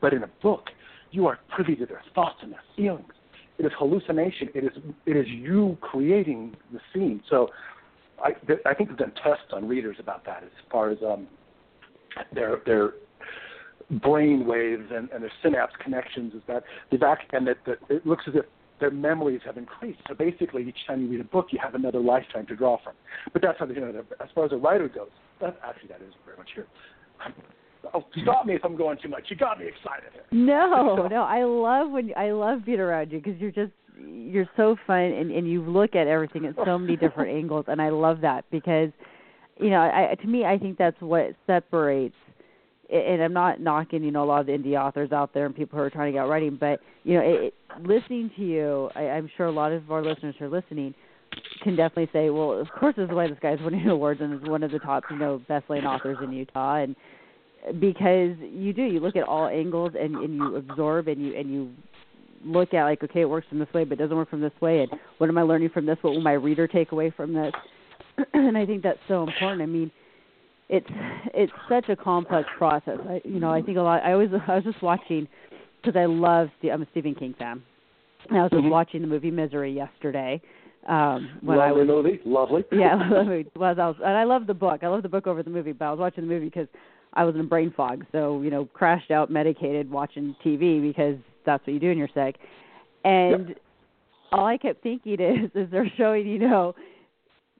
but 0.00 0.12
in 0.14 0.22
a 0.22 0.30
book, 0.42 0.68
you 1.10 1.26
are 1.26 1.38
privy 1.54 1.76
to 1.76 1.86
their 1.86 2.02
thoughts 2.14 2.38
and 2.42 2.52
their 2.52 2.62
feelings. 2.76 3.12
It 3.58 3.66
is 3.66 3.72
hallucination. 3.78 4.48
It 4.54 4.64
is 4.64 4.72
it 5.06 5.16
is 5.16 5.26
you 5.28 5.76
creating 5.80 6.56
the 6.72 6.80
scene. 6.92 7.22
So, 7.28 7.48
I 8.22 8.30
I 8.66 8.74
think 8.74 8.88
there's 8.88 8.98
been 8.98 9.12
tests 9.22 9.52
on 9.52 9.68
readers 9.68 9.96
about 9.98 10.24
that 10.24 10.42
as 10.42 10.50
far 10.70 10.90
as 10.90 10.98
um 11.06 11.28
their 12.34 12.60
their 12.66 12.94
brain 14.00 14.46
waves 14.46 14.84
and, 14.90 15.10
and 15.10 15.22
their 15.22 15.32
synapse 15.42 15.74
connections 15.82 16.34
is 16.34 16.40
that 16.46 16.62
they've 16.90 17.02
actually, 17.02 17.36
and 17.36 17.46
that, 17.46 17.58
that 17.66 17.78
it 17.90 18.06
looks 18.06 18.24
as 18.26 18.34
if 18.34 18.44
their 18.82 18.90
memories 18.90 19.40
have 19.46 19.56
increased. 19.56 20.00
So 20.08 20.14
basically, 20.14 20.68
each 20.68 20.86
time 20.86 21.02
you 21.02 21.08
read 21.08 21.20
a 21.20 21.24
book, 21.24 21.46
you 21.50 21.58
have 21.62 21.74
another 21.74 22.00
lifetime 22.00 22.46
to 22.46 22.56
draw 22.56 22.78
from. 22.82 22.94
But 23.32 23.40
that's 23.40 23.58
how 23.58 23.66
you 23.66 23.80
know. 23.80 24.04
As 24.20 24.28
far 24.34 24.44
as 24.44 24.52
a 24.52 24.56
writer 24.56 24.88
goes, 24.88 25.08
that 25.40 25.56
actually 25.64 25.88
that 25.88 26.02
is 26.02 26.12
very 26.26 26.36
much 26.36 26.48
true. 26.54 26.64
Oh, 27.94 28.04
stop 28.22 28.46
me 28.46 28.54
if 28.54 28.64
I'm 28.64 28.76
going 28.76 28.96
too 29.02 29.08
much. 29.08 29.24
You 29.28 29.34
got 29.34 29.58
me 29.58 29.66
excited. 29.66 30.12
No, 30.30 31.04
no, 31.10 31.22
I 31.24 31.42
love 31.42 31.90
when 31.90 32.12
I 32.16 32.30
love 32.30 32.64
being 32.64 32.78
around 32.78 33.10
you 33.10 33.18
because 33.18 33.40
you're 33.40 33.50
just 33.50 33.72
you're 33.98 34.48
so 34.56 34.76
fun 34.86 35.00
and 35.00 35.32
and 35.32 35.50
you 35.50 35.62
look 35.62 35.96
at 35.96 36.06
everything 36.06 36.46
at 36.46 36.54
so 36.64 36.78
many 36.78 36.96
different 36.96 37.30
angles, 37.36 37.64
and 37.66 37.82
I 37.82 37.88
love 37.88 38.20
that 38.20 38.44
because 38.52 38.90
you 39.58 39.70
know, 39.70 39.80
I 39.80 40.14
to 40.20 40.28
me, 40.28 40.44
I 40.44 40.58
think 40.58 40.78
that's 40.78 41.00
what 41.00 41.34
separates 41.48 42.14
and 42.92 43.22
I'm 43.22 43.32
not 43.32 43.60
knocking, 43.60 44.04
you 44.04 44.10
know, 44.10 44.22
a 44.22 44.26
lot 44.26 44.40
of 44.40 44.46
the 44.46 44.52
indie 44.52 44.78
authors 44.78 45.12
out 45.12 45.32
there 45.32 45.46
and 45.46 45.54
people 45.54 45.78
who 45.78 45.84
are 45.84 45.90
trying 45.90 46.12
to 46.12 46.18
get 46.18 46.22
writing, 46.22 46.56
but 46.60 46.80
you 47.04 47.14
know, 47.14 47.22
it, 47.24 47.54
listening 47.80 48.30
to 48.36 48.42
you, 48.42 48.90
I, 48.94 49.08
I'm 49.10 49.30
sure 49.36 49.46
a 49.46 49.50
lot 49.50 49.72
of 49.72 49.90
our 49.90 50.04
listeners 50.04 50.34
who 50.38 50.44
are 50.44 50.50
listening 50.50 50.94
can 51.62 51.74
definitely 51.74 52.10
say, 52.12 52.28
well, 52.28 52.52
of 52.52 52.68
course, 52.78 52.94
this 52.96 53.08
is 53.08 53.14
why 53.14 53.28
this 53.28 53.38
guy's 53.40 53.58
winning 53.64 53.88
awards 53.88 54.20
and 54.20 54.34
is 54.34 54.48
one 54.48 54.62
of 54.62 54.70
the 54.70 54.78
top, 54.78 55.04
you 55.10 55.16
know, 55.16 55.40
best-selling 55.48 55.84
authors 55.84 56.18
in 56.22 56.32
Utah, 56.32 56.76
and 56.76 56.94
because 57.80 58.36
you 58.40 58.72
do, 58.72 58.82
you 58.82 59.00
look 59.00 59.16
at 59.16 59.22
all 59.22 59.46
angles 59.46 59.92
and 59.98 60.16
and 60.16 60.34
you 60.34 60.56
absorb 60.56 61.06
and 61.08 61.24
you 61.24 61.34
and 61.36 61.50
you 61.50 61.70
look 62.44 62.74
at 62.74 62.84
like, 62.84 63.02
okay, 63.04 63.20
it 63.20 63.28
works 63.28 63.46
from 63.48 63.60
this 63.60 63.72
way, 63.72 63.84
but 63.84 63.94
it 63.94 64.02
doesn't 64.02 64.16
work 64.16 64.28
from 64.28 64.40
this 64.40 64.52
way, 64.60 64.80
and 64.80 64.90
what 65.18 65.30
am 65.30 65.38
I 65.38 65.42
learning 65.42 65.70
from 65.70 65.86
this? 65.86 65.96
What 66.02 66.12
will 66.12 66.20
my 66.20 66.32
reader 66.32 66.66
take 66.66 66.92
away 66.92 67.10
from 67.10 67.32
this? 67.32 67.52
and 68.34 68.58
I 68.58 68.66
think 68.66 68.82
that's 68.82 68.98
so 69.08 69.22
important. 69.22 69.62
I 69.62 69.66
mean 69.66 69.90
it's 70.72 70.86
it's 71.34 71.52
such 71.68 71.88
a 71.90 71.94
complex 71.94 72.48
process. 72.56 72.98
I, 73.06 73.20
you 73.24 73.38
know, 73.38 73.50
I 73.50 73.60
think 73.60 73.76
a 73.76 73.82
lot. 73.82 74.02
I 74.02 74.14
always 74.14 74.30
I 74.48 74.54
was 74.54 74.64
just 74.64 74.82
watching 74.82 75.28
because 75.80 75.96
I 75.98 76.06
love. 76.06 76.48
I'm 76.64 76.82
a 76.82 76.86
Stephen 76.90 77.14
King 77.14 77.34
fan. 77.38 77.62
And 78.28 78.38
I 78.38 78.42
was 78.42 78.50
just 78.50 78.60
mm-hmm. 78.60 78.70
watching 78.70 79.02
the 79.02 79.06
movie 79.06 79.30
Misery 79.30 79.72
yesterday. 79.72 80.40
Um, 80.88 81.38
when 81.42 81.58
lovely 81.58 81.70
I 81.70 81.72
was, 81.72 81.86
movie, 81.86 82.20
lovely. 82.24 82.64
Yeah, 82.72 82.94
lovely. 83.10 83.46
Was 83.54 83.76
I 83.78 83.86
was, 83.86 83.96
and 83.98 84.16
I 84.16 84.24
love 84.24 84.46
the 84.46 84.54
book. 84.54 84.80
I 84.82 84.88
love 84.88 85.02
the 85.02 85.08
book 85.08 85.26
over 85.26 85.42
the 85.42 85.50
movie, 85.50 85.72
but 85.72 85.84
I 85.84 85.90
was 85.90 86.00
watching 86.00 86.26
the 86.26 86.32
movie 86.32 86.46
because 86.46 86.68
I 87.12 87.24
was 87.24 87.34
in 87.34 87.42
a 87.42 87.44
brain 87.44 87.72
fog. 87.76 88.06
So 88.10 88.40
you 88.40 88.50
know, 88.50 88.64
crashed 88.72 89.10
out, 89.10 89.30
medicated, 89.30 89.90
watching 89.90 90.34
TV 90.44 90.80
because 90.80 91.16
that's 91.44 91.66
what 91.66 91.74
you 91.74 91.80
do 91.80 91.88
when 91.88 91.98
you're 91.98 92.08
sick. 92.14 92.36
And 93.04 93.48
yep. 93.48 93.58
all 94.32 94.46
I 94.46 94.56
kept 94.56 94.82
thinking 94.82 95.20
is, 95.20 95.50
is 95.54 95.70
they're 95.70 95.92
showing 95.98 96.26
you 96.26 96.38
know 96.38 96.74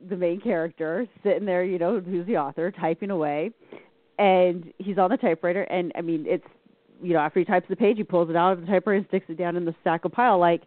the 0.09 0.17
main 0.17 0.41
character 0.41 1.07
sitting 1.23 1.45
there, 1.45 1.65
you 1.65 1.79
know, 1.79 2.01
who's 2.01 2.27
the 2.27 2.37
author, 2.37 2.71
typing 2.71 3.11
away, 3.11 3.51
and 4.19 4.73
he's 4.79 4.99
on 4.99 5.11
the 5.11 5.17
typewriter. 5.17 5.63
And 5.63 5.93
I 5.97 6.01
mean, 6.01 6.25
it's 6.27 6.47
you 7.03 7.15
know, 7.15 7.19
after 7.19 7.41
he 7.41 7.45
types 7.45 7.67
the 7.69 7.77
page, 7.77 7.97
he 7.97 8.05
pulls 8.05 8.31
it 8.31 8.37
out 8.37 8.53
of 8.53 8.61
the 8.61 8.67
typewriter 8.67 8.99
and 8.99 9.07
sticks 9.09 9.27
it 9.29 9.37
down 9.37 9.57
in 9.57 9.65
the 9.65 9.75
stack 9.81 10.05
of 10.05 10.13
pile, 10.13 10.39
like, 10.39 10.63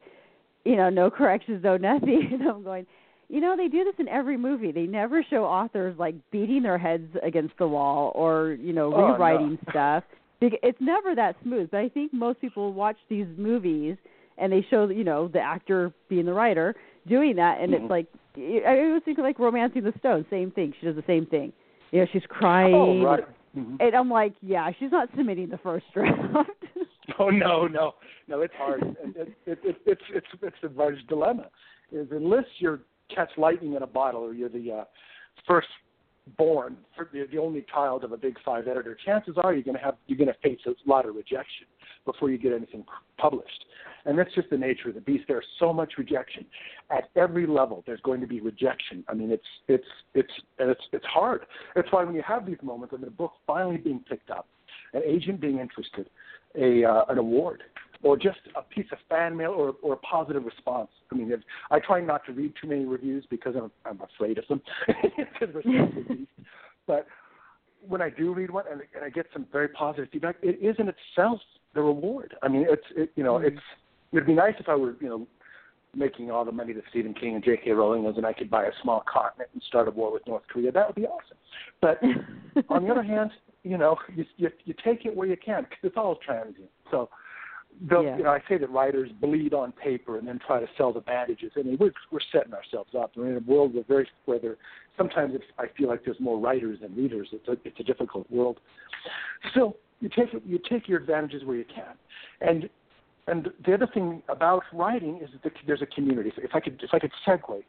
you 0.66 0.76
know, 0.76 0.90
no 0.90 1.10
corrections, 1.12 1.64
no 1.64 1.78
nothing. 1.78 2.30
and 2.34 2.44
I'm 2.44 2.64
going, 2.64 2.86
you 3.30 3.42
know, 3.42 3.56
they 3.58 3.68
do 3.68 3.84
this 3.84 3.96
in 3.98 4.08
every 4.08 4.38
movie. 4.38 4.72
They 4.72 4.86
never 4.86 5.24
show 5.24 5.46
authors 5.46 5.98
like 5.98 6.16
beating 6.32 6.64
their 6.64 6.78
heads 6.78 7.10
against 7.24 7.58
the 7.58 7.68
wall 7.68 8.12
or 8.14 8.58
you 8.60 8.74
know 8.74 8.94
oh, 8.94 9.14
rewriting 9.14 9.58
no. 9.66 9.72
stuff. 9.72 10.04
It's 10.42 10.78
never 10.80 11.16
that 11.16 11.36
smooth. 11.42 11.72
But 11.72 11.80
I 11.80 11.90
think 11.90 12.14
most 12.14 12.40
people 12.40 12.72
watch 12.74 12.98
these 13.10 13.26
movies 13.36 13.98
and 14.38 14.52
they 14.52 14.64
show 14.70 14.88
you 14.90 15.04
know 15.04 15.28
the 15.28 15.40
actor 15.40 15.92
being 16.08 16.26
the 16.26 16.34
writer 16.34 16.76
doing 17.08 17.36
that, 17.38 17.62
and 17.62 17.74
mm-hmm. 17.74 17.84
it's 17.84 17.90
like 17.90 18.08
I 18.38 18.92
was 18.94 19.02
thinking 19.06 19.24
like 19.24 19.40
romancing 19.40 19.84
the 19.84 19.94
stone, 20.00 20.26
same 20.30 20.52
thing. 20.52 20.74
She 20.80 20.86
does 20.86 20.96
the 20.96 21.04
same 21.08 21.26
thing. 21.26 21.54
You 21.92 22.02
know, 22.02 22.08
she's 22.12 22.24
crying. 22.28 22.76
Oh, 22.76 23.04
right. 23.04 23.24
Mm-hmm. 23.56 23.76
And 23.80 23.96
I'm 23.96 24.10
like, 24.10 24.34
yeah, 24.42 24.70
she's 24.78 24.92
not 24.92 25.10
submitting 25.16 25.50
the 25.50 25.58
first 25.60 25.86
draft. 25.94 26.50
Oh 27.20 27.30
no, 27.30 27.68
no, 27.68 27.94
no! 28.28 28.42
It's 28.42 28.54
hard. 28.58 28.82
it, 29.16 29.32
it, 29.46 29.60
it, 29.64 29.78
it's 29.86 30.02
it's 30.10 30.28
it's 30.42 30.56
the 30.62 30.70
largest 30.70 31.08
dilemma. 31.08 31.50
Is 31.92 32.08
unless 32.12 32.46
you're 32.58 32.82
catch 33.14 33.30
lightning 33.38 33.74
in 33.74 33.84
a 33.84 33.88
bottle, 33.88 34.22
or 34.22 34.34
you're 34.34 34.50
the 34.50 34.72
uh, 34.72 34.84
first 35.48 35.68
born, 36.38 36.78
the, 37.14 37.28
the 37.32 37.38
only 37.38 37.66
child 37.72 38.04
of 38.04 38.12
a 38.12 38.18
big 38.18 38.38
five 38.44 38.68
editor, 38.68 38.98
chances 39.06 39.36
are 39.44 39.54
you're 39.54 39.64
going 39.64 39.78
to 39.78 39.84
have 39.84 39.96
you're 40.08 40.18
going 40.18 40.28
to 40.28 40.40
face 40.42 40.60
a 40.66 40.90
lot 40.90 41.08
of 41.08 41.16
rejection 41.16 41.68
before 42.06 42.30
you 42.30 42.38
get 42.38 42.54
anything 42.54 42.84
published. 43.18 43.66
And 44.06 44.18
that's 44.18 44.34
just 44.36 44.50
the 44.50 44.58
nature 44.58 44.90
of 44.90 44.96
the 44.96 45.02
beast. 45.02 45.26
There's 45.28 45.46
so 45.60 45.74
much 45.74 45.94
rejection 45.98 46.46
at 46.92 47.10
every 47.16 47.48
level. 47.48 47.84
There's 47.86 48.02
going 48.02 48.22
to 48.22 48.28
be 48.28 48.40
rejection. 48.40 49.04
I 49.08 49.14
mean, 49.14 49.32
it's 49.32 49.44
it's 49.68 49.88
it's 50.14 50.32
and 50.60 50.70
it's 50.70 50.84
it's 50.92 51.06
hard. 51.06 51.46
That's 51.76 51.92
why 51.92 52.04
when 52.04 52.16
you 52.16 52.24
have 52.28 52.46
these 52.46 52.62
moments 52.62 52.94
of 52.94 53.02
the 53.02 53.10
book 53.10 53.34
finally 53.46 53.78
being 53.78 54.04
picked 54.08 54.30
up, 54.30 54.48
an 54.94 55.02
agent 55.06 55.42
being 55.42 55.60
interested, 55.60 56.10
a 56.56 56.84
uh, 56.84 57.06
an 57.10 57.18
award, 57.18 57.64
or 58.04 58.18
just 58.18 58.40
a 58.56 58.62
piece 58.62 58.86
of 58.92 58.98
fan 59.10 59.36
mail 59.36 59.52
or, 59.52 59.76
or 59.82 59.94
a 59.94 59.98
positive 59.98 60.44
response. 60.46 60.90
I 61.12 61.16
mean, 61.16 61.34
I 61.72 61.80
try 61.80 62.02
not 62.02 62.26
to 62.26 62.32
read 62.32 62.54
too 62.62 62.68
many 62.68 62.86
reviews 62.86 63.26
because 63.30 63.56
I'm, 63.56 63.72
I'm 63.86 64.00
afraid 64.02 64.38
of 64.38 64.48
them. 64.48 64.62
but 66.88 67.08
when 67.88 68.02
I 68.02 68.10
do 68.10 68.34
read 68.34 68.52
one 68.52 68.66
and, 68.72 68.82
and 68.96 69.04
I 69.04 69.10
get 69.10 69.28
some 69.34 69.46
very 69.52 69.68
positive 69.70 70.10
feedback, 70.12 70.38
it 70.42 70.60
is 70.62 70.76
in 70.80 70.90
itself 70.90 71.40
the 71.74 71.82
reward. 71.82 72.36
I 72.42 72.48
mean, 72.48 72.66
it's 72.70 72.86
it, 72.96 73.12
you 73.16 73.24
know, 73.24 73.34
mm-hmm. 73.36 73.48
it's 73.48 73.62
it'd 74.12 74.26
be 74.26 74.34
nice 74.34 74.54
if 74.60 74.70
I 74.70 74.76
were 74.76 74.96
you 75.00 75.10
know 75.10 75.28
making 75.96 76.30
all 76.32 76.44
the 76.44 76.52
money 76.52 76.74
that 76.74 76.84
Stephen 76.90 77.14
King 77.14 77.36
and 77.36 77.44
J.K. 77.44 77.72
Rowling 77.72 78.04
was, 78.04 78.16
and 78.18 78.26
I 78.26 78.34
could 78.34 78.50
buy 78.50 78.66
a 78.66 78.72
small 78.82 79.04
continent 79.12 79.50
and 79.54 79.62
start 79.64 79.88
a 79.88 79.92
war 79.92 80.12
with 80.12 80.28
North 80.28 80.44
Korea. 80.52 80.72
That 80.72 80.88
would 80.88 80.96
be 80.96 81.06
awesome. 81.06 81.38
But 81.82 82.02
on 82.70 82.84
the 82.84 82.92
other 82.92 83.04
hand, 83.04 83.32
you 83.64 83.78
know, 83.78 83.98
you 84.14 84.26
you, 84.38 84.50
you 84.66 84.74
take 84.84 85.06
it 85.06 85.16
where 85.16 85.28
you 85.28 85.38
can 85.38 85.64
because 85.64 85.78
it's 85.84 85.98
all 85.98 86.18
transient. 86.26 86.70
So 86.92 87.10
the, 87.90 88.02
yeah. 88.02 88.18
you 88.18 88.24
know, 88.24 88.30
I 88.30 88.40
say 88.48 88.58
that 88.58 88.70
writers 88.70 89.10
bleed 89.22 89.54
on 89.54 89.72
paper 89.72 90.18
and 90.18 90.28
then 90.28 90.40
try 90.46 90.60
to 90.60 90.68
sell 90.78 90.94
the 90.94 91.02
bandages. 91.02 91.52
I 91.58 91.64
mean, 91.64 91.78
we're 91.80 91.92
we're 92.12 92.20
setting 92.32 92.54
ourselves 92.54 92.92
up. 92.98 93.12
We're 93.16 93.32
in 93.32 93.38
a 93.38 93.52
world 93.52 93.74
where 93.74 93.84
very 93.84 94.08
where 94.26 94.40
there, 94.40 94.58
sometimes 94.98 95.36
it's, 95.36 95.44
I 95.58 95.66
feel 95.78 95.90
like 95.90 96.06
there's 96.06 96.20
more 96.20 96.40
writers 96.40 96.80
than 96.82 96.96
readers. 96.96 97.30
It's 97.32 97.48
a 97.48 97.58
it's 97.66 97.80
a 97.80 97.84
difficult 97.84 98.30
world. 98.32 98.60
Still, 99.52 99.76
you 100.00 100.10
take 100.10 100.30
you 100.46 100.60
take 100.70 100.88
your 100.88 101.00
advantages 101.00 101.44
where 101.44 101.58
you 101.58 101.66
can, 101.66 101.96
and 102.42 102.70
and 103.28 103.50
the 103.66 103.74
other 103.74 103.88
thing 103.94 104.22
about 104.30 104.64
writing 104.72 105.20
is 105.22 105.30
that 105.44 105.52
there's 105.68 105.82
a 105.82 105.88
community. 105.88 106.32
If 106.38 106.52
I 106.54 106.60
could 106.60 106.82
if 106.84 106.92
I 106.94 107.00
could 107.00 107.12
segue 107.28 107.48
here, 107.48 107.64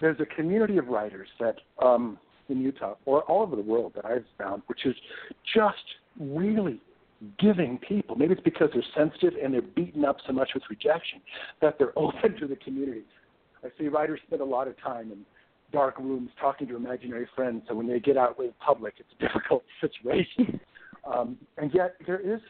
there's 0.00 0.18
a 0.20 0.26
community 0.26 0.78
of 0.78 0.88
writers 0.88 1.28
that 1.38 1.56
um, 1.82 2.18
in 2.48 2.60
Utah 2.60 2.94
or 3.06 3.22
all 3.22 3.42
over 3.42 3.56
the 3.56 3.62
world 3.62 3.92
that 3.94 4.04
I've 4.04 4.24
found, 4.38 4.62
which 4.66 4.86
is 4.86 4.94
just 5.54 5.84
really 6.18 6.80
giving 7.38 7.78
people. 7.78 8.16
Maybe 8.16 8.34
it's 8.34 8.42
because 8.42 8.68
they're 8.72 8.82
sensitive 8.96 9.34
and 9.42 9.54
they're 9.54 9.62
beaten 9.62 10.04
up 10.04 10.16
so 10.26 10.32
much 10.32 10.50
with 10.54 10.62
rejection 10.68 11.20
that 11.60 11.78
they're 11.78 11.92
open 11.98 12.36
to 12.40 12.46
the 12.46 12.56
community. 12.56 13.02
I 13.64 13.68
see 13.78 13.88
writers 13.88 14.20
spend 14.26 14.42
a 14.42 14.46
lot 14.46 14.68
of 14.68 14.78
time 14.80 15.10
in 15.10 15.24
dark 15.72 15.98
rooms 15.98 16.30
talking 16.40 16.68
to 16.68 16.76
imaginary 16.76 17.26
friends, 17.34 17.62
so 17.68 17.74
when 17.74 17.88
they 17.88 17.98
get 17.98 18.16
out 18.16 18.38
in 18.38 18.52
public, 18.64 18.94
it's 18.98 19.08
a 19.18 19.22
difficult 19.26 19.64
situation. 19.80 20.60
Um, 21.04 21.36
and 21.58 21.70
yet, 21.74 21.96
there 22.06 22.20
is 22.20 22.40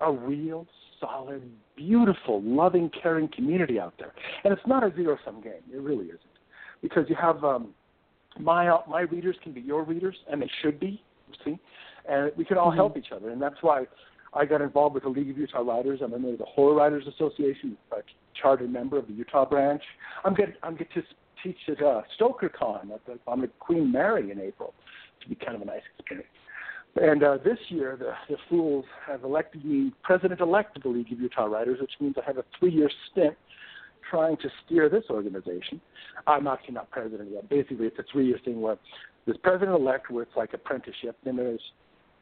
a 0.00 0.10
real, 0.10 0.66
solid, 1.00 1.42
beautiful, 1.76 2.42
loving, 2.42 2.90
caring 3.02 3.28
community 3.28 3.78
out 3.80 3.94
there. 3.98 4.12
And 4.44 4.52
it's 4.52 4.66
not 4.66 4.84
a 4.84 4.94
zero 4.94 5.18
sum 5.24 5.40
game. 5.40 5.62
It 5.72 5.80
really 5.80 6.06
isn't. 6.06 6.20
Because 6.80 7.04
you 7.08 7.16
have 7.16 7.42
um, 7.42 7.74
my 8.38 8.78
my 8.88 9.00
readers 9.00 9.36
can 9.42 9.52
be 9.52 9.60
your 9.60 9.82
readers, 9.82 10.16
and 10.30 10.40
they 10.40 10.50
should 10.62 10.78
be. 10.78 11.02
You 11.28 11.34
see, 11.44 11.58
and 12.08 12.32
we 12.36 12.44
can 12.44 12.58
all 12.58 12.68
mm-hmm. 12.68 12.76
help 12.76 12.96
each 12.96 13.12
other, 13.14 13.30
and 13.30 13.40
that's 13.40 13.62
why 13.62 13.86
I 14.34 14.44
got 14.44 14.60
involved 14.60 14.94
with 14.94 15.04
the 15.04 15.08
League 15.08 15.30
of 15.30 15.38
Utah 15.38 15.60
Writers. 15.60 16.00
I'm 16.02 16.12
a 16.12 16.18
member 16.18 16.32
of 16.32 16.38
the 16.38 16.44
Horror 16.44 16.74
Writers 16.74 17.04
Association, 17.06 17.76
a 17.92 17.96
chartered 18.40 18.72
member 18.72 18.98
of 18.98 19.06
the 19.06 19.14
Utah 19.14 19.44
branch. 19.44 19.82
I'm 20.24 20.34
get 20.34 20.56
I'm 20.62 20.76
get 20.76 20.92
to 20.94 21.02
teach 21.42 21.56
at 21.68 21.82
uh, 21.82 22.02
StokerCon 22.18 22.92
at 22.92 23.06
the, 23.06 23.18
on 23.26 23.40
the 23.40 23.48
Queen 23.60 23.92
Mary 23.92 24.30
in 24.30 24.40
April. 24.40 24.74
To 25.22 25.28
be 25.28 25.34
kind 25.34 25.56
of 25.56 25.62
a 25.62 25.64
nice 25.64 25.82
experience. 25.98 26.28
And 26.94 27.24
uh, 27.24 27.38
this 27.44 27.58
year, 27.70 27.96
the, 27.98 28.12
the 28.32 28.38
Fools 28.48 28.84
have 29.04 29.24
elected 29.24 29.64
me 29.64 29.92
president-elect 30.04 30.76
of 30.76 30.84
the 30.84 30.88
League 30.88 31.12
of 31.12 31.18
Utah 31.20 31.46
Writers, 31.46 31.80
which 31.80 31.90
means 32.00 32.14
I 32.22 32.24
have 32.24 32.38
a 32.38 32.44
three-year 32.58 32.88
stint 33.10 33.34
trying 34.08 34.36
to 34.36 34.48
steer 34.64 34.88
this 34.88 35.04
organization. 35.10 35.80
I'm 36.28 36.46
actually 36.46 36.74
not 36.74 36.88
president 36.92 37.30
yet. 37.32 37.48
Basically, 37.48 37.86
it's 37.86 37.98
a 37.98 38.04
three-year 38.12 38.38
thing 38.44 38.60
where 38.60 38.78
there's 39.26 39.38
president-elect, 39.38 40.08
where 40.10 40.22
it's 40.22 40.36
like 40.36 40.54
apprenticeship. 40.54 41.16
Then 41.24 41.36
there's 41.36 41.60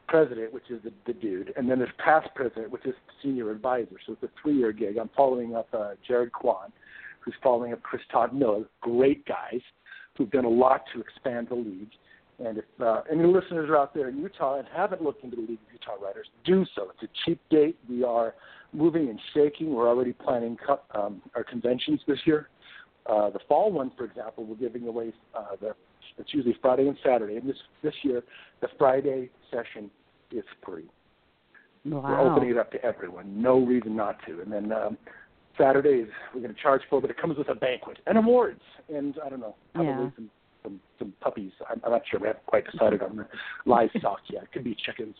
president, 0.07 0.53
which 0.53 0.69
is 0.69 0.81
the, 0.83 0.91
the 1.05 1.13
dude, 1.13 1.53
and 1.57 1.69
then 1.69 1.79
there's 1.79 1.91
past 1.97 2.27
president, 2.35 2.71
which 2.71 2.85
is 2.85 2.93
senior 3.21 3.51
advisor. 3.51 3.95
So 4.05 4.13
it's 4.13 4.23
a 4.23 4.29
three-year 4.41 4.71
gig. 4.71 4.97
I'm 4.97 5.09
following 5.15 5.55
up 5.55 5.67
uh, 5.73 5.91
Jared 6.07 6.31
Kwan, 6.31 6.71
who's 7.19 7.35
following 7.43 7.73
up 7.73 7.81
Chris 7.83 8.01
Todd 8.11 8.33
Miller, 8.33 8.65
great 8.81 9.25
guys 9.25 9.61
who've 10.17 10.31
done 10.31 10.45
a 10.45 10.49
lot 10.49 10.83
to 10.93 11.01
expand 11.01 11.47
the 11.49 11.55
league. 11.55 11.91
And 12.39 12.59
if 12.59 12.65
uh, 12.79 13.01
any 13.11 13.23
listeners 13.23 13.69
are 13.69 13.77
out 13.77 13.93
there 13.93 14.09
in 14.09 14.17
Utah 14.19 14.59
and 14.59 14.67
haven't 14.73 15.01
looked 15.01 15.23
into 15.23 15.35
the 15.35 15.41
League 15.41 15.59
of 15.67 15.73
Utah 15.73 16.03
Writers, 16.03 16.27
do 16.45 16.65
so. 16.75 16.91
It's 16.91 17.03
a 17.03 17.25
cheap 17.25 17.39
date. 17.49 17.77
We 17.89 18.03
are 18.03 18.35
moving 18.73 19.09
and 19.09 19.19
shaking. 19.33 19.73
We're 19.73 19.87
already 19.87 20.13
planning 20.13 20.57
co- 20.65 20.81
um, 20.93 21.21
our 21.35 21.43
conventions 21.43 21.99
this 22.07 22.19
year. 22.25 22.49
Uh, 23.07 23.29
the 23.29 23.39
fall 23.47 23.71
one, 23.71 23.91
for 23.97 24.05
example, 24.05 24.45
we're 24.45 24.55
giving 24.55 24.87
away 24.87 25.13
uh, 25.35 25.55
the 25.59 25.73
it's 26.17 26.33
usually 26.33 26.55
Friday 26.61 26.87
and 26.87 26.97
Saturday. 27.03 27.37
And 27.37 27.49
this 27.49 27.57
this 27.83 27.93
year, 28.03 28.23
the 28.61 28.67
Friday 28.77 29.29
session 29.51 29.89
is 30.31 30.43
free. 30.65 30.85
Wow. 31.85 32.01
We're 32.01 32.31
opening 32.31 32.49
it 32.51 32.57
up 32.57 32.71
to 32.71 32.83
everyone. 32.83 33.41
No 33.41 33.59
reason 33.59 33.95
not 33.95 34.17
to. 34.27 34.41
And 34.41 34.51
then 34.51 34.71
um, 34.71 34.97
Saturdays 35.57 36.07
we're 36.33 36.41
going 36.41 36.53
to 36.53 36.61
charge 36.61 36.81
for, 36.89 37.01
but 37.01 37.09
it 37.09 37.17
comes 37.19 37.37
with 37.37 37.49
a 37.49 37.55
banquet 37.55 37.97
and 38.05 38.17
awards, 38.17 38.61
and 38.93 39.15
I 39.25 39.29
don't 39.29 39.39
know, 39.39 39.55
probably 39.73 39.91
yeah. 39.91 40.09
some, 40.15 40.29
some 40.63 40.79
some 40.99 41.13
puppies. 41.21 41.51
I'm, 41.69 41.81
I'm 41.83 41.91
not 41.91 42.01
sure. 42.09 42.19
We 42.19 42.27
haven't 42.27 42.45
quite 42.45 42.65
decided 42.69 43.01
on 43.01 43.17
the 43.17 43.27
livestock 43.65 44.19
yet. 44.29 44.43
It 44.43 44.51
could 44.51 44.63
be 44.63 44.75
chickens. 44.85 45.15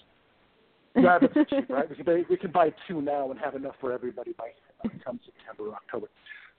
Rabbits 0.95 1.33
are 1.35 1.45
cheap, 1.45 1.69
right? 1.69 1.89
We 1.89 1.95
can, 1.95 2.05
buy, 2.05 2.23
we 2.29 2.37
can 2.37 2.51
buy 2.51 2.73
two 2.87 3.01
now 3.01 3.29
and 3.31 3.39
have 3.39 3.55
enough 3.55 3.75
for 3.79 3.91
everybody 3.91 4.33
by 4.37 4.49
uh, 4.83 4.89
come 5.03 5.19
September 5.25 5.71
or 5.71 5.75
October. 5.75 6.07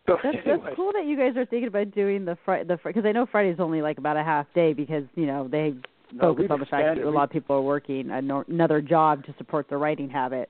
So 0.09 0.17
that's, 0.23 0.39
anyway. 0.45 0.63
that's 0.65 0.77
cool 0.77 0.93
that 0.95 1.05
you 1.05 1.17
guys 1.19 1.37
are 1.37 1.45
thinking 1.45 1.69
about 1.69 1.91
doing 1.91 2.25
the 2.25 2.37
Friday, 2.45 2.65
the 2.65 2.79
because 2.83 3.05
I 3.05 3.13
know 3.13 3.27
Friday's 3.27 3.61
only 3.61 3.83
like 3.83 3.99
about 3.99 4.17
a 4.17 4.25
half 4.25 4.47
day 4.55 4.73
because 4.73 5.05
you 5.15 5.27
know 5.27 5.47
they 5.49 5.75
no, 6.13 6.35
focus 6.35 6.47
on 6.51 6.61
the 6.61 6.67
fact 6.67 6.97
that 6.97 7.05
a 7.05 7.11
lot 7.11 7.25
of 7.25 7.31
people 7.31 7.57
are 7.57 7.63
working 7.63 8.11
another 8.11 8.81
job 8.81 9.25
to 9.27 9.35
support 9.37 9.69
their 9.69 9.79
writing 9.79 10.09
habit. 10.09 10.49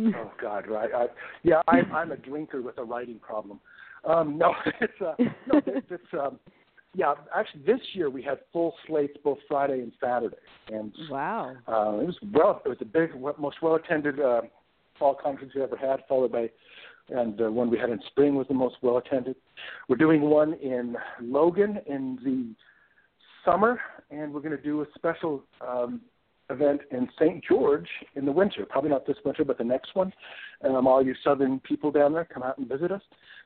oh 0.00 0.30
God, 0.40 0.68
right? 0.68 0.90
I, 0.94 1.06
yeah, 1.42 1.60
I'm 1.66 1.90
I'm 1.92 2.12
a 2.12 2.16
drinker 2.16 2.62
with 2.62 2.78
a 2.78 2.84
writing 2.84 3.18
problem. 3.18 3.58
Um, 4.08 4.38
no, 4.38 4.54
it's 4.80 5.00
uh, 5.00 5.14
no, 5.52 5.60
it's, 5.66 5.86
it's 5.90 6.04
um, 6.12 6.38
yeah. 6.94 7.14
Actually, 7.36 7.62
this 7.66 7.80
year 7.94 8.10
we 8.10 8.22
had 8.22 8.38
full 8.52 8.74
slates 8.86 9.16
both 9.24 9.38
Friday 9.48 9.80
and 9.80 9.92
Saturday, 10.00 10.36
and 10.68 10.92
wow, 11.10 11.56
uh, 11.66 11.98
it 11.98 12.06
was 12.06 12.16
well. 12.32 12.62
It 12.64 12.68
was 12.68 12.78
the 12.78 12.84
big, 12.84 13.10
most 13.38 13.56
well 13.60 13.74
attended 13.74 14.20
uh, 14.20 14.42
fall 15.00 15.18
conference 15.20 15.52
we 15.54 15.62
ever 15.62 15.76
had, 15.76 16.00
followed 16.08 16.30
by 16.30 16.50
and 17.10 17.36
the 17.36 17.50
one 17.50 17.70
we 17.70 17.78
had 17.78 17.90
in 17.90 18.00
spring 18.08 18.34
was 18.34 18.46
the 18.48 18.54
most 18.54 18.76
well 18.82 18.98
attended. 18.98 19.36
We're 19.88 19.96
doing 19.96 20.22
one 20.22 20.54
in 20.54 20.96
Logan 21.22 21.78
in 21.86 22.18
the 22.24 22.54
summer, 23.44 23.80
and 24.10 24.32
we're 24.32 24.40
going 24.40 24.56
to 24.56 24.62
do 24.62 24.82
a 24.82 24.86
special 24.94 25.42
um, 25.66 26.00
event 26.50 26.80
in 26.90 27.08
St. 27.18 27.42
George 27.46 27.88
in 28.14 28.24
the 28.24 28.32
winter. 28.32 28.66
Probably 28.68 28.90
not 28.90 29.06
this 29.06 29.16
winter, 29.24 29.44
but 29.44 29.58
the 29.58 29.64
next 29.64 29.94
one. 29.94 30.12
And 30.62 30.76
um, 30.76 30.86
all 30.86 31.04
you 31.04 31.14
southern 31.24 31.60
people 31.60 31.90
down 31.90 32.12
there, 32.12 32.24
come 32.24 32.42
out 32.42 32.58
and 32.58 32.68
visit 32.68 32.90
us. 32.92 33.02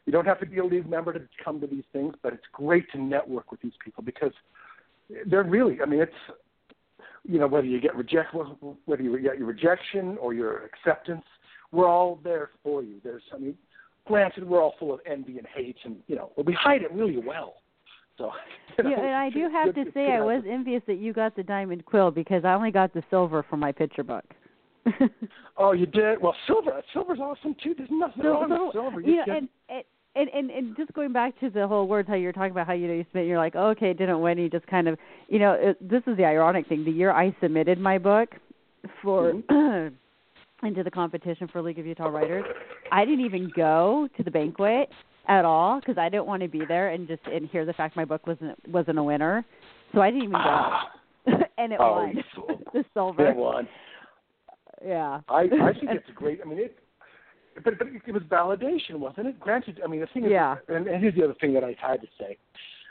You 0.07 0.13
don't 0.13 0.27
have 0.27 0.41
to 0.41 0.47
be 0.47 0.59
a 0.59 0.65
league 0.65 0.89
member 0.89 1.13
to 1.13 1.21
come 1.45 1.61
to 1.61 1.67
these 1.67 1.85
things, 1.93 2.15
but 2.23 2.33
it's 2.33 2.43
great 2.53 2.91
to 2.93 3.01
network 3.01 3.51
with 3.51 3.61
these 3.61 3.73
people 3.85 4.03
because 4.03 4.33
they're 5.27 5.45
really. 5.45 5.79
I 5.81 5.87
mean, 5.87 6.01
it's 6.01 6.13
you 7.25 7.39
know 7.39 7.47
whether 7.47 7.67
you 7.67 7.81
get 7.81 7.95
reject 7.95 8.35
whether 8.87 9.03
you 9.03 9.17
get 9.21 9.39
your 9.39 9.47
rejection 9.47 10.17
or 10.19 10.35
your 10.35 10.65
acceptance, 10.65 11.25
we're 11.71 11.89
all 11.89 12.21
there 12.25 12.51
for 12.63 12.83
you. 12.83 13.01
There's 13.03 13.23
I 13.35 13.39
mean, 13.39 13.57
granted, 14.13 14.45
we're 14.45 14.61
all 14.61 14.75
full 14.79 14.93
of 14.93 15.01
envy 15.07 15.39
and 15.39 15.47
hate, 15.47 15.77
and 15.85 15.97
you 16.07 16.15
know, 16.15 16.33
but 16.37 16.45
we 16.45 16.53
hide 16.53 16.83
it 16.83 16.93
really 16.93 17.17
well. 17.17 17.55
So, 18.19 18.31
you 18.79 18.85
know, 18.85 18.91
yeah, 18.91 18.99
and 18.99 19.15
I 19.15 19.31
do 19.31 19.49
have 19.49 19.75
to 19.75 19.85
say, 19.95 20.13
I 20.13 20.21
was 20.21 20.43
envious 20.47 20.83
that 20.87 20.99
you 20.99 21.15
got 21.15 21.35
the 21.35 21.43
diamond 21.43 21.87
quill 21.87 22.11
because 22.11 22.45
I 22.45 22.53
only 22.53 22.71
got 22.71 22.93
the 22.93 23.03
silver 23.09 23.43
for 23.49 23.57
my 23.57 23.73
picture 23.73 24.03
book. 24.03 24.25
oh, 25.57 25.73
you 25.73 25.87
did? 25.87 26.21
Well, 26.21 26.37
silver. 26.47 26.83
Silver's 26.93 27.21
awesome 27.21 27.57
too. 27.65 27.75
There's 27.75 27.89
nothing 27.91 28.23
so, 28.23 28.29
wrong 28.33 28.49
so, 28.51 28.65
with 28.67 28.73
silver. 28.75 29.01
You, 29.01 29.13
you 29.13 29.27
know, 29.27 29.37
and, 29.39 29.49
and 29.71 29.85
and, 30.15 30.29
and 30.29 30.51
and 30.51 30.77
just 30.77 30.93
going 30.93 31.15
back 31.15 31.41
to 31.41 31.49
the 31.49 31.67
whole 31.67 31.89
words, 31.89 32.07
how 32.07 32.15
you're 32.15 32.33
talking 32.33 32.51
about 32.51 32.67
how 32.67 32.75
you 32.75 32.89
know 32.89 32.95
you 32.95 33.07
submit, 33.09 33.27
you're 33.27 33.39
like, 33.39 33.55
oh, 33.57 33.69
okay, 33.69 33.95
didn't 33.95 34.21
win. 34.21 34.37
You 34.37 34.51
just 34.51 34.67
kind 34.67 34.89
of, 34.89 34.99
you 35.29 35.39
know, 35.39 35.53
it, 35.53 35.89
this 35.89 36.03
is 36.07 36.19
the 36.19 36.27
ironic 36.27 36.69
thing. 36.69 36.85
The 36.85 36.91
year 36.91 37.13
I 37.13 37.35
submitted 37.41 37.79
my 37.79 37.97
book 37.97 38.35
for 39.01 39.33
mm-hmm. 39.33 39.95
into 40.63 40.83
the 40.83 40.91
competition 40.91 41.49
for 41.49 41.61
League 41.63 41.79
of 41.79 41.87
Utah 41.87 42.09
Writers, 42.09 42.45
I 42.91 43.05
didn't 43.05 43.25
even 43.25 43.51
go 43.55 44.09
to 44.17 44.23
the 44.23 44.31
banquet 44.31 44.89
at 45.29 45.45
all 45.45 45.81
because 45.81 45.99
I 45.99 46.09
didn't 46.09 46.27
want 46.27 46.43
to 46.43 46.49
be 46.49 46.63
there 46.67 46.91
and 46.91 47.07
just 47.07 47.23
and 47.27 47.49
hear 47.49 47.65
the 47.65 47.73
fact 47.73 47.97
my 47.97 48.05
book 48.05 48.27
wasn't 48.27 48.57
wasn't 48.69 48.99
a 48.99 49.03
winner. 49.03 49.45
So 49.95 50.01
I 50.01 50.11
didn't 50.11 50.25
even 50.25 50.33
go, 50.33 50.39
ah. 50.41 50.91
and 51.59 51.73
it 51.73 51.79
oh, 51.81 51.93
won 51.93 52.65
the 52.73 52.85
silver. 52.95 53.27
It 53.31 53.37
won. 53.37 53.69
Yeah. 54.85 55.21
I 55.29 55.43
I 55.43 55.49
think 55.73 55.91
it's 55.91 56.11
great. 56.15 56.41
I 56.45 56.49
mean, 56.49 56.59
it. 56.59 56.79
But 57.65 57.79
but 57.79 57.89
it 57.89 58.13
was 58.13 58.23
validation, 58.23 58.99
wasn't 58.99 59.29
it? 59.29 59.39
Granted, 59.41 59.81
I 59.85 59.89
mean 59.89 60.01
the 60.01 60.07
thing 60.07 60.25
is, 60.25 60.31
Yeah. 60.31 60.57
and, 60.69 60.87
and 60.87 61.03
here's 61.03 61.15
the 61.15 61.25
other 61.25 61.35
thing 61.41 61.53
that 61.55 61.63
I 61.65 61.77
had 61.79 62.01
to 62.01 62.07
say, 62.19 62.39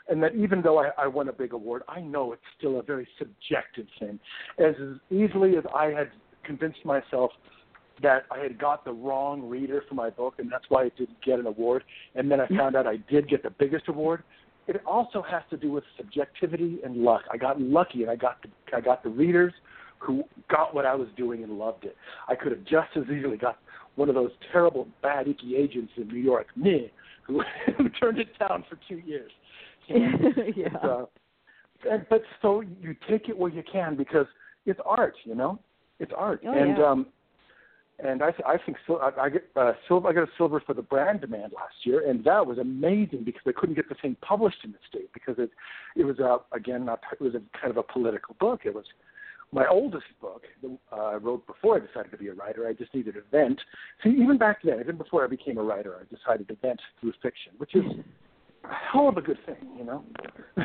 and 0.08 0.22
that 0.22 0.36
even 0.36 0.62
though 0.62 0.78
I, 0.80 0.92
I 0.98 1.08
won 1.08 1.30
a 1.30 1.34
big 1.34 1.54
award, 1.54 1.82
I 1.88 2.00
know 2.00 2.32
it's 2.32 2.42
still 2.58 2.80
a 2.80 2.84
very 2.84 3.08
subjective 3.18 3.88
thing. 4.00 4.20
As 4.60 4.76
easily 5.10 5.58
as 5.58 5.64
I 5.76 5.86
had 5.86 6.12
convinced 6.44 6.86
myself 6.86 7.32
that 8.02 8.26
I 8.32 8.40
had 8.40 8.58
got 8.58 8.86
the 8.86 8.92
wrong 8.92 9.48
reader 9.48 9.84
for 9.88 9.96
my 9.96 10.10
book, 10.10 10.36
and 10.38 10.52
that's 10.52 10.66
why 10.70 10.86
it 10.86 10.94
didn't 10.98 11.22
get 11.24 11.40
an 11.40 11.48
award, 11.48 11.84
and 12.16 12.30
then 12.30 12.40
I 12.40 12.48
found 12.48 12.76
out 12.76 12.88
I 12.88 12.98
did 13.10 13.30
get 13.30 13.44
the 13.44 13.50
biggest 13.50 13.88
award. 13.88 14.24
It 14.68 14.82
also 14.86 15.22
has 15.24 15.42
to 15.50 15.58
do 15.58 15.72
with 15.72 15.84
subjectivity 15.98 16.80
and 16.84 16.98
luck. 16.98 17.24
I 17.32 17.38
got 17.38 17.60
lucky, 17.60 18.04
and 18.04 18.12
I 18.12 18.16
got 18.16 18.42
the, 18.42 18.50
I 18.76 18.82
got 18.82 19.04
the 19.04 19.10
readers 19.10 19.54
who 20.00 20.24
got 20.50 20.74
what 20.74 20.86
I 20.86 20.96
was 20.96 21.08
doing 21.16 21.44
and 21.44 21.58
loved 21.58 21.84
it. 21.84 21.96
I 22.28 22.36
could 22.36 22.52
have 22.52 22.64
just 22.64 22.90
as 22.96 23.04
easily 23.04 23.38
got 23.38 23.58
one 23.96 24.10
of 24.10 24.16
those 24.16 24.32
terrible 24.52 24.88
bad 25.02 25.28
icky 25.28 25.56
agents 25.56 25.92
in 25.98 26.08
New 26.08 26.20
York, 26.20 26.48
me, 26.56 26.92
who, 27.28 27.42
who 27.78 27.90
turned 27.90 28.20
it 28.20 28.28
down 28.40 28.64
for 28.70 28.78
two 28.88 28.98
years. 28.98 29.32
You 29.88 30.00
know? 30.00 30.18
yeah. 30.56 30.66
It's, 30.68 30.76
uh, 30.84 31.06
and, 31.90 32.06
but 32.10 32.22
so 32.42 32.62
you 32.62 32.96
take 33.10 33.28
it 33.30 33.38
where 33.38 33.52
you 33.52 33.64
can 33.70 33.98
because 33.98 34.28
it's 34.66 34.80
art, 34.86 35.16
you 35.26 35.36
know, 35.36 35.60
it's 36.00 36.12
art, 36.16 36.42
Oh, 36.46 36.52
and 36.54 36.78
yeah. 36.78 36.86
um, 36.86 37.08
and 38.04 38.24
I 38.24 38.34
I 38.46 38.58
think 38.66 38.78
sil- 38.86 39.02
I, 39.02 39.12
I 39.22 39.30
get 39.30 39.46
uh, 39.56 39.74
silver. 39.88 40.10
I 40.10 40.14
got 40.14 40.24
a 40.24 40.32
silver 40.38 40.62
for 40.66 40.74
the 40.74 40.82
brand 40.82 41.22
demand 41.22 41.54
last 41.56 41.76
year, 41.84 42.08
and 42.10 42.24
that 42.26 42.46
was 42.46 42.58
amazing 42.58 43.24
because 43.24 43.42
I 43.48 43.52
couldn't 43.52 43.76
get 43.76 43.90
the 43.90 43.96
thing 43.96 44.16
published 44.22 44.64
in 44.64 44.72
the 44.72 44.78
state 44.90 45.12
because 45.14 45.36
it 45.38 45.52
it 45.96 46.04
was 46.04 46.20
uh, 46.20 46.38
again 46.56 46.86
not 46.86 47.02
it 47.12 47.22
was 47.22 47.36
a 47.36 47.42
kind 47.58 47.72
of 47.72 47.78
a 47.78 47.84
political 47.84 48.36
book. 48.40 48.62
It 48.66 48.74
was 48.74 48.86
my 49.54 49.68
oldest 49.68 50.06
book 50.22 50.44
that 50.62 50.78
uh, 50.92 50.96
I 50.96 51.16
wrote 51.16 51.46
before 51.46 51.76
I 51.76 51.80
decided 51.80 52.12
to 52.12 52.18
be 52.18 52.28
a 52.28 52.34
writer. 52.34 52.68
I 52.68 52.74
just 52.74 52.94
needed 52.94 53.16
a 53.18 53.22
vent. 53.32 53.60
See, 54.04 54.10
even 54.10 54.38
back 54.38 54.60
then, 54.64 54.80
even 54.80 54.98
before 54.98 55.24
I 55.24 55.28
became 55.28 55.58
a 55.58 55.64
writer, 55.64 55.98
I 56.00 56.04
decided 56.14 56.48
to 56.48 56.56
vent 56.62 56.80
through 57.00 57.14
fiction, 57.22 57.54
which 57.58 57.76
is 57.76 57.84
a 58.64 58.74
hell 58.92 59.10
of 59.10 59.18
a 59.18 59.22
good 59.22 59.40
thing, 59.46 59.58
you 59.78 59.84
know. 59.84 60.04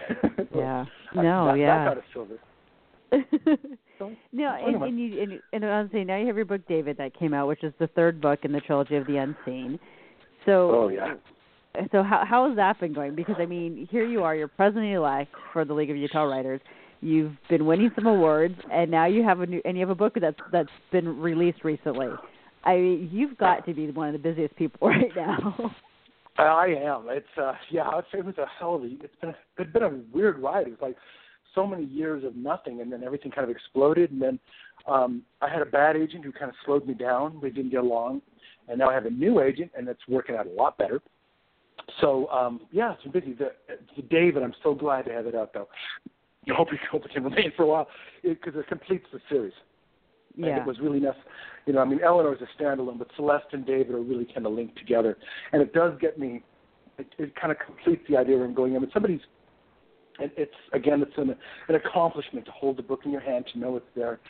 Yeah. 0.55 0.85
No, 1.15 1.47
that, 1.47 1.59
yeah. 1.59 1.85
That 1.85 1.95
got 1.95 1.99
a 1.99 2.07
silver. 2.13 2.39
No, 4.33 4.51
and, 4.51 4.83
and 4.83 5.01
you 5.01 5.41
and, 5.53 5.65
and 5.65 5.91
saying 5.91 6.07
now 6.07 6.19
you 6.19 6.27
have 6.27 6.37
your 6.37 6.45
book 6.45 6.61
David 6.69 6.99
that 6.99 7.19
came 7.19 7.33
out, 7.33 7.49
which 7.49 7.65
is 7.65 7.73
the 7.79 7.87
third 7.89 8.21
book 8.21 8.41
in 8.43 8.53
the 8.53 8.61
trilogy 8.61 8.97
of 8.97 9.07
the 9.07 9.17
Unseen. 9.17 9.79
So 10.45 10.71
Oh 10.71 10.89
yeah. 10.89 11.15
so 11.93 12.03
how 12.03 12.25
how 12.29 12.49
has 12.49 12.57
that 12.57 12.79
been 12.79 12.93
going? 12.93 13.15
Because 13.15 13.37
I 13.39 13.47
mean, 13.47 13.89
here 13.91 14.05
you 14.05 14.23
are, 14.23 14.35
you're 14.35 14.49
president 14.49 14.93
elect 14.93 15.33
for 15.53 15.65
the 15.65 15.73
League 15.73 15.91
of 15.91 15.97
Utah 15.97 16.25
Writers. 16.25 16.61
You've 17.01 17.33
been 17.49 17.67
winning 17.67 17.91
some 17.95 18.07
awards, 18.07 18.55
and 18.71 18.91
now 18.91 19.07
you 19.07 19.23
have 19.23 19.41
a 19.41 19.47
new 19.47 19.63
and 19.65 19.77
you 19.77 19.81
have 19.81 19.91
a 19.91 19.95
book 19.95 20.15
that's 20.21 20.37
that's 20.53 20.69
been 20.93 21.19
released 21.19 21.65
recently. 21.65 22.09
I 22.65 22.77
mean, 22.77 23.09
you've 23.13 23.39
got 23.39 23.65
to 23.67 23.75
be 23.75 23.91
one 23.91 24.09
of 24.09 24.13
the 24.13 24.19
busiest 24.19 24.57
people 24.57 24.89
right 24.89 25.15
now. 25.17 25.73
I 26.39 26.67
am. 26.67 27.07
It's 27.09 27.27
uh 27.41 27.53
yeah, 27.71 27.89
I'd 27.89 28.05
it 28.13 28.25
was 28.25 28.37
a 28.39 28.47
hell 28.59 28.75
of 28.75 28.83
a 28.83 28.87
it's 28.87 29.15
been 29.21 29.31
a, 29.31 29.37
it's 29.59 29.73
been 29.73 29.83
a 29.83 30.01
weird 30.13 30.39
ride. 30.39 30.67
It 30.67 30.71
was 30.71 30.79
like 30.83 30.97
so 31.57 31.67
many 31.67 31.85
years 31.87 32.23
of 32.23 32.37
nothing 32.37 32.81
and 32.81 32.93
then 32.93 33.03
everything 33.03 33.33
kind 33.33 33.51
of 33.51 33.51
exploded 33.51 34.13
and 34.13 34.23
then 34.23 34.39
um 34.87 35.23
I 35.43 35.49
had 35.49 35.63
a 35.63 35.67
bad 35.67 35.97
agent 35.97 36.25
who 36.25 36.31
kind 36.31 36.49
of 36.49 36.55
slowed 36.65 36.87
me 36.87 36.95
down. 36.95 37.41
We 37.41 37.51
didn't 37.51 37.73
get 37.73 37.81
along. 37.81 38.23
And 38.69 38.79
now 38.79 38.91
I 38.91 38.95
have 38.95 39.07
a 39.07 39.11
new 39.11 39.41
agent 39.41 39.73
and 39.77 39.89
it's 39.89 40.07
working 40.09 40.37
out 40.37 40.47
a 40.47 40.51
lot 40.51 40.79
better. 40.79 41.01
So 42.01 42.29
um 42.29 42.61
yeah, 42.71 42.93
it's 42.93 43.03
been 43.03 43.13
busy. 43.13 43.33
The, 43.33 43.51
the 43.97 44.03
David, 44.03 44.45
I'm 44.45 44.55
so 44.63 44.75
glad 44.75 45.07
to 45.07 45.13
have 45.13 45.27
it 45.27 45.35
out 45.35 45.53
though. 45.53 45.69
I 46.49 46.55
hope 46.55 46.73
it, 46.73 46.79
hope 46.91 47.05
it 47.05 47.13
can 47.13 47.25
remain 47.25 47.53
for 47.57 47.65
a 47.65 47.67
while 47.67 47.89
because 48.23 48.55
it, 48.55 48.69
completes 48.69 49.07
the 49.13 49.21
series. 49.29 49.53
And 50.37 50.47
yeah. 50.47 50.61
it 50.61 50.67
was 50.67 50.79
really 50.81 51.01
nice. 51.01 51.15
You 51.67 51.73
know, 51.73 51.81
I 51.81 51.85
mean, 51.85 52.01
Eleanor's 52.05 52.41
a 52.41 52.63
standalone, 52.63 52.99
but 52.99 53.09
Celeste 53.17 53.47
and 53.53 53.67
David 53.67 53.95
are 53.95 54.01
really 54.01 54.27
kind 54.27 54.47
of 54.47 54.53
linked 54.53 54.79
together, 54.79 55.17
and 55.53 55.63
it 55.63 55.73
does 55.73 55.95
get 56.01 56.19
me. 56.19 56.43
It, 56.99 57.07
it 57.19 57.35
kind 57.37 57.51
of 57.51 57.59
completes 57.59 58.03
the 58.09 58.17
idea 58.17 58.37
where 58.37 58.45
I'm 58.45 58.55
going. 58.55 58.77
I 58.77 58.79
mean, 58.79 58.91
somebody's. 58.93 59.21
It, 60.19 60.33
it's 60.37 60.55
again, 60.73 61.03
it's 61.03 61.17
an, 61.17 61.35
an 61.69 61.75
accomplishment 61.75 62.47
to 62.47 62.53
hold 62.53 62.79
the 62.79 62.83
book 62.83 63.01
in 63.05 63.11
your 63.11 63.21
hand, 63.21 63.47
to 63.53 63.59
know 63.59 63.77
it's 63.77 63.87
there. 63.95 64.21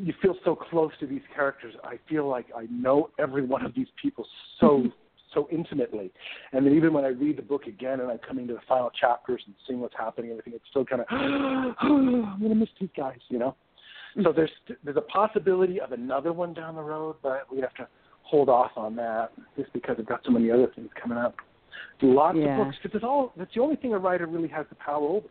You 0.00 0.14
feel 0.22 0.36
so 0.44 0.54
close 0.54 0.92
to 1.00 1.06
these 1.06 1.22
characters. 1.34 1.74
I 1.82 1.98
feel 2.08 2.28
like 2.28 2.46
I 2.56 2.66
know 2.70 3.10
every 3.18 3.44
one 3.44 3.64
of 3.64 3.74
these 3.74 3.88
people 4.00 4.26
so 4.60 4.66
mm-hmm. 4.66 4.88
so 5.34 5.48
intimately, 5.50 6.12
and 6.52 6.64
then 6.64 6.74
even 6.74 6.92
when 6.92 7.04
I 7.04 7.08
read 7.08 7.38
the 7.38 7.42
book 7.42 7.66
again 7.66 8.00
and 8.00 8.10
I'm 8.10 8.18
coming 8.18 8.46
to 8.48 8.54
the 8.54 8.60
final 8.68 8.90
chapters 8.90 9.42
and 9.46 9.54
seeing 9.66 9.80
what's 9.80 9.96
happening, 9.98 10.30
and 10.30 10.38
everything, 10.38 10.54
it's 10.54 10.70
still 10.70 10.84
kind 10.84 11.02
of 11.02 11.06
I'm 11.10 12.40
gonna 12.40 12.54
miss 12.54 12.68
these 12.80 12.90
guys, 12.96 13.18
you 13.28 13.38
know. 13.38 13.56
Mm-hmm. 14.16 14.22
So 14.22 14.32
there's 14.32 14.50
there's 14.84 14.96
a 14.96 15.02
possibility 15.02 15.80
of 15.80 15.92
another 15.92 16.32
one 16.32 16.54
down 16.54 16.76
the 16.76 16.82
road, 16.82 17.16
but 17.22 17.46
we 17.52 17.60
have 17.60 17.74
to 17.74 17.88
hold 18.22 18.48
off 18.48 18.72
on 18.76 18.94
that 18.96 19.32
just 19.56 19.72
because 19.72 19.96
I've 19.98 20.06
got 20.06 20.20
so 20.24 20.30
many 20.30 20.50
other 20.50 20.70
things 20.74 20.90
coming 21.00 21.18
up. 21.18 21.34
Lots 22.02 22.38
Yeah. 22.38 22.58
of 22.58 22.66
books 22.66 22.76
because 22.82 22.96
it's 22.96 23.04
all 23.04 23.32
that's 23.36 23.52
the 23.54 23.60
only 23.60 23.76
thing 23.76 23.92
a 23.92 23.98
writer 23.98 24.26
really 24.26 24.48
has 24.48 24.66
the 24.68 24.76
power 24.76 25.06
over. 25.06 25.28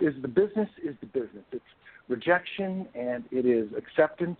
Is 0.00 0.14
the 0.22 0.28
business 0.28 0.68
is 0.82 0.94
the 1.00 1.06
business. 1.06 1.44
It's 1.52 1.64
rejection 2.08 2.88
and 2.94 3.24
it 3.30 3.44
is 3.44 3.68
acceptance, 3.76 4.38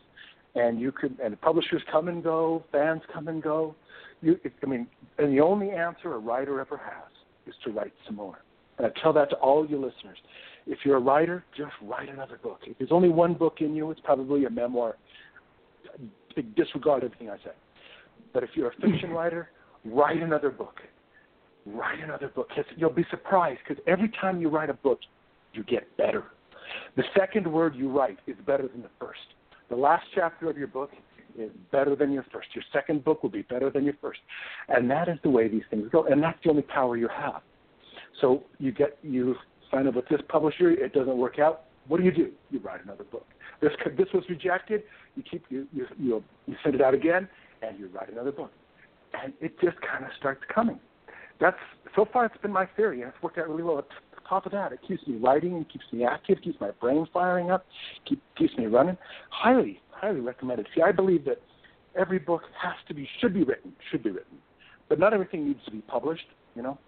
and 0.54 0.80
you 0.80 0.92
could 0.92 1.18
and 1.20 1.38
publishers 1.40 1.82
come 1.90 2.08
and 2.08 2.22
go, 2.22 2.64
fans 2.72 3.02
come 3.12 3.28
and 3.28 3.42
go. 3.42 3.74
You, 4.22 4.38
it, 4.44 4.52
I 4.62 4.66
mean, 4.66 4.86
and 5.18 5.32
the 5.32 5.40
only 5.40 5.70
answer 5.70 6.14
a 6.14 6.18
writer 6.18 6.60
ever 6.60 6.76
has 6.76 7.12
is 7.46 7.54
to 7.64 7.70
write 7.70 7.92
some 8.06 8.16
more. 8.16 8.38
And 8.78 8.86
I 8.86 8.90
tell 9.00 9.12
that 9.12 9.30
to 9.30 9.36
all 9.36 9.66
your 9.66 9.80
listeners. 9.80 10.18
If 10.66 10.78
you're 10.84 10.96
a 10.96 11.00
writer, 11.00 11.44
just 11.56 11.72
write 11.82 12.08
another 12.08 12.38
book. 12.42 12.60
If 12.66 12.78
there's 12.78 12.92
only 12.92 13.08
one 13.08 13.34
book 13.34 13.56
in 13.60 13.74
you, 13.74 13.90
it's 13.90 14.00
probably 14.00 14.44
a 14.44 14.50
memoir. 14.50 14.96
Disregard 16.56 17.02
everything 17.04 17.30
I 17.30 17.36
say. 17.38 17.52
But 18.32 18.42
if 18.42 18.50
you're 18.54 18.68
a 18.68 18.74
fiction 18.74 19.10
writer, 19.10 19.50
write 19.84 20.22
another 20.22 20.50
book. 20.50 20.76
Write 21.66 22.02
another 22.02 22.28
book. 22.28 22.48
You'll 22.76 22.90
be 22.90 23.06
surprised 23.10 23.60
because 23.66 23.82
every 23.86 24.10
time 24.20 24.40
you 24.40 24.48
write 24.48 24.70
a 24.70 24.74
book, 24.74 25.00
you 25.52 25.64
get 25.64 25.94
better. 25.96 26.24
The 26.96 27.04
second 27.16 27.46
word 27.46 27.74
you 27.74 27.90
write 27.90 28.18
is 28.26 28.36
better 28.46 28.68
than 28.68 28.82
the 28.82 28.90
first. 28.98 29.20
The 29.70 29.76
last 29.76 30.04
chapter 30.14 30.48
of 30.48 30.56
your 30.56 30.68
book 30.68 30.90
is 31.38 31.50
better 31.70 31.94
than 31.94 32.12
your 32.12 32.24
first. 32.32 32.48
Your 32.54 32.64
second 32.72 33.04
book 33.04 33.22
will 33.22 33.30
be 33.30 33.42
better 33.42 33.70
than 33.70 33.84
your 33.84 33.94
first. 34.00 34.20
And 34.68 34.90
that 34.90 35.08
is 35.08 35.18
the 35.22 35.30
way 35.30 35.48
these 35.48 35.62
things 35.70 35.88
go. 35.90 36.04
And 36.04 36.22
that's 36.22 36.38
the 36.42 36.50
only 36.50 36.62
power 36.62 36.96
you 36.96 37.08
have. 37.08 37.42
So 38.20 38.44
you 38.58 38.72
get 38.72 38.98
you 39.02 39.36
sign 39.70 39.86
up 39.86 39.94
with 39.94 40.08
this 40.08 40.20
publisher, 40.28 40.70
it 40.70 40.92
doesn't 40.92 41.16
work 41.16 41.38
out. 41.38 41.64
What 41.86 41.98
do 41.98 42.04
you 42.04 42.12
do? 42.12 42.30
You 42.50 42.60
write 42.60 42.84
another 42.84 43.04
book. 43.04 43.26
This 43.60 43.72
this 43.96 44.08
was 44.12 44.24
rejected. 44.28 44.82
You 45.16 45.22
keep 45.28 45.44
you 45.48 45.66
you 45.72 45.86
you, 45.98 46.24
you 46.46 46.56
send 46.62 46.74
it 46.74 46.80
out 46.80 46.94
again, 46.94 47.28
and 47.62 47.78
you 47.78 47.88
write 47.88 48.10
another 48.10 48.32
book, 48.32 48.52
and 49.22 49.32
it 49.40 49.58
just 49.60 49.76
kind 49.80 50.04
of 50.04 50.10
starts 50.18 50.42
coming. 50.52 50.78
That's 51.40 51.56
so 51.94 52.06
far 52.12 52.26
it's 52.26 52.36
been 52.42 52.52
my 52.52 52.66
theory, 52.76 53.02
and 53.02 53.12
it's 53.12 53.22
worked 53.22 53.38
out 53.38 53.48
really 53.48 53.62
well. 53.62 53.76
On 53.76 53.84
top 54.28 54.46
of 54.46 54.52
that, 54.52 54.72
it 54.72 54.80
keeps 54.86 55.06
me 55.06 55.16
writing 55.16 55.54
and 55.54 55.68
keeps 55.68 55.84
me 55.92 56.04
active, 56.04 56.38
keeps 56.42 56.60
my 56.60 56.70
brain 56.72 57.06
firing 57.12 57.50
up, 57.50 57.64
keep, 58.06 58.20
keeps 58.36 58.56
me 58.56 58.66
running. 58.66 58.96
Highly, 59.30 59.80
highly 59.90 60.20
recommended. 60.20 60.66
See, 60.74 60.82
I 60.82 60.92
believe 60.92 61.24
that 61.24 61.40
every 61.98 62.18
book 62.18 62.42
has 62.60 62.74
to 62.88 62.94
be 62.94 63.08
should 63.20 63.34
be 63.34 63.44
written, 63.44 63.72
should 63.90 64.02
be 64.02 64.10
written, 64.10 64.38
but 64.88 64.98
not 64.98 65.12
everything 65.12 65.46
needs 65.46 65.64
to 65.64 65.70
be 65.70 65.80
published. 65.82 66.26
You 66.54 66.62
know, 66.62 66.78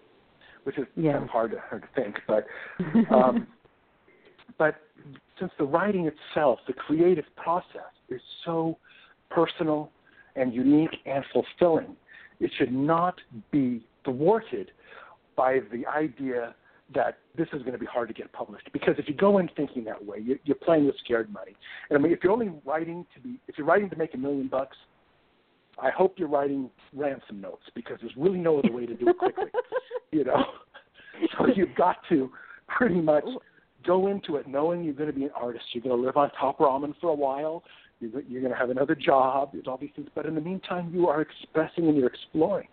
which 0.63 0.77
is 0.77 0.85
Yeah. 0.95 1.13
kind 1.13 1.23
of 1.23 1.29
hard 1.29 1.51
to, 1.51 1.59
hard 1.59 1.83
to 1.83 2.01
think, 2.01 2.19
but 2.27 2.45
um, 3.15 3.47
but 4.57 4.75
since 5.39 5.51
the 5.57 5.63
writing 5.65 6.07
itself, 6.07 6.59
the 6.67 6.73
creative 6.73 7.25
process 7.35 7.91
is 8.09 8.21
so 8.45 8.77
personal 9.29 9.91
and 10.35 10.53
unique 10.53 10.95
and 11.05 11.23
fulfilling, 11.33 11.95
it 12.39 12.51
should 12.57 12.71
not 12.71 13.15
be 13.51 13.83
thwarted 14.03 14.71
by 15.35 15.59
the 15.71 15.85
idea 15.87 16.55
that 16.93 17.19
this 17.37 17.47
is 17.53 17.61
going 17.61 17.71
to 17.71 17.77
be 17.77 17.85
hard 17.85 18.07
to 18.09 18.13
get 18.13 18.31
published. 18.33 18.69
Because 18.73 18.95
if 18.97 19.07
you 19.07 19.13
go 19.13 19.37
in 19.37 19.49
thinking 19.55 19.83
that 19.85 20.03
way, 20.03 20.17
you're, 20.23 20.37
you're 20.43 20.55
playing 20.55 20.85
with 20.85 20.95
scared 21.03 21.31
money. 21.31 21.55
And 21.89 21.97
I 21.97 22.01
mean, 22.01 22.11
if 22.11 22.19
you're 22.23 22.33
only 22.33 22.51
writing 22.65 23.05
to 23.15 23.21
be, 23.21 23.39
if 23.47 23.57
you're 23.57 23.67
writing 23.67 23.89
to 23.89 23.95
make 23.95 24.13
a 24.13 24.17
million 24.17 24.47
bucks, 24.47 24.75
I 25.81 25.89
hope 25.89 26.15
you're 26.17 26.27
writing 26.27 26.69
ransom 26.93 27.39
notes 27.39 27.63
because 27.75 27.97
there's 28.01 28.15
really 28.17 28.39
no 28.39 28.59
other 28.59 28.71
way 28.71 28.85
to 28.85 28.93
do 28.93 29.07
it 29.07 29.17
quickly. 29.17 29.45
you 30.11 30.25
know, 30.25 30.43
so 31.37 31.47
you've 31.55 31.75
got 31.75 31.97
to 32.09 32.29
pretty 32.67 32.99
much 32.99 33.25
go 33.85 34.07
into 34.07 34.35
it 34.35 34.47
knowing 34.47 34.83
you're 34.83 34.93
going 34.93 35.11
to 35.11 35.15
be 35.15 35.23
an 35.23 35.31
artist. 35.35 35.65
You're 35.73 35.83
going 35.83 35.99
to 35.99 36.05
live 36.05 36.17
on 36.17 36.29
top 36.31 36.59
ramen 36.59 36.93
for 36.99 37.09
a 37.09 37.15
while. 37.15 37.63
You're, 38.01 38.41
going 38.41 38.51
to 38.51 38.57
have 38.57 38.71
another 38.71 38.95
job. 38.95 39.51
There's 39.53 39.67
all 39.67 39.77
these 39.77 39.91
things, 39.95 40.09
but 40.15 40.25
in 40.25 40.33
the 40.33 40.41
meantime, 40.41 40.91
you 40.93 41.07
are 41.07 41.21
expressing 41.21 41.87
and 41.87 41.95
you're 41.95 42.07
exploring, 42.07 42.67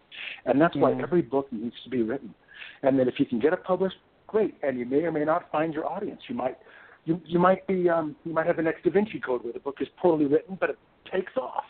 and 0.46 0.60
that's 0.60 0.74
why 0.74 0.92
Yeah. 0.92 1.02
every 1.02 1.22
book 1.22 1.52
needs 1.52 1.76
to 1.84 1.90
be 1.90 2.02
written. 2.02 2.34
And 2.82 2.98
then 2.98 3.08
if 3.08 3.20
you 3.20 3.26
can 3.26 3.38
get 3.38 3.52
it 3.52 3.62
published, 3.62 3.96
great. 4.26 4.54
And 4.62 4.78
you 4.78 4.86
may 4.86 5.02
or 5.02 5.12
may 5.12 5.24
not 5.24 5.50
find 5.52 5.74
your 5.74 5.86
audience. 5.86 6.20
You 6.28 6.34
might. 6.34 6.56
You, 7.04 7.20
you 7.24 7.38
might 7.38 7.66
be 7.66 7.88
um, 7.88 8.16
you 8.24 8.34
might 8.34 8.46
have 8.46 8.56
the 8.56 8.62
next 8.62 8.82
Da 8.84 8.90
Vinci 8.90 9.18
Code 9.18 9.42
where 9.42 9.52
the 9.52 9.60
book 9.60 9.76
is 9.80 9.88
poorly 9.96 10.26
written, 10.26 10.58
but 10.60 10.70
it 10.70 10.78
takes 11.10 11.32
off. 11.36 11.64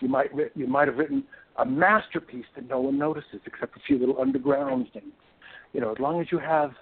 You 0.00 0.08
might 0.08 0.30
you 0.54 0.66
might 0.66 0.86
have 0.86 0.96
written 0.96 1.24
a 1.58 1.64
masterpiece 1.64 2.44
that 2.54 2.68
no 2.68 2.80
one 2.80 2.98
notices 2.98 3.40
except 3.46 3.76
a 3.76 3.80
few 3.86 3.98
little 3.98 4.20
underground 4.20 4.86
things. 4.92 5.12
You 5.72 5.80
know, 5.80 5.90
as 5.90 5.98
long 5.98 6.20
as 6.20 6.28
you 6.30 6.38
have, 6.38 6.72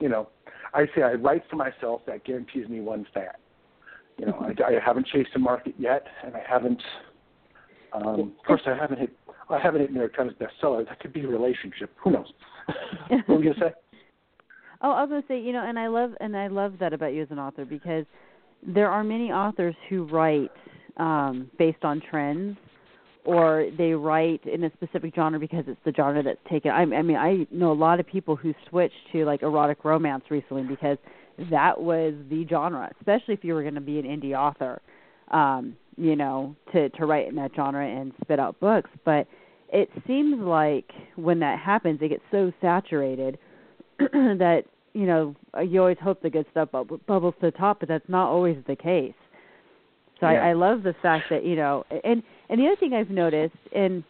you 0.00 0.08
know, 0.08 0.28
I 0.72 0.86
say 0.94 1.02
I 1.02 1.12
write 1.12 1.42
for 1.50 1.56
myself. 1.56 2.02
That 2.06 2.24
guarantees 2.24 2.68
me 2.68 2.80
one 2.80 3.06
fan. 3.12 3.32
You 4.20 4.26
know, 4.26 4.36
I, 4.38 4.74
I 4.74 4.80
haven't 4.84 5.06
chased 5.06 5.30
a 5.34 5.38
market 5.38 5.74
yet, 5.78 6.04
and 6.22 6.34
I 6.34 6.42
haven't. 6.46 6.82
Um, 7.94 8.34
of 8.38 8.46
course, 8.46 8.60
I 8.66 8.76
haven't 8.76 8.98
hit. 8.98 9.16
I 9.48 9.58
haven't 9.58 9.80
hit 9.80 9.92
New 9.92 9.98
York 9.98 10.14
Times 10.14 10.32
bestseller. 10.38 10.86
That 10.86 11.00
could 11.00 11.14
be 11.14 11.22
a 11.22 11.26
relationship. 11.26 11.90
Who 12.04 12.10
knows? 12.10 12.26
what 13.08 13.28
were 13.28 13.42
you 13.42 13.54
gonna 13.54 13.70
say? 13.70 13.74
Oh, 14.82 14.90
I 14.90 15.00
was 15.00 15.08
gonna 15.08 15.22
say, 15.26 15.40
you 15.40 15.54
know, 15.54 15.64
and 15.66 15.78
I 15.78 15.86
love 15.86 16.12
and 16.20 16.36
I 16.36 16.48
love 16.48 16.74
that 16.80 16.92
about 16.92 17.14
you 17.14 17.22
as 17.22 17.30
an 17.30 17.38
author 17.38 17.64
because 17.64 18.04
there 18.62 18.90
are 18.90 19.02
many 19.02 19.32
authors 19.32 19.74
who 19.88 20.04
write 20.04 20.52
um, 20.98 21.50
based 21.58 21.82
on 21.82 22.02
trends, 22.10 22.58
or 23.24 23.70
they 23.78 23.92
write 23.92 24.44
in 24.44 24.64
a 24.64 24.72
specific 24.74 25.14
genre 25.14 25.40
because 25.40 25.64
it's 25.66 25.80
the 25.86 25.94
genre 25.96 26.22
that's 26.22 26.38
taken. 26.50 26.72
I, 26.72 26.82
I 26.82 27.02
mean, 27.02 27.16
I 27.16 27.46
know 27.50 27.72
a 27.72 27.74
lot 27.74 28.00
of 28.00 28.06
people 28.06 28.36
who 28.36 28.52
switched 28.68 28.94
to 29.12 29.24
like 29.24 29.42
erotic 29.42 29.82
romance 29.82 30.24
recently 30.28 30.64
because 30.64 30.98
that 31.50 31.80
was 31.80 32.14
the 32.28 32.46
genre, 32.48 32.90
especially 33.00 33.34
if 33.34 33.44
you 33.44 33.54
were 33.54 33.62
going 33.62 33.74
to 33.74 33.80
be 33.80 33.98
an 33.98 34.04
indie 34.04 34.36
author, 34.36 34.80
um, 35.30 35.76
you 35.96 36.16
know, 36.16 36.54
to 36.72 36.88
to 36.90 37.06
write 37.06 37.28
in 37.28 37.36
that 37.36 37.52
genre 37.54 37.86
and 37.86 38.12
spit 38.22 38.38
out 38.38 38.58
books. 38.60 38.90
But 39.04 39.26
it 39.72 39.88
seems 40.06 40.40
like 40.40 40.90
when 41.16 41.38
that 41.40 41.58
happens, 41.58 42.00
it 42.02 42.08
gets 42.08 42.22
so 42.30 42.52
saturated 42.60 43.38
that 43.98 44.62
you 44.92 45.06
know 45.06 45.34
you 45.62 45.80
always 45.80 45.98
hope 46.02 46.22
the 46.22 46.30
good 46.30 46.46
stuff 46.50 46.70
bubbles 46.72 47.34
to 47.40 47.46
the 47.46 47.50
top, 47.52 47.80
but 47.80 47.88
that's 47.88 48.08
not 48.08 48.28
always 48.28 48.56
the 48.66 48.76
case. 48.76 49.14
So 50.20 50.28
yeah. 50.28 50.44
I, 50.44 50.50
I 50.50 50.52
love 50.52 50.82
the 50.82 50.94
fact 51.02 51.26
that 51.30 51.44
you 51.44 51.56
know, 51.56 51.84
and 52.04 52.22
and 52.48 52.60
the 52.60 52.66
other 52.66 52.76
thing 52.76 52.92
I've 52.94 53.10
noticed, 53.10 53.56
and 53.74 54.04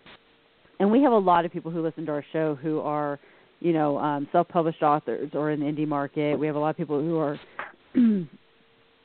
and 0.80 0.90
we 0.90 1.02
have 1.02 1.12
a 1.12 1.18
lot 1.18 1.44
of 1.44 1.52
people 1.52 1.70
who 1.70 1.82
listen 1.82 2.06
to 2.06 2.12
our 2.12 2.24
show 2.32 2.56
who 2.56 2.80
are, 2.80 3.20
you 3.60 3.72
know, 3.72 3.98
um, 3.98 4.28
self-published 4.32 4.82
authors 4.82 5.30
or 5.34 5.50
in 5.50 5.60
the 5.60 5.66
indie 5.66 5.86
market. 5.86 6.38
We 6.38 6.46
have 6.46 6.56
a 6.56 6.58
lot 6.58 6.70
of 6.70 6.76
people 6.76 7.00
who 7.00 7.18
are, 7.18 7.38
you 7.94 8.26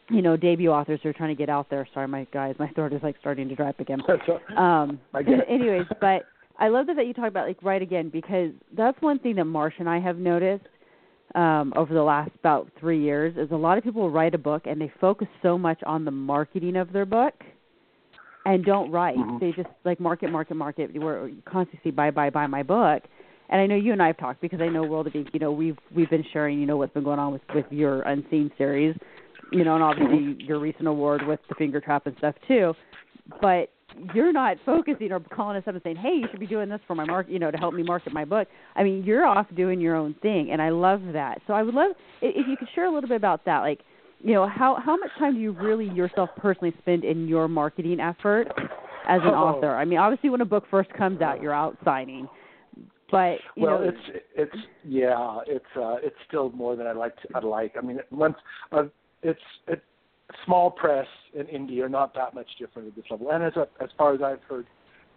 know, 0.10 0.38
debut 0.38 0.72
authors 0.72 1.00
who 1.04 1.10
are 1.10 1.14
trying 1.14 1.36
to 1.36 1.38
get 1.38 1.50
out 1.50 1.70
there. 1.70 1.88
Sorry, 1.94 2.08
my 2.08 2.26
guys, 2.34 2.56
my 2.58 2.70
throat 2.70 2.94
is 2.94 3.04
like 3.04 3.16
starting 3.20 3.50
to 3.50 3.56
dry 3.56 3.70
up 3.70 3.80
again. 3.80 4.02
Um, 4.58 5.00
I 5.14 5.24
get 5.24 5.40
it. 5.40 5.46
anyways, 5.50 5.88
but 6.00 6.24
I 6.58 6.70
love 6.70 6.88
that, 6.88 6.96
that 6.96 7.06
you 7.06 7.14
talk 7.14 7.28
about 7.28 7.48
like 7.48 7.62
write 7.62 7.82
again 7.82 8.10
because 8.10 8.52
that's 8.76 9.00
one 9.02 9.20
thing 9.20 9.36
that 9.36 9.46
Marsha 9.46 9.80
and 9.80 9.90
I 9.90 10.00
have 10.00 10.18
noticed 10.18 10.66
um, 11.36 11.74
over 11.76 11.94
the 11.94 12.04
last 12.04 12.32
about 12.40 12.72
three 12.80 13.02
years 13.02 13.36
is 13.36 13.52
a 13.52 13.56
lot 13.56 13.78
of 13.78 13.84
people 13.84 14.10
write 14.10 14.34
a 14.34 14.38
book 14.38 14.64
and 14.66 14.80
they 14.80 14.92
focus 15.02 15.28
so 15.44 15.58
much 15.58 15.82
on 15.86 16.06
the 16.06 16.12
marketing 16.12 16.78
of 16.78 16.94
their 16.94 17.06
book 17.06 17.34
and 18.46 18.64
don't 18.64 18.92
write. 18.92 19.18
Mm-hmm. 19.18 19.40
They 19.40 19.52
just 19.52 19.68
like 19.84 20.00
market, 20.00 20.32
market, 20.32 20.56
market. 20.56 20.92
We're 20.94 21.32
constantly 21.46 21.80
see 21.84 21.92
buy, 21.92 22.12
buy, 22.12 22.30
buy 22.30 22.48
my 22.48 22.64
book. 22.64 23.04
And 23.50 23.62
I 23.62 23.68
know 23.68 23.76
you 23.76 23.92
and 23.92 24.02
I 24.02 24.08
have 24.08 24.18
talked 24.18 24.42
because 24.42 24.62
I 24.62 24.68
know 24.68 24.84
World 24.84 25.08
of 25.08 25.16
Ink. 25.16 25.30
You 25.34 25.40
know, 25.40 25.52
we've 25.52 25.78
we've 25.96 26.10
been 26.10 26.26
sharing. 26.34 26.60
You 26.60 26.66
know 26.66 26.78
what's 26.78 26.94
been 26.94 27.04
going 27.04 27.20
on 27.20 27.32
with 27.34 27.42
with 27.54 27.66
your 27.70 28.02
Unseen 28.02 28.52
series. 28.58 28.96
You 29.52 29.64
know, 29.64 29.76
and 29.76 29.84
obviously 29.84 30.44
your 30.44 30.60
recent 30.60 30.88
award 30.88 31.26
with 31.26 31.40
the 31.50 31.56
Finger 31.56 31.80
Trap 31.80 32.08
and 32.08 32.18
stuff 32.18 32.36
too. 32.48 32.74
But 33.42 33.70
you're 34.14 34.34
not 34.34 34.58
focusing 34.66 35.12
or 35.12 35.20
calling 35.20 35.58
us 35.58 35.64
up 35.68 35.74
and 35.74 35.84
saying, 35.84 35.98
"Hey, 35.98 36.16
you 36.16 36.28
should 36.30 36.40
be 36.40 36.48
doing 36.48 36.70
this 36.70 36.82
for 36.88 36.96
my 36.96 37.06
market," 37.06 37.32
you 37.32 37.40
know, 37.40 37.52
to 37.52 37.58
help 37.58 37.74
me 37.74 37.84
market 37.84 38.14
my 38.14 38.26
book. 38.26 38.48
I 38.76 38.84
mean, 38.84 39.04
you're 39.04 39.26
off 39.26 39.48
doing 39.56 39.80
your 39.80 39.96
own 39.96 40.16
thing, 40.22 40.52
and 40.52 40.62
I 40.62 40.70
love 40.70 41.02
that. 41.14 41.42
So 41.48 41.54
I 41.54 41.64
would 41.64 41.76
love 41.76 41.92
if 42.22 42.48
you 42.48 42.58
could 42.58 42.68
share 42.76 42.86
a 42.86 42.92
little 42.92 43.08
bit 43.08 43.18
about 43.18 43.46
that, 43.46 43.60
like, 43.60 43.82
you 44.24 44.34
know, 44.34 44.48
how 44.48 44.76
how 44.84 44.98
much 44.98 45.12
time 45.18 45.36
do 45.36 45.40
you 45.40 45.52
really 45.52 45.90
yourself 45.90 46.30
personally 46.38 46.74
spend 46.80 47.04
in 47.04 47.28
your 47.28 47.48
marketing 47.48 48.00
effort 48.00 48.48
as 49.08 49.22
an 49.22 49.30
oh. 49.30 49.36
author? 49.36 49.76
I 49.76 49.86
mean, 49.86 50.00
obviously, 50.00 50.30
when 50.30 50.42
a 50.42 50.46
book 50.46 50.66
first 50.70 50.92
comes 50.94 51.22
out, 51.22 51.42
you're 51.42 51.54
out 51.54 51.78
signing, 51.86 52.28
but 53.12 53.38
you 53.56 53.64
well, 53.64 53.80
know, 53.80 53.90
it's 53.90 54.22
it's 54.36 54.64
yeah, 54.84 55.40
it's 55.48 55.66
uh, 55.76 55.96
it's 56.02 56.16
still 56.28 56.52
more 56.52 56.76
than 56.76 56.88
I'd 56.88 56.96
like. 56.96 57.16
To, 57.22 57.28
I'd 57.36 57.44
like. 57.44 57.76
I 57.78 57.82
mean, 57.86 58.00
once 58.12 58.36
uh, 58.72 58.84
it's 59.22 59.40
it 59.68 59.84
small 60.46 60.72
press 60.72 61.08
in 61.34 61.48
India 61.48 61.86
are 61.86 61.90
not 61.90 62.14
that 62.16 62.34
much 62.34 62.48
different 62.60 62.88
at 62.88 62.96
this 62.96 63.06
level. 63.10 63.32
And 63.32 63.44
as 63.44 63.56
a, 63.56 63.68
as 63.82 63.90
far 63.98 64.14
as 64.14 64.22
I've 64.22 64.42
heard 64.44 64.66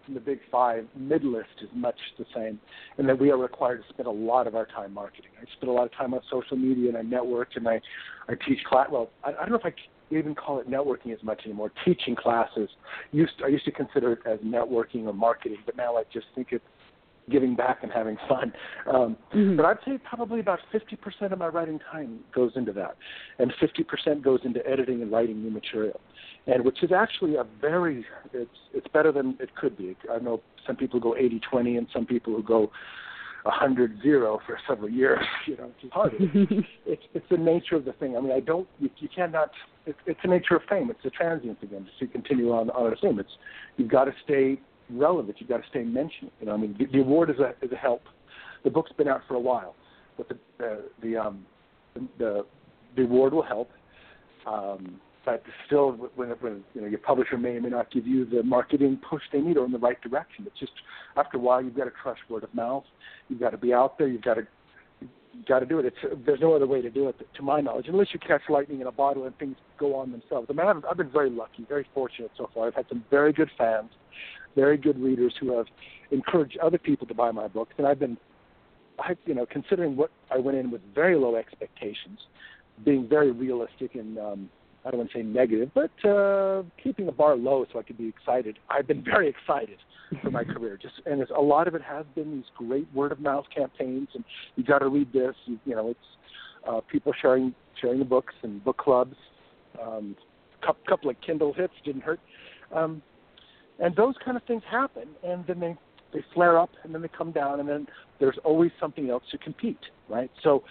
from 0.05 0.15
the 0.15 0.21
big 0.21 0.41
five, 0.51 0.87
mid 0.97 1.25
list 1.25 1.49
is 1.63 1.69
much 1.75 1.97
the 2.19 2.25
same, 2.35 2.61
and 2.99 3.09
that 3.09 3.19
we 3.19 3.31
are 3.31 3.39
required 3.39 3.83
to 3.83 3.89
spend 3.89 4.07
a 4.07 4.11
lot 4.11 4.47
of 4.47 4.55
our 4.55 4.67
time 4.67 4.93
marketing. 4.93 5.31
I 5.41 5.45
spend 5.57 5.71
a 5.71 5.73
lot 5.73 5.85
of 5.85 5.93
time 5.93 6.15
on 6.15 6.21
social 6.31 6.57
media 6.57 6.89
and 6.89 6.99
I 6.99 7.03
network 7.03 7.51
and 7.57 7.67
I 7.69 7.81
I 8.29 8.35
teach 8.47 8.63
class. 8.69 8.89
Well, 8.91 9.11
I, 9.25 9.31
I 9.31 9.33
don't 9.33 9.51
know 9.51 9.57
if 9.57 9.67
I 9.67 9.75
even 10.11 10.35
call 10.35 10.61
it 10.61 10.71
networking 10.71 11.13
as 11.13 11.23
much 11.23 11.43
anymore. 11.45 11.71
Teaching 11.85 12.17
classes 12.17 12.69
used 13.13 13.33
I 13.45 13.49
used 13.49 13.65
to 13.67 13.73
consider 13.73 14.13
it 14.13 14.21
as 14.27 14.39
networking 14.41 15.07
or 15.07 15.13
marketing, 15.13 15.59
but 15.67 15.77
now 15.77 15.97
I 15.97 16.05
just 16.13 16.27
think 16.35 16.49
it's 16.51 16.65
giving 17.31 17.55
back 17.55 17.79
and 17.83 17.93
having 17.93 18.17
fun. 18.29 18.53
Um, 18.87 19.17
mm-hmm. 19.35 19.57
But 19.57 19.67
I'd 19.67 19.79
say 19.85 19.99
probably 19.99 20.41
about 20.41 20.61
50% 20.73 21.33
of 21.33 21.39
my 21.39 21.49
writing 21.49 21.81
time 21.91 22.21
goes 22.35 22.53
into 22.57 22.73
that, 22.73 22.97
and 23.39 23.53
50% 23.61 24.23
goes 24.23 24.41
into 24.45 24.67
editing 24.67 25.03
and 25.03 25.11
writing 25.11 25.43
new 25.43 25.51
material, 25.51 26.01
and 26.47 26.65
which 26.65 26.83
is 26.83 26.93
actually 26.93 27.37
a 27.37 27.45
very 27.61 28.05
it's 28.33 28.51
it's 28.75 28.89
better 28.89 29.13
than 29.13 29.37
it 29.41 29.55
could 29.57 29.77
be. 29.77 29.97
I 30.11 30.19
know 30.19 30.41
some 30.67 30.77
people 30.77 31.01
go 31.01 31.15
80-20, 31.15 31.79
and 31.79 31.87
some 31.93 32.07
people 32.07 32.35
who 32.35 32.43
go 32.43 32.71
100 33.45 34.03
zero 34.03 34.41
for 34.47 34.59
several 34.69 34.91
years. 34.91 35.19
You 35.47 35.57
know, 35.57 35.71
it's 35.83 35.93
hard. 35.95 36.13
it's, 36.87 37.03
it's 37.15 37.25
the 37.31 37.39
nature 37.39 37.77
of 37.77 37.87
the 37.87 37.95
thing. 37.95 38.17
I 38.17 38.21
mean, 38.21 38.33
I 38.33 38.41
don't 38.41 38.69
you, 38.79 38.91
you 38.99 39.09
cannot. 39.09 39.51
It's 39.87 39.99
it's 40.05 40.21
the 40.23 40.29
nature 40.29 40.57
of 40.57 40.63
fame. 40.69 40.91
It's 40.91 41.03
the 41.03 41.09
transience 41.09 41.59
again. 41.63 41.87
Just 41.87 41.99
to 42.01 42.07
continue 42.07 42.53
on 42.53 42.69
on 42.71 42.93
a 42.93 42.97
theme. 42.97 43.19
It's 43.19 43.31
you've 43.79 43.91
got 43.91 44.05
to 44.05 44.13
stay 44.25 44.61
relevant. 44.91 45.37
You've 45.39 45.49
got 45.49 45.63
to 45.63 45.69
stay 45.69 45.83
mentioned. 45.83 46.31
You 46.41 46.47
know, 46.47 46.55
I 46.55 46.57
mean, 46.57 46.77
the, 46.79 46.87
the 46.87 47.01
award 47.01 47.31
is 47.31 47.37
a 47.39 47.55
is 47.65 47.73
a 47.73 47.77
help. 47.77 48.03
The 48.65 48.71
book's 48.71 48.93
been 48.93 49.09
out 49.09 49.23
for 49.29 49.35
a 49.35 49.41
while, 49.41 49.75
but 50.17 50.29
the 50.29 50.65
uh, 50.65 50.77
the 51.03 51.17
um 51.17 51.47
the 52.19 52.45
the 52.97 53.03
award 53.03 53.33
will 53.33 53.43
help. 53.43 53.71
Um, 54.47 55.01
but 55.25 55.43
still, 55.67 55.93
when, 56.15 56.31
when 56.41 56.65
you 56.75 56.81
know 56.81 56.87
your 56.87 57.01
publisher 57.01 57.37
may 57.37 57.57
or 57.57 57.61
may 57.61 57.69
not 57.69 57.91
give 57.91 58.07
you 58.07 58.25
the 58.25 58.43
marketing 58.43 58.99
push 59.09 59.23
they 59.33 59.41
need 59.41 59.59
or 59.59 59.67
in 59.67 59.73
the 59.73 59.79
right 59.79 60.01
direction, 60.01 60.47
it's 60.47 60.59
just 60.59 60.73
after 61.17 61.37
a 61.37 61.41
while 61.41 61.63
you've 61.63 61.77
got 61.77 61.85
to 61.85 61.93
trust 62.03 62.21
word 62.31 62.45
of 62.45 62.55
mouth. 62.55 62.85
You've 63.29 63.41
got 63.41 63.51
to 63.51 63.59
be 63.59 63.75
out 63.75 63.99
there. 63.99 64.09
You've 64.09 64.23
got 64.23 64.35
to 64.35 64.47
got 65.47 65.61
to 65.61 65.67
do 65.67 65.79
it. 65.79 65.87
It's, 65.87 65.97
there's 66.25 66.41
no 66.41 66.55
other 66.55 66.67
way 66.67 66.81
to 66.81 66.91
do 66.91 67.09
it, 67.09 67.17
to 67.37 67.43
my 67.43 67.61
knowledge, 67.61 67.87
unless 67.89 68.09
you 68.13 68.19
catch 68.19 68.43
lightning 68.49 68.81
in 68.81 68.87
a 68.87 68.93
bottle 68.93 69.25
and 69.25 69.37
things 69.39 69.57
go 69.79 69.95
on 69.95 70.11
themselves. 70.11 70.49
I 70.51 70.53
mean, 70.53 70.67
I've, 70.67 70.85
I've 70.91 70.97
been 70.97 71.11
very 71.11 71.31
lucky, 71.31 71.65
very 71.69 71.87
fortunate 71.95 72.31
so 72.37 72.49
far. 72.55 72.69
I've 72.69 72.75
had 72.75 72.87
some 72.89 73.05
very 73.11 73.33
good 73.33 73.51
fans, 73.57 73.91
very 74.55 74.77
good 74.77 74.99
readers 75.01 75.35
who 75.41 75.57
have 75.57 75.67
encouraged 76.11 76.59
other 76.59 76.79
people 76.79 77.07
to 77.07 77.15
buy 77.15 77.31
my 77.31 77.49
books, 77.49 77.73
and 77.79 77.87
I've 77.87 77.99
been, 77.99 78.17
I, 78.99 79.15
you 79.27 79.35
know, 79.35 79.47
considering 79.47 79.97
what 79.97 80.11
I 80.31 80.39
went 80.39 80.59
in 80.59 80.71
with 80.71 80.81
very 80.95 81.17
low 81.17 81.37
expectations, 81.37 82.19
being 82.85 83.09
very 83.09 83.33
realistic 83.33 83.95
and 83.95 84.19
um, 84.19 84.51
I 84.85 84.91
don't 84.91 84.99
want 84.99 85.11
to 85.13 85.19
say 85.19 85.23
negative, 85.23 85.71
but 85.75 85.91
uh, 86.09 86.63
keeping 86.83 87.07
the 87.07 87.13
bar 87.13 87.37
low 87.37 87.67
so 87.73 87.79
I 87.79 87.83
could 87.83 87.99
be 87.99 88.09
excited. 88.09 88.59
I've 88.71 88.87
been 88.87 89.05
very 89.05 89.29
excited 89.29 89.79
for 90.23 90.31
my 90.31 90.45
career. 90.45 90.79
Just 90.81 90.95
and 91.05 91.21
it's, 91.21 91.31
a 91.37 91.41
lot 91.41 91.69
of 91.69 91.75
it 91.75 91.83
has 91.83 92.07
been 92.15 92.33
these 92.33 92.51
great 92.57 92.89
word 92.95 93.13
of 93.13 93.21
mouth 93.21 93.45
campaigns, 93.55 94.09
and 94.15 94.25
you 94.57 94.65
got 94.65 94.79
to 94.79 94.89
read 94.89 95.13
this. 95.13 95.35
You, 95.47 95.59
you 95.65 95.75
know, 95.75 95.91
it's 95.91 96.01
uh, 96.67 96.81
people 96.91 97.13
sharing 97.21 97.55
sharing 97.81 97.99
the 97.99 98.05
books 98.05 98.35
and 98.43 98.65
book 98.65 98.79
clubs. 98.79 99.17
Um, 99.81 100.17
couple, 100.61 100.83
couple 100.89 101.11
of 101.11 101.17
Kindle 101.25 101.53
hits 101.53 101.75
didn't 101.85 102.03
hurt. 102.03 102.21
Um, 102.75 103.03
and 103.79 103.95
those 103.97 104.15
kind 104.25 104.37
of 104.37 104.43
things 104.45 104.63
happen, 104.71 105.09
and 105.23 105.47
then 105.47 105.61
they 105.61 105.77
they 106.13 106.25
flare 106.33 106.59
up, 106.59 106.71
and 106.85 106.95
then 106.95 107.03
they 107.03 107.09
come 107.09 107.33
down, 107.33 107.61
and 107.61 107.69
then 107.69 107.87
there's 108.19 108.39
always 108.43 108.71
something 108.81 109.11
else 109.11 109.23
to 109.31 109.39
compete, 109.39 109.79
right? 110.09 110.31
So 110.43 110.65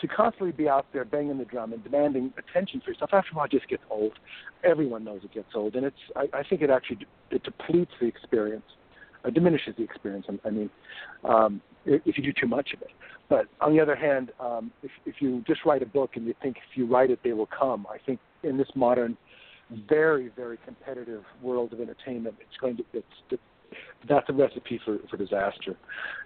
to 0.00 0.08
constantly 0.08 0.52
be 0.52 0.68
out 0.68 0.86
there 0.92 1.04
banging 1.04 1.38
the 1.38 1.44
drum 1.44 1.72
and 1.72 1.84
demanding 1.84 2.32
attention 2.38 2.80
for 2.84 2.90
yourself, 2.90 3.10
after 3.12 3.32
a 3.32 3.36
while, 3.36 3.46
just 3.46 3.68
gets 3.68 3.82
old. 3.90 4.12
Everyone 4.64 5.04
knows 5.04 5.20
it 5.22 5.32
gets 5.32 5.54
old, 5.54 5.76
and 5.76 5.86
it's 5.86 5.96
I, 6.16 6.28
I 6.32 6.42
think 6.42 6.62
it 6.62 6.70
actually 6.70 7.06
it 7.30 7.42
depletes 7.42 7.92
the 8.00 8.06
experience, 8.06 8.64
diminishes 9.32 9.74
the 9.76 9.84
experience. 9.84 10.26
I 10.44 10.50
mean, 10.50 10.70
um, 11.24 11.60
if 11.84 12.16
you 12.18 12.24
do 12.24 12.32
too 12.32 12.48
much 12.48 12.72
of 12.74 12.82
it. 12.82 12.90
But 13.28 13.46
on 13.60 13.72
the 13.72 13.80
other 13.80 13.94
hand, 13.94 14.32
um, 14.40 14.72
if, 14.82 14.90
if 15.06 15.16
you 15.20 15.44
just 15.46 15.64
write 15.64 15.82
a 15.82 15.86
book 15.86 16.10
and 16.16 16.26
you 16.26 16.34
think 16.42 16.56
if 16.56 16.76
you 16.76 16.86
write 16.86 17.10
it, 17.10 17.20
they 17.22 17.32
will 17.32 17.46
come, 17.46 17.86
I 17.88 17.98
think 18.04 18.18
in 18.42 18.56
this 18.56 18.68
modern 18.74 19.16
very, 19.88 20.30
very 20.36 20.58
competitive 20.64 21.22
world 21.42 21.72
of 21.72 21.80
entertainment, 21.80 22.36
it's 22.40 22.56
going 22.60 22.76
to 22.76 22.84
it's, 22.92 23.06
it's 23.30 23.42
that's 24.08 24.28
a 24.28 24.32
recipe 24.32 24.80
for 24.84 24.98
for 25.08 25.16
disaster, 25.16 25.76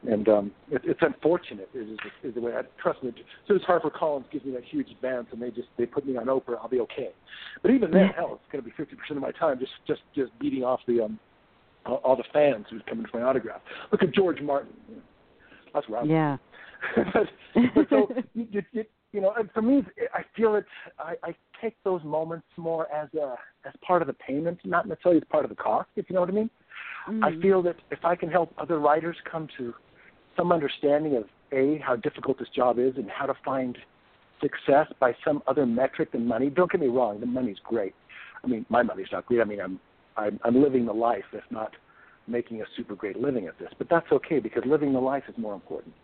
and 0.08 0.28
um, 0.28 0.52
it, 0.70 0.80
it's 0.84 1.00
unfortunate. 1.02 1.68
Is, 1.74 1.88
is, 2.22 2.34
the 2.34 2.40
way 2.40 2.52
I 2.52 2.62
trust 2.80 3.02
me. 3.02 3.12
So 3.46 3.54
it's 3.54 3.64
Harper 3.64 3.90
Collins 3.90 4.26
gives 4.32 4.44
me 4.44 4.52
that 4.52 4.64
huge 4.64 4.90
advance, 4.90 5.26
and 5.32 5.42
they 5.42 5.50
just 5.50 5.68
they 5.76 5.84
put 5.84 6.06
me 6.06 6.16
on 6.16 6.26
Oprah. 6.26 6.56
I'll 6.62 6.68
be 6.68 6.80
okay. 6.80 7.10
But 7.62 7.72
even 7.72 7.90
then, 7.90 8.08
hell, 8.16 8.40
it's 8.40 8.52
going 8.52 8.62
to 8.64 8.70
be 8.70 8.74
fifty 8.76 8.96
percent 8.96 9.18
of 9.18 9.22
my 9.22 9.32
time 9.32 9.58
just 9.58 9.72
just 9.86 10.00
just 10.14 10.38
beating 10.38 10.62
off 10.62 10.80
the 10.86 11.04
um 11.04 11.18
all, 11.84 11.96
all 11.96 12.16
the 12.16 12.24
fans 12.32 12.66
who's 12.70 12.82
coming 12.88 13.06
for 13.10 13.20
my 13.20 13.26
autograph. 13.26 13.60
Look 13.92 14.02
at 14.02 14.14
George 14.14 14.40
Martin. 14.40 14.72
That's 15.72 15.88
right. 15.88 16.06
Yeah. 16.06 16.36
but, 16.96 17.26
but 17.74 17.86
so 17.90 18.08
you, 18.34 18.62
you, 18.72 18.84
you 19.12 19.20
know, 19.20 19.32
and 19.36 19.50
for 19.52 19.62
me, 19.62 19.82
I 20.12 20.22
feel 20.36 20.54
it's 20.54 20.66
I, 20.98 21.14
I 21.22 21.34
take 21.60 21.76
those 21.84 22.02
moments 22.04 22.46
more 22.56 22.90
as 22.92 23.08
a 23.14 23.36
as 23.66 23.72
part 23.86 24.02
of 24.02 24.08
the 24.08 24.14
payment, 24.14 24.58
not 24.64 24.86
necessarily 24.86 25.20
as 25.20 25.26
part 25.30 25.44
of 25.44 25.50
the 25.50 25.56
cost. 25.56 25.88
If 25.96 26.06
you 26.08 26.14
know 26.14 26.20
what 26.20 26.30
I 26.30 26.32
mean. 26.32 26.50
Mm-hmm. 27.08 27.24
I 27.24 27.42
feel 27.42 27.62
that 27.62 27.76
if 27.90 28.04
I 28.04 28.16
can 28.16 28.30
help 28.30 28.52
other 28.58 28.78
writers 28.78 29.16
come 29.30 29.48
to 29.58 29.74
some 30.36 30.52
understanding 30.52 31.16
of 31.16 31.24
a 31.52 31.78
how 31.78 31.96
difficult 31.96 32.38
this 32.38 32.48
job 32.54 32.78
is 32.78 32.94
and 32.96 33.08
how 33.10 33.26
to 33.26 33.34
find 33.44 33.76
success 34.40 34.86
by 35.00 35.14
some 35.24 35.42
other 35.46 35.66
metric 35.66 36.12
than 36.12 36.26
money. 36.26 36.50
Don't 36.50 36.70
get 36.70 36.80
me 36.80 36.88
wrong, 36.88 37.20
the 37.20 37.26
money's 37.26 37.58
great. 37.64 37.94
I 38.42 38.46
mean, 38.46 38.66
my 38.68 38.82
money's 38.82 39.06
not 39.12 39.26
great. 39.26 39.40
I 39.40 39.44
mean, 39.44 39.60
I'm 39.60 39.80
I'm, 40.16 40.38
I'm 40.44 40.62
living 40.62 40.86
the 40.86 40.92
life, 40.92 41.24
if 41.32 41.42
not 41.50 41.72
making 42.26 42.62
a 42.62 42.64
super 42.76 42.94
great 42.94 43.20
living 43.20 43.46
at 43.46 43.58
this. 43.58 43.68
But 43.76 43.88
that's 43.90 44.10
okay 44.12 44.38
because 44.38 44.62
living 44.64 44.92
the 44.92 45.00
life 45.00 45.24
is 45.28 45.34
more 45.36 45.54
important. 45.54 45.94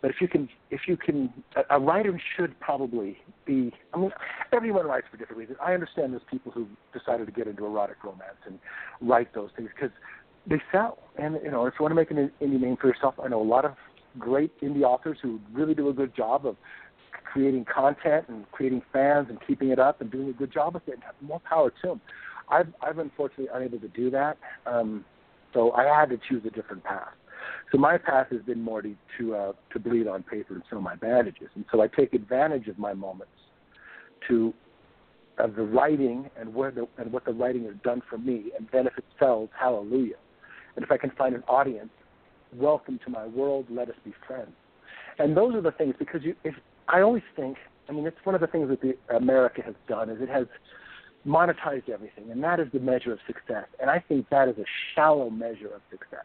But 0.00 0.10
if 0.10 0.16
you 0.20 0.28
can, 0.28 0.48
if 0.70 0.82
you 0.86 0.96
can, 0.96 1.32
a, 1.56 1.76
a 1.76 1.80
writer 1.80 2.20
should 2.36 2.58
probably 2.60 3.18
be. 3.44 3.72
I 3.92 3.98
mean, 3.98 4.10
everyone 4.52 4.86
writes 4.86 5.06
for 5.10 5.16
different 5.16 5.38
reasons. 5.38 5.58
I 5.62 5.74
understand 5.74 6.12
there's 6.12 6.22
people 6.30 6.52
who 6.52 6.66
decided 6.92 7.26
to 7.26 7.32
get 7.32 7.46
into 7.46 7.66
erotic 7.66 7.96
romance 8.04 8.38
and 8.46 8.58
write 9.00 9.34
those 9.34 9.50
things 9.56 9.70
because 9.74 9.94
they 10.46 10.62
sell. 10.70 10.98
And 11.16 11.38
you 11.42 11.50
know, 11.50 11.66
if 11.66 11.74
you 11.78 11.82
want 11.82 11.92
to 11.92 11.96
make 11.96 12.10
an 12.10 12.30
indie 12.40 12.60
name 12.60 12.76
for 12.80 12.86
yourself, 12.86 13.14
I 13.22 13.28
know 13.28 13.40
a 13.40 13.44
lot 13.44 13.64
of 13.64 13.74
great 14.18 14.58
indie 14.60 14.82
authors 14.82 15.18
who 15.22 15.40
really 15.52 15.74
do 15.74 15.88
a 15.88 15.92
good 15.92 16.14
job 16.14 16.46
of 16.46 16.56
creating 17.24 17.64
content 17.72 18.26
and 18.28 18.50
creating 18.52 18.82
fans 18.92 19.26
and 19.28 19.38
keeping 19.46 19.70
it 19.70 19.78
up 19.78 20.00
and 20.00 20.10
doing 20.10 20.28
a 20.28 20.32
good 20.32 20.52
job 20.52 20.74
with 20.74 20.86
it. 20.88 20.94
And 20.94 21.02
have 21.02 21.14
more 21.20 21.40
power 21.40 21.70
to 21.82 21.88
them. 21.88 22.00
I've 22.48 22.72
I've 22.80 22.98
unfortunately 22.98 23.48
unable 23.52 23.80
to 23.80 23.88
do 23.88 24.10
that, 24.10 24.38
um, 24.64 25.04
so 25.52 25.72
I 25.72 25.84
had 25.84 26.08
to 26.10 26.18
choose 26.28 26.42
a 26.46 26.50
different 26.50 26.84
path. 26.84 27.08
So 27.72 27.78
my 27.78 27.98
path 27.98 28.28
has 28.30 28.40
been 28.42 28.62
more 28.62 28.82
to 28.82 28.94
to, 29.18 29.34
uh, 29.34 29.52
to 29.72 29.78
bleed 29.78 30.06
on 30.06 30.22
paper 30.22 30.54
and 30.54 30.62
show 30.70 30.80
my 30.80 30.96
bandages, 30.96 31.48
and 31.54 31.64
so 31.70 31.80
I 31.80 31.88
take 31.88 32.14
advantage 32.14 32.68
of 32.68 32.78
my 32.78 32.94
moments 32.94 33.32
to 34.28 34.54
of 35.38 35.54
the 35.54 35.62
writing 35.62 36.28
and 36.38 36.52
where 36.52 36.70
the 36.70 36.86
and 36.98 37.12
what 37.12 37.24
the 37.24 37.32
writing 37.32 37.64
has 37.64 37.74
done 37.84 38.02
for 38.08 38.18
me, 38.18 38.50
and 38.56 38.66
then 38.72 38.86
if 38.86 38.96
it 38.98 39.04
sells, 39.18 39.50
hallelujah. 39.58 40.16
And 40.76 40.84
if 40.84 40.90
I 40.90 40.96
can 40.96 41.10
find 41.10 41.34
an 41.34 41.42
audience, 41.48 41.90
welcome 42.54 43.00
to 43.04 43.10
my 43.10 43.26
world. 43.26 43.66
Let 43.68 43.88
us 43.88 43.96
be 44.04 44.14
friends. 44.26 44.52
And 45.18 45.36
those 45.36 45.54
are 45.54 45.60
the 45.60 45.72
things 45.72 45.94
because 45.98 46.22
you, 46.22 46.34
if 46.44 46.54
I 46.86 47.00
always 47.00 47.24
think, 47.34 47.56
I 47.88 47.92
mean, 47.92 48.06
it's 48.06 48.16
one 48.24 48.34
of 48.34 48.40
the 48.40 48.46
things 48.46 48.68
that 48.68 48.80
the 48.80 48.96
America 49.14 49.62
has 49.64 49.74
done 49.88 50.08
is 50.10 50.18
it 50.20 50.28
has 50.28 50.46
monetized 51.26 51.88
everything, 51.88 52.30
and 52.30 52.42
that 52.44 52.60
is 52.60 52.68
the 52.72 52.78
measure 52.78 53.12
of 53.12 53.18
success. 53.26 53.66
And 53.80 53.90
I 53.90 53.98
think 53.98 54.28
that 54.30 54.48
is 54.48 54.56
a 54.58 54.64
shallow 54.94 55.30
measure 55.30 55.68
of 55.68 55.82
success. 55.90 56.24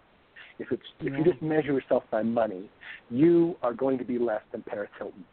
If 0.60 0.72
it's 0.72 0.84
yeah. 1.00 1.12
if 1.12 1.18
you 1.18 1.32
just 1.32 1.42
measure 1.42 1.74
yourself 1.74 2.04
by 2.12 2.24
money, 2.24 2.70
you 3.10 3.56
are 3.64 3.74
going 3.74 3.98
to 3.98 4.06
be 4.06 4.18
less 4.20 4.42
than 4.52 4.62
Paris 4.64 4.90
Hilton. 4.98 5.24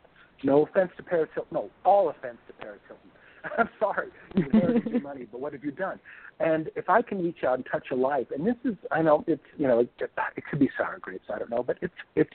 No 0.43 0.65
offense 0.65 0.91
to 0.97 1.03
Paris 1.03 1.29
Hilton. 1.35 1.55
No, 1.55 1.71
all 1.85 2.09
offense 2.09 2.39
to 2.47 2.53
Paris 2.55 2.81
Hilton. 2.89 3.11
I'm 3.59 3.69
sorry, 3.79 4.09
you 4.35 4.45
inherited 4.53 4.91
your 4.91 5.01
money, 5.01 5.27
but 5.31 5.41
what 5.41 5.53
have 5.53 5.65
you 5.65 5.71
done? 5.71 5.99
And 6.41 6.71
if 6.77 6.89
I 6.89 7.03
can 7.03 7.23
reach 7.23 7.43
out 7.47 7.57
and 7.57 7.67
touch 7.71 7.87
a 7.91 7.95
life, 7.95 8.27
and 8.35 8.47
this 8.47 8.57
is, 8.65 8.75
I 8.91 9.03
know 9.03 9.25
it's, 9.27 9.43
you 9.57 9.67
know, 9.67 9.81
it, 9.81 9.91
it 9.99 10.45
could 10.51 10.59
be 10.59 10.71
sour 10.77 10.99
grapes, 11.01 11.25
I 11.33 11.39
don't 11.39 11.51
know, 11.51 11.63
but 11.63 11.79
it's, 11.81 11.95
it's, 12.17 12.31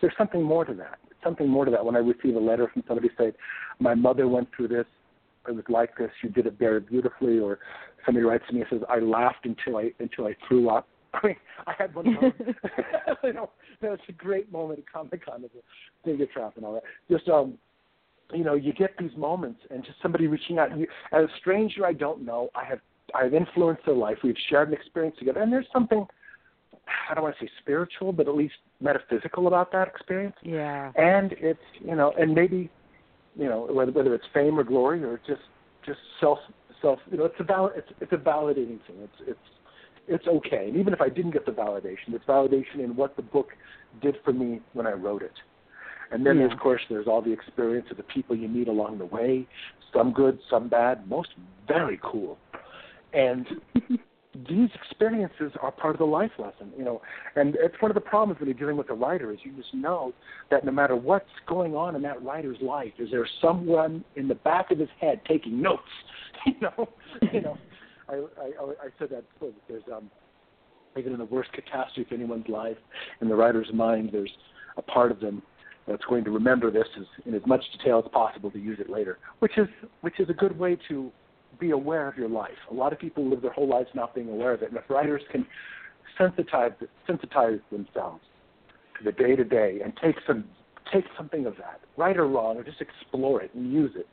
there's 0.00 0.14
something 0.16 0.42
more 0.42 0.64
to 0.64 0.74
that. 0.74 0.98
Something 1.22 1.48
more 1.48 1.64
to 1.64 1.70
that. 1.70 1.84
When 1.84 1.96
I 1.96 1.98
receive 1.98 2.36
a 2.36 2.38
letter 2.38 2.70
from 2.72 2.82
somebody 2.86 3.10
saying, 3.18 3.32
my 3.78 3.94
mother 3.94 4.28
went 4.28 4.48
through 4.56 4.68
this, 4.68 4.86
it 5.48 5.54
was 5.54 5.64
like 5.68 5.96
this, 5.96 6.10
you 6.22 6.28
did 6.28 6.46
it 6.46 6.58
very 6.58 6.80
beautifully, 6.80 7.38
or 7.38 7.58
somebody 8.04 8.24
writes 8.24 8.44
to 8.48 8.54
me 8.54 8.60
and 8.60 8.68
says, 8.70 8.80
I 8.88 8.98
laughed 8.98 9.44
until 9.44 9.78
I 9.78 9.90
until 9.98 10.26
I 10.26 10.36
threw 10.46 10.68
up. 10.68 10.86
I 11.14 11.26
mean, 11.26 11.36
I 11.66 11.74
had 11.78 11.94
one 11.94 12.06
you 13.24 13.32
know, 13.32 13.50
that's 13.80 14.02
a 14.08 14.12
great 14.12 14.50
moment 14.52 14.80
at 14.80 14.92
Comic 14.92 15.24
Con 15.24 15.44
as 15.44 15.50
a 15.56 16.04
finger 16.04 16.26
trap 16.26 16.56
and 16.56 16.64
all 16.64 16.74
that. 16.74 16.82
Just 17.10 17.28
um, 17.28 17.58
you 18.32 18.44
know, 18.44 18.54
you 18.54 18.72
get 18.72 18.96
these 18.98 19.16
moments, 19.16 19.60
and 19.70 19.84
just 19.84 19.96
somebody 20.02 20.26
reaching 20.26 20.58
out. 20.58 20.76
You, 20.76 20.86
as 21.12 21.24
a 21.24 21.28
stranger, 21.40 21.86
I 21.86 21.94
don't 21.94 22.24
know. 22.24 22.50
I 22.54 22.64
have 22.64 22.80
I've 23.14 23.34
influenced 23.34 23.86
their 23.86 23.94
life. 23.94 24.18
We've 24.22 24.36
shared 24.50 24.68
an 24.68 24.74
experience 24.74 25.16
together, 25.18 25.40
and 25.40 25.52
there's 25.52 25.66
something 25.72 26.06
I 27.10 27.14
don't 27.14 27.24
want 27.24 27.36
to 27.38 27.44
say 27.44 27.50
spiritual, 27.60 28.12
but 28.12 28.28
at 28.28 28.34
least 28.34 28.54
metaphysical 28.80 29.46
about 29.46 29.72
that 29.72 29.88
experience. 29.88 30.36
Yeah. 30.42 30.92
And 30.96 31.32
it's 31.38 31.58
you 31.80 31.94
know, 31.94 32.12
and 32.18 32.34
maybe 32.34 32.70
you 33.36 33.46
know 33.46 33.68
whether 33.70 33.92
whether 33.92 34.14
it's 34.14 34.24
fame 34.34 34.58
or 34.58 34.64
glory 34.64 35.02
or 35.02 35.20
just 35.26 35.42
just 35.86 35.98
self 36.20 36.38
self 36.82 36.98
you 37.10 37.18
know 37.18 37.24
it's 37.24 37.34
a 37.40 37.44
val- 37.44 37.72
it's 37.74 37.88
it's 38.00 38.12
a 38.12 38.16
validating 38.16 38.78
thing. 38.86 38.96
It's 39.02 39.28
it's 39.28 39.38
it's 40.08 40.26
okay. 40.26 40.68
And 40.68 40.76
even 40.76 40.92
if 40.92 41.00
I 41.00 41.08
didn't 41.08 41.32
get 41.32 41.46
the 41.46 41.52
validation, 41.52 42.14
it's 42.14 42.24
validation 42.24 42.82
in 42.82 42.96
what 42.96 43.16
the 43.16 43.22
book 43.22 43.48
did 44.00 44.16
for 44.24 44.32
me 44.32 44.60
when 44.72 44.86
I 44.86 44.92
wrote 44.92 45.22
it. 45.22 45.32
And 46.10 46.24
then, 46.24 46.38
yeah. 46.38 46.50
of 46.50 46.58
course, 46.58 46.80
there's 46.88 47.06
all 47.06 47.20
the 47.20 47.32
experience 47.32 47.86
of 47.90 47.96
the 47.96 48.02
people 48.04 48.34
you 48.34 48.48
meet 48.48 48.68
along 48.68 48.98
the 48.98 49.04
way. 49.04 49.46
Some 49.92 50.12
good, 50.12 50.38
some 50.50 50.68
bad, 50.68 51.08
most 51.08 51.28
very 51.66 52.00
cool. 52.02 52.38
And 53.12 53.46
these 54.48 54.68
experiences 54.74 55.52
are 55.60 55.72
part 55.72 55.94
of 55.94 55.98
the 55.98 56.06
life 56.06 56.30
lesson, 56.38 56.72
you 56.76 56.84
know. 56.84 57.02
And 57.36 57.56
it's 57.56 57.74
one 57.80 57.90
of 57.90 57.94
the 57.94 58.00
problems 58.00 58.40
when 58.40 58.48
you're 58.48 58.58
dealing 58.58 58.76
with 58.76 58.90
a 58.90 58.94
writer 58.94 59.32
is 59.32 59.38
you 59.42 59.52
just 59.52 59.74
know 59.74 60.12
that 60.50 60.64
no 60.64 60.72
matter 60.72 60.96
what's 60.96 61.26
going 61.46 61.74
on 61.74 61.96
in 61.96 62.02
that 62.02 62.22
writer's 62.22 62.58
life, 62.62 62.92
is 62.98 63.10
there 63.10 63.26
someone 63.42 64.04
in 64.16 64.28
the 64.28 64.34
back 64.34 64.70
of 64.70 64.78
his 64.78 64.88
head 65.00 65.20
taking 65.26 65.60
notes? 65.60 65.82
you 66.46 66.54
know, 66.60 66.88
you 67.32 67.40
know. 67.40 67.58
I, 68.08 68.14
I 68.14 68.86
I 68.86 68.88
said 68.98 69.10
that 69.10 69.24
before. 69.34 69.52
There's 69.68 69.82
um 69.94 70.10
even 70.96 71.12
in 71.12 71.18
the 71.18 71.26
worst 71.26 71.52
catastrophe 71.52 72.02
of 72.02 72.20
anyone's 72.20 72.48
life, 72.48 72.76
in 73.20 73.28
the 73.28 73.34
writer's 73.36 73.68
mind, 73.72 74.10
there's 74.12 74.32
a 74.76 74.82
part 74.82 75.12
of 75.12 75.20
them 75.20 75.42
that's 75.86 76.04
going 76.04 76.24
to 76.24 76.30
remember 76.30 76.70
this 76.70 76.86
as, 76.98 77.06
in 77.24 77.34
as 77.34 77.42
much 77.46 77.62
detail 77.76 78.02
as 78.04 78.10
possible 78.12 78.50
to 78.50 78.58
use 78.58 78.78
it 78.80 78.90
later, 78.90 79.18
which 79.38 79.56
is 79.56 79.68
which 80.00 80.20
is 80.20 80.28
a 80.28 80.34
good 80.34 80.58
way 80.58 80.76
to 80.88 81.10
be 81.58 81.70
aware 81.70 82.08
of 82.08 82.16
your 82.16 82.28
life. 82.28 82.58
A 82.70 82.74
lot 82.74 82.92
of 82.92 82.98
people 82.98 83.28
live 83.28 83.42
their 83.42 83.52
whole 83.52 83.68
lives 83.68 83.88
not 83.94 84.14
being 84.14 84.28
aware 84.28 84.52
of 84.52 84.62
it, 84.62 84.68
and 84.68 84.76
if 84.76 84.88
writers 84.88 85.22
can 85.32 85.46
sensitize 86.18 86.74
sensitize 87.08 87.60
themselves 87.70 88.22
to 88.98 89.04
the 89.04 89.12
day 89.12 89.36
to 89.36 89.44
day 89.44 89.80
and 89.82 89.92
take 90.02 90.16
some 90.26 90.44
take 90.92 91.04
something 91.16 91.46
of 91.46 91.56
that, 91.56 91.80
right 91.96 92.16
or 92.16 92.28
wrong, 92.28 92.56
or 92.56 92.64
just 92.64 92.80
explore 92.80 93.42
it 93.42 93.50
and 93.54 93.72
use 93.72 93.92
it. 93.94 94.06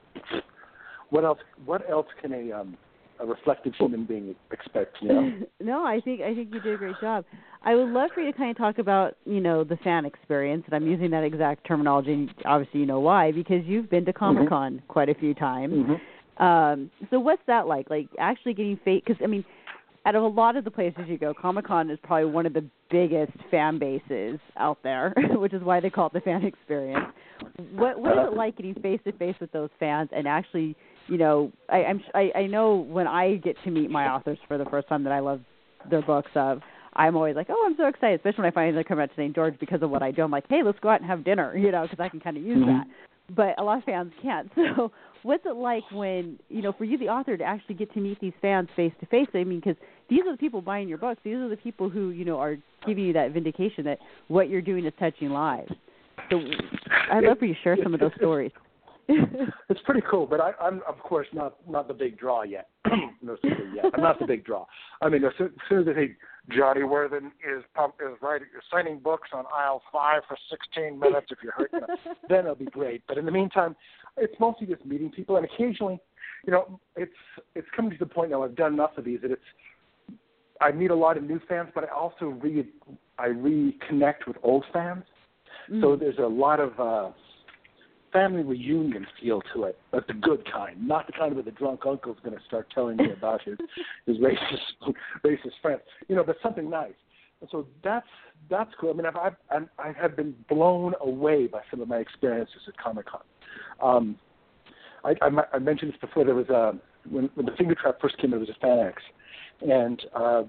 What 1.10 1.24
else? 1.24 1.40
What 1.66 1.90
else 1.90 2.08
can 2.22 2.34
a 2.34 2.52
um, 2.52 2.78
a 3.20 3.26
reflective 3.26 3.74
human 3.78 4.06
being 4.06 4.36
expect? 4.52 4.98
You 5.02 5.08
know? 5.14 5.32
no, 5.62 5.86
I 5.86 6.00
think 6.02 6.22
I 6.22 6.34
think 6.34 6.54
you 6.54 6.60
did 6.62 6.74
a 6.74 6.78
great 6.78 6.96
job. 7.02 7.26
I 7.64 7.76
would 7.76 7.90
love 7.90 8.12
for 8.14 8.22
you 8.22 8.32
to 8.32 8.38
kind 8.38 8.52
of 8.52 8.58
talk 8.58 8.78
about 8.78 9.16
you 9.26 9.40
know 9.40 9.64
the 9.64 9.78
fan 9.78 10.06
experience, 10.06 10.64
and 10.66 10.74
I'm 10.76 10.88
using 10.88 11.12
that 11.12 11.24
exact 11.24 11.68
terminology. 11.68 12.14
And 12.14 12.34
obviously, 12.46 12.82
you 12.82 12.86
know 12.86 13.00
why 13.00 13.32
because 13.32 13.64
you've 13.66 13.90
been 13.90 14.06
to 14.06 14.14
Comic 14.14 14.50
Con 14.50 14.78
mm-hmm. 14.78 14.88
quite 14.88 15.10
a 15.10 15.16
few 15.16 15.34
times. 15.34 15.74
Mm-hmm. 15.74 16.44
Um, 16.44 16.92
so 17.10 17.20
what's 17.20 17.42
that 17.48 17.68
like? 17.68 17.90
Like 17.90 18.08
actually 18.20 18.54
getting 18.54 18.80
fate? 18.84 19.04
Because 19.06 19.22
I 19.24 19.28
mean, 19.28 19.46
out 20.06 20.16
of 20.16 20.24
a 20.24 20.28
lot 20.28 20.56
of 20.56 20.64
the 20.64 20.72
places 20.72 21.04
you 21.08 21.18
go, 21.18 21.34
Comic 21.34 21.66
Con 21.66 21.90
is 21.90 21.98
probably 22.04 22.30
one 22.30 22.46
of 22.46 22.54
the 22.54 22.66
biggest 22.92 23.34
fan 23.50 23.80
bases 23.80 24.40
out 24.58 24.78
there, 24.84 25.14
which 25.32 25.54
is 25.54 25.64
why 25.64 25.80
they 25.80 25.90
call 25.90 26.08
it 26.08 26.14
the 26.14 26.22
fan 26.22 26.44
experience. 26.46 27.06
What 27.74 28.00
what 28.00 28.12
is 28.12 28.28
it 28.32 28.38
like 28.38 28.58
getting 28.58 28.76
face 28.76 29.00
to 29.06 29.12
face 29.14 29.36
with 29.42 29.52
those 29.52 29.70
fans 29.80 30.10
and 30.16 30.28
actually, 30.28 30.76
you 31.08 31.18
know, 31.18 31.52
I, 31.70 31.84
I'm 31.84 32.02
I, 32.14 32.32
I 32.36 32.48
know 32.48 32.76
when 32.76 33.08
I 33.08 33.36
get 33.38 33.56
to 33.64 33.72
meet 33.72 33.90
my 33.90 34.08
authors 34.08 34.38
for 34.48 34.58
the 34.58 34.66
first 34.66 34.88
time 34.88 35.04
that 35.04 35.14
I 35.14 35.20
love 35.20 35.42
their 35.90 36.02
books 36.02 36.32
of. 36.36 36.62
I'm 36.98 37.18
always 37.18 37.36
like, 37.36 37.48
oh, 37.50 37.64
I'm 37.66 37.76
so 37.76 37.88
excited, 37.88 38.22
especially 38.22 38.44
when 38.44 38.52
I 38.52 38.56
finally 38.56 38.84
come 38.86 39.00
out 39.00 39.10
to 39.10 39.16
St. 39.16 39.36
George 39.36 39.60
because 39.60 39.82
of 39.82 39.90
what 39.90 40.02
I 40.02 40.12
do. 40.12 40.22
I'm 40.22 40.32
like, 40.32 40.46
hey, 40.48 40.62
let's 40.64 40.80
go 40.80 40.88
out 40.88 41.02
and 41.02 41.10
have 41.10 41.26
dinner, 41.26 41.56
you 41.58 41.70
know, 41.70 41.82
because 41.82 42.00
I 42.00 42.08
can 42.08 42.22
kind 42.22 42.38
of 42.38 42.44
use 42.44 42.58
mm-hmm. 42.58 42.70
that. 42.70 42.88
But 43.36 43.60
a 43.60 43.64
lot 43.64 43.80
of 43.80 43.84
fans 43.84 44.14
can't. 44.22 44.50
So, 44.78 44.92
what's 45.26 45.44
it 45.48 45.56
like 45.56 45.84
when 45.92 46.38
you 46.50 46.62
know 46.62 46.72
for 46.72 46.84
you 46.84 47.00
the 47.00 47.08
author 47.08 47.36
to 47.36 47.44
actually 47.44 47.74
get 47.74 47.92
to 47.96 48.00
meet 48.00 48.20
these 48.22 48.34
fans 48.44 48.70
face 48.76 48.94
to 49.00 49.08
face 49.08 49.28
i 49.34 49.44
mean 49.44 49.60
because 49.60 49.76
these 50.08 50.22
are 50.22 50.32
the 50.32 50.38
people 50.38 50.62
buying 50.62 50.88
your 50.88 51.00
books 51.00 51.20
these 51.24 51.36
are 51.36 51.50
the 51.50 51.58
people 51.58 51.90
who 51.90 52.12
you 52.12 52.24
know 52.24 52.38
are 52.38 52.58
giving 52.86 53.04
you 53.04 53.12
that 53.12 53.32
vindication 53.32 53.84
that 53.84 53.98
what 54.28 54.50
you're 54.50 54.62
doing 54.62 54.86
is 54.86 54.94
touching 55.00 55.32
lives 55.32 55.72
so 56.30 56.40
i'd 57.12 57.24
love 57.24 57.40
for 57.40 57.46
you 57.46 57.56
to 57.56 57.60
share 57.64 57.76
some 57.82 57.96
of 57.96 58.00
those 58.00 58.12
stories 58.18 58.52
it's 59.70 59.82
pretty 59.86 60.02
cool, 60.10 60.26
but 60.26 60.40
I, 60.42 60.52
I'm 60.60 60.82
of 60.88 60.98
course 61.00 61.28
not 61.34 61.58
not 61.70 61.88
the 61.88 61.94
big 61.94 62.18
draw 62.18 62.44
yet. 62.44 62.70
no, 63.22 63.38
yet. 63.44 63.86
I'm 63.94 64.02
not 64.02 64.20
the 64.20 64.26
big 64.26 64.44
draw. 64.44 64.66
I 65.02 65.10
mean, 65.10 65.24
as 65.24 65.32
soon, 65.38 65.48
as 65.48 65.54
soon 65.70 65.80
as 65.80 65.86
they 65.86 65.94
say 65.94 66.16
Johnny 66.50 66.84
Worthen 66.84 67.28
is 67.28 67.64
pump, 67.76 67.96
is 68.02 68.18
writing 68.22 68.48
signing 68.72 69.00
books 69.00 69.30
on 69.34 69.46
aisle 69.56 69.82
five 69.92 70.22
for 70.28 70.38
16 70.50 71.00
minutes 71.00 71.28
if 71.30 71.38
you're 71.44 71.54
hurting, 71.54 71.82
then 72.30 72.40
it'll 72.40 72.56
be 72.56 72.66
great. 72.66 73.04
But 73.08 73.18
in 73.18 73.26
the 73.26 73.32
meantime, 73.32 73.76
it's 74.18 74.34
mostly 74.40 74.66
just 74.66 74.84
meeting 74.86 75.12
people, 75.12 75.38
and 75.38 75.46
occasionally, 75.46 76.00
you 76.46 76.52
know, 76.52 76.80
it's 76.96 77.12
it's 77.54 77.68
coming 77.76 77.92
to 77.92 77.98
the 77.98 78.06
point 78.06 78.32
now. 78.32 78.44
I've 78.44 78.56
done 78.56 78.74
enough 78.74 78.98
of 78.98 79.06
these 79.06 79.22
that 79.22 79.32
it's 79.32 79.42
I 80.62 80.72
meet 80.72 80.92
a 80.92 80.96
lot 80.96 81.18
of 81.18 81.24
new 81.24 81.40
fans, 81.48 81.70
but 81.76 81.84
I 81.84 81.94
also 81.94 82.26
re 82.26 82.66
I 83.20 83.28
reconnect 83.28 84.28
with 84.28 84.38
old 84.42 84.66
fans. 84.74 85.04
Mm. 85.72 85.82
So 85.82 85.96
there's 85.96 86.18
a 86.18 86.28
lot 86.28 86.60
of 86.60 86.80
uh, 86.80 87.12
family 88.16 88.44
reunion 88.44 89.06
feel 89.22 89.42
to 89.54 89.66
it, 89.66 89.78
but 89.92 90.08
the 90.08 90.14
good 90.14 90.50
kind, 90.50 90.88
not 90.88 91.06
the 91.06 91.14
kind 91.14 91.34
where 91.34 91.44
the 91.44 91.52
drunk 91.52 91.82
uncle's 91.86 92.18
going 92.24 92.36
to 92.36 92.44
start 92.46 92.68
telling 92.74 92.96
me 92.96 93.12
about 93.12 93.42
his 93.44 93.58
his 94.06 94.18
racist 94.18 94.94
racist 95.24 95.60
friends. 95.62 95.82
You 96.08 96.16
know, 96.16 96.24
but 96.24 96.38
something 96.42 96.70
nice. 96.70 96.94
And 97.42 97.50
so 97.52 97.68
that's 97.84 98.08
that's 98.50 98.72
cool. 98.80 98.92
I 98.92 98.94
mean, 98.94 99.06
I've, 99.06 99.36
I've 99.52 99.68
I 99.78 99.92
have 100.02 100.16
been 100.16 100.34
blown 100.50 100.94
away 101.02 101.48
by 101.48 101.60
some 101.70 101.82
of 101.82 101.90
my 101.90 101.98
experiences 101.98 102.56
at 102.68 102.78
Comic 102.78 103.08
Con. 103.08 103.22
Um, 103.82 104.16
I, 105.04 105.14
I, 105.22 105.30
I 105.54 105.60
mentioned 105.60 105.92
this 105.92 106.00
before. 106.00 106.24
There 106.24 106.36
was 106.36 106.50
a 106.50 106.74
when 107.10 107.30
when 107.36 107.46
the 107.46 107.52
Finger 107.58 107.76
Trap 107.76 107.98
first 108.02 108.18
came, 108.18 108.32
there 108.32 108.40
was 108.40 108.50
a 108.50 108.66
FanX, 108.66 108.94
and 109.62 110.02
uh, 110.16 110.44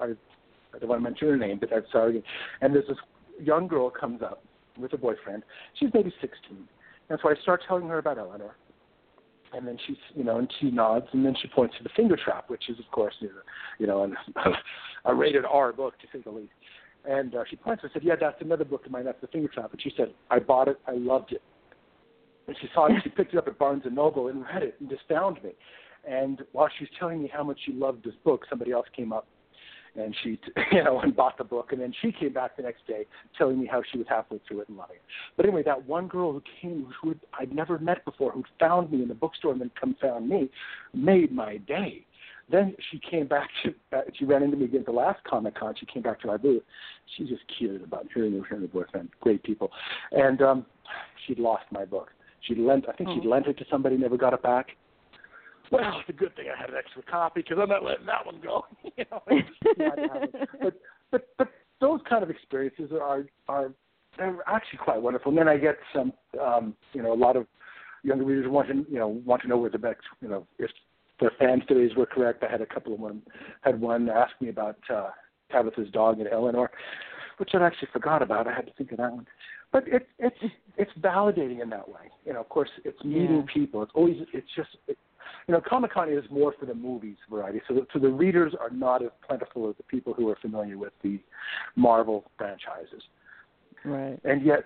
I, 0.00 0.04
I 0.04 0.78
don't 0.78 0.88
want 0.88 1.00
to 1.00 1.08
mention 1.08 1.28
her 1.28 1.36
name, 1.36 1.58
but 1.60 1.72
I'm 1.72 1.84
sorry. 1.92 2.22
And 2.60 2.74
there's 2.74 2.88
this 2.88 2.98
young 3.40 3.68
girl 3.68 3.90
comes 3.90 4.22
up 4.22 4.42
with 4.76 4.92
a 4.92 4.98
boyfriend. 4.98 5.42
She's 5.78 5.90
maybe 5.94 6.12
16, 6.20 6.66
and 7.10 7.18
so 7.22 7.28
I 7.28 7.34
start 7.42 7.62
telling 7.66 7.88
her 7.88 7.98
about 7.98 8.18
Eleanor. 8.18 8.56
and 9.52 9.66
then 9.66 9.76
she's 9.86 9.96
you 10.14 10.24
know 10.24 10.38
and 10.38 10.50
she 10.60 10.70
nods 10.70 11.06
and 11.12 11.26
then 11.26 11.34
she 11.42 11.48
points 11.48 11.76
to 11.76 11.82
the 11.82 11.90
finger 11.96 12.16
trap 12.16 12.48
which 12.48 12.70
is 12.70 12.78
of 12.78 12.90
course 12.92 13.14
you 13.78 13.86
know 13.86 14.04
an, 14.04 14.16
a 15.04 15.14
rated 15.14 15.44
r 15.44 15.72
book 15.72 15.98
to 15.98 16.06
say 16.12 16.22
the 16.24 16.30
least. 16.30 16.52
And 17.04 17.34
uh, 17.34 17.44
she 17.48 17.56
points 17.56 17.82
and 17.82 17.90
said 17.92 18.02
yeah 18.04 18.14
that's 18.18 18.40
another 18.40 18.64
book 18.64 18.86
of 18.86 18.92
mine. 18.92 19.04
That's 19.04 19.20
the 19.20 19.26
finger 19.26 19.48
trap. 19.48 19.72
And 19.72 19.82
she 19.82 19.92
said 19.96 20.14
i 20.30 20.38
bought 20.38 20.68
it. 20.68 20.78
I 20.86 20.92
loved 20.92 21.32
it. 21.32 21.42
And 22.46 22.56
she 22.60 22.68
saw 22.74 22.86
it 22.86 22.92
she 23.02 23.10
picked 23.10 23.34
it 23.34 23.38
up 23.38 23.48
at 23.48 23.58
barnes 23.58 23.82
and 23.84 23.94
noble 23.94 24.28
and 24.28 24.42
read 24.42 24.62
it 24.62 24.76
and 24.80 24.90
astounded 24.90 25.44
me. 25.44 25.50
And 26.08 26.42
while 26.52 26.68
she 26.78 26.84
was 26.84 26.90
telling 26.98 27.22
me 27.22 27.30
how 27.32 27.42
much 27.42 27.58
she 27.66 27.72
loved 27.72 28.04
this 28.04 28.14
book 28.24 28.44
somebody 28.48 28.70
else 28.72 28.86
came 28.96 29.12
up 29.12 29.26
and 29.96 30.14
she 30.22 30.38
you 30.72 30.84
know 30.84 31.00
and 31.00 31.14
bought 31.14 31.38
the 31.38 31.44
book 31.44 31.72
and 31.72 31.80
then 31.80 31.92
she 32.00 32.12
came 32.12 32.32
back 32.32 32.56
the 32.56 32.62
next 32.62 32.86
day 32.86 33.06
telling 33.36 33.60
me 33.60 33.66
how 33.66 33.82
she 33.90 33.98
was 33.98 34.06
halfway 34.08 34.40
through 34.46 34.60
it 34.60 34.68
and 34.68 34.76
loving 34.76 34.96
it. 34.96 35.02
But 35.36 35.46
anyway 35.46 35.62
that 35.64 35.86
one 35.86 36.08
girl 36.08 36.32
who 36.32 36.42
came 36.60 36.86
who 37.02 37.14
i'd 37.38 37.54
never 37.54 37.78
met 37.78 38.04
before 38.04 38.32
who 38.32 38.44
found 38.58 38.90
me 38.90 39.02
in 39.02 39.08
the 39.08 39.14
bookstore 39.14 39.52
and 39.52 39.60
then 39.60 39.70
come 39.78 39.96
found 40.00 40.28
me 40.28 40.50
made 40.92 41.32
my 41.32 41.58
day. 41.58 42.04
Then 42.50 42.74
she 42.90 42.98
came 42.98 43.28
back 43.28 43.48
to 43.62 43.74
uh, 43.96 44.02
she 44.18 44.24
ran 44.24 44.42
into 44.42 44.56
me 44.56 44.64
again 44.66 44.80
at 44.80 44.86
the 44.86 44.92
last 44.92 45.22
comic 45.24 45.58
con 45.58 45.74
she 45.78 45.86
came 45.86 46.02
back 46.02 46.20
to 46.20 46.26
my 46.26 46.36
booth. 46.36 46.62
She 47.16 47.24
just 47.24 47.42
cured 47.58 47.82
about 47.82 48.06
hearing 48.14 48.32
her 48.32 48.44
hearing 48.48 48.62
her 48.62 48.68
boyfriend. 48.68 49.10
Great 49.20 49.42
people. 49.42 49.70
And 50.12 50.40
um 50.42 50.66
she'd 51.26 51.38
lost 51.38 51.64
my 51.70 51.84
book. 51.84 52.10
She 52.42 52.54
lent 52.54 52.88
i 52.88 52.92
think 52.92 53.10
oh. 53.10 53.14
she'd 53.14 53.28
lent 53.28 53.46
it 53.46 53.58
to 53.58 53.64
somebody 53.70 53.96
never 53.96 54.16
got 54.16 54.32
it 54.32 54.42
back 54.42 54.76
well, 55.70 56.00
it's 56.00 56.08
a 56.08 56.12
good 56.12 56.34
thing 56.36 56.46
I 56.54 56.60
had 56.60 56.70
an 56.70 56.76
extra 56.76 57.02
copy 57.02 57.42
because 57.42 57.58
I'm 57.60 57.68
not 57.68 57.84
letting 57.84 58.06
that 58.06 58.26
one 58.26 58.40
go. 58.42 58.66
you 58.96 59.04
know, 59.10 59.22
but 60.62 60.74
but 61.10 61.28
but 61.38 61.48
those 61.80 62.00
kind 62.08 62.22
of 62.22 62.30
experiences 62.30 62.90
are 62.92 63.24
are 63.48 63.72
they're 64.18 64.38
actually 64.46 64.78
quite 64.78 65.00
wonderful. 65.00 65.30
And 65.30 65.38
then 65.38 65.48
I 65.48 65.56
get 65.56 65.76
some, 65.94 66.12
um, 66.40 66.74
you 66.92 67.02
know, 67.02 67.12
a 67.12 67.14
lot 67.14 67.36
of 67.36 67.46
younger 68.02 68.24
readers 68.24 68.46
want 68.48 68.68
to, 68.68 68.84
you 68.90 68.98
know, 68.98 69.08
want 69.08 69.42
to 69.42 69.48
know 69.48 69.56
where 69.56 69.70
the 69.70 69.78
next, 69.78 70.04
you 70.20 70.28
know, 70.28 70.46
if 70.58 70.70
their 71.20 71.32
fan 71.38 71.62
theories 71.68 71.94
were 71.96 72.06
correct. 72.06 72.42
I 72.42 72.50
had 72.50 72.60
a 72.60 72.66
couple 72.66 72.94
of 72.94 73.00
them. 73.00 73.22
Had 73.60 73.80
one 73.80 74.08
ask 74.08 74.32
me 74.40 74.48
about 74.48 74.78
uh, 74.92 75.10
Tabitha's 75.52 75.90
dog 75.90 76.18
and 76.18 76.28
Eleanor, 76.28 76.70
which 77.36 77.50
I 77.54 77.64
actually 77.64 77.88
forgot 77.92 78.22
about. 78.22 78.46
I 78.46 78.54
had 78.54 78.66
to 78.66 78.72
think 78.72 78.92
of 78.92 78.98
that 78.98 79.12
one. 79.12 79.26
But 79.72 79.86
it, 79.86 80.08
it's 80.18 80.52
it's 80.76 80.90
validating 81.00 81.62
in 81.62 81.70
that 81.70 81.88
way. 81.88 82.10
You 82.24 82.32
know, 82.32 82.40
of 82.40 82.48
course, 82.48 82.70
it's 82.84 83.02
meeting 83.04 83.44
yeah. 83.46 83.52
people. 83.52 83.82
It's 83.82 83.92
always 83.94 84.16
it's 84.32 84.48
just 84.56 84.70
it, 84.88 84.98
you 85.46 85.54
know, 85.54 85.60
Comic 85.66 85.92
Con 85.92 86.10
is 86.10 86.24
more 86.30 86.54
for 86.58 86.66
the 86.66 86.74
movies 86.74 87.16
variety, 87.28 87.60
so 87.66 87.74
the, 87.74 87.86
so 87.92 87.98
the 87.98 88.08
readers 88.08 88.54
are 88.58 88.70
not 88.70 89.02
as 89.02 89.10
plentiful 89.26 89.68
as 89.68 89.76
the 89.76 89.82
people 89.84 90.14
who 90.14 90.28
are 90.28 90.36
familiar 90.40 90.78
with 90.78 90.92
the 91.02 91.20
Marvel 91.76 92.30
franchises. 92.38 93.02
Right. 93.84 94.18
And 94.24 94.44
yet 94.44 94.64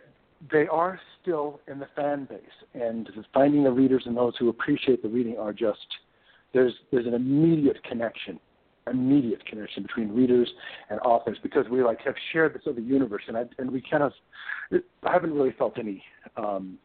they 0.52 0.66
are 0.66 1.00
still 1.22 1.60
in 1.68 1.78
the 1.78 1.86
fan 1.96 2.26
base, 2.26 2.38
and 2.74 3.08
finding 3.32 3.64
the 3.64 3.70
readers 3.70 4.02
and 4.06 4.16
those 4.16 4.34
who 4.38 4.48
appreciate 4.48 5.02
the 5.02 5.08
reading 5.08 5.38
are 5.38 5.52
just 5.52 5.86
there's 6.52 6.72
there's 6.92 7.06
an 7.06 7.14
immediate 7.14 7.82
connection, 7.84 8.38
immediate 8.90 9.44
connection 9.46 9.82
between 9.82 10.12
readers 10.12 10.50
and 10.90 11.00
authors 11.00 11.38
because 11.42 11.66
we 11.70 11.82
like 11.82 12.00
have 12.02 12.14
shared 12.32 12.54
this 12.54 12.62
other 12.68 12.80
universe, 12.80 13.22
and 13.28 13.36
I 13.36 13.44
and 13.58 13.70
we 13.70 13.82
kind 13.90 14.02
of 14.02 14.12
I 15.02 15.12
haven't 15.12 15.32
really 15.32 15.54
felt 15.58 15.78
any. 15.78 16.02
um 16.36 16.78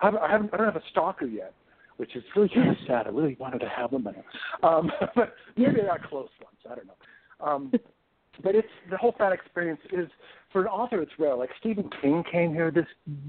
I 0.00 0.06
haven't, 0.06 0.22
I 0.22 0.30
haven't 0.30 0.54
I 0.54 0.56
don't 0.56 0.66
have 0.66 0.76
a 0.76 0.82
stalker 0.90 1.26
yet 1.26 1.52
which 1.98 2.16
is 2.16 2.24
really 2.34 2.48
kind 2.48 2.70
of 2.70 2.76
sad. 2.86 3.06
I 3.06 3.10
really 3.10 3.36
wanted 3.38 3.60
to 3.60 3.68
have 3.68 3.90
them, 3.90 4.02
but, 4.04 4.66
um, 4.66 4.90
but 5.14 5.34
maybe 5.56 5.74
they're 5.76 5.86
not 5.86 6.08
close 6.08 6.28
ones. 6.42 6.58
I 6.70 6.74
don't 6.74 6.86
know. 6.86 7.46
Um, 7.46 7.72
but 8.42 8.54
it's 8.54 8.68
the 8.90 8.96
whole 8.96 9.14
fan 9.18 9.32
experience 9.32 9.80
is 9.92 10.08
for 10.52 10.62
an 10.62 10.68
author. 10.68 11.02
It's 11.02 11.12
rare. 11.18 11.34
Like 11.34 11.50
Stephen 11.60 11.90
King 12.00 12.24
came 12.30 12.54
here 12.54 12.70
this 12.70 12.86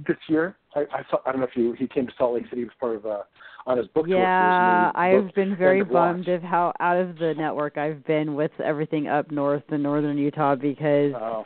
this 0.07 0.17
year. 0.27 0.55
I, 0.75 0.81
I 0.93 1.01
saw. 1.09 1.17
I 1.25 1.31
don't 1.31 1.41
know 1.41 1.47
if 1.47 1.55
you 1.55 1.73
he 1.73 1.87
came 1.87 2.07
to 2.07 2.13
Salt 2.17 2.35
Lake 2.35 2.45
City. 2.45 2.61
He 2.61 2.65
was 2.65 2.73
part 2.79 2.95
of 2.95 3.05
uh, 3.05 3.23
on 3.65 3.77
his 3.77 3.87
book 3.87 4.05
tour. 4.05 4.19
Yeah, 4.19 4.91
I've 4.95 5.33
been 5.33 5.55
very 5.55 5.83
bummed 5.83 6.27
of 6.27 6.41
how 6.41 6.73
out 6.79 6.97
of 6.97 7.17
the 7.17 7.33
network 7.35 7.77
I've 7.77 8.05
been 8.05 8.35
with 8.35 8.51
everything 8.63 9.07
up 9.07 9.31
north 9.31 9.63
in 9.69 9.81
northern 9.81 10.17
Utah 10.17 10.55
because. 10.55 11.13
Oh. 11.15 11.45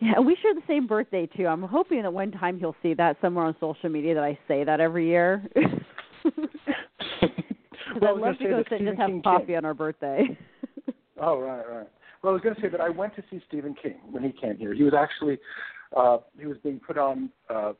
Yeah, 0.00 0.20
we 0.20 0.36
share 0.40 0.54
the 0.54 0.62
same 0.68 0.86
birthday 0.86 1.26
too. 1.26 1.46
I'm 1.46 1.62
hoping 1.62 2.02
that 2.02 2.12
one 2.12 2.30
time 2.30 2.58
he'll 2.58 2.76
see 2.82 2.94
that 2.94 3.16
somewhere 3.20 3.44
on 3.44 3.56
social 3.58 3.88
media 3.88 4.14
that 4.14 4.24
I 4.24 4.38
say 4.46 4.62
that 4.64 4.80
every 4.80 5.08
year. 5.08 5.42
well, 8.00 8.14
I'd 8.14 8.20
love 8.20 8.38
to 8.38 8.44
go 8.44 8.62
sit 8.68 8.80
and 8.80 8.88
just 8.88 8.98
have 8.98 9.08
King 9.08 9.22
coffee 9.22 9.46
King. 9.46 9.56
on 9.56 9.64
our 9.64 9.74
birthday. 9.74 10.38
oh 11.20 11.40
right, 11.40 11.68
right. 11.68 11.88
Well, 12.22 12.30
I 12.30 12.32
was 12.32 12.42
going 12.42 12.54
to 12.54 12.60
say 12.60 12.68
that 12.68 12.80
I 12.80 12.88
went 12.88 13.14
to 13.16 13.24
see 13.30 13.40
Stephen 13.48 13.74
King 13.80 13.96
when 14.10 14.22
he 14.22 14.32
came 14.32 14.56
here. 14.56 14.72
He 14.72 14.82
was 14.82 14.94
actually 14.94 15.38
uh, 15.96 16.18
he 16.38 16.46
was 16.46 16.58
being 16.62 16.80
put 16.80 16.98
on 16.98 17.30
uh, 17.50 17.72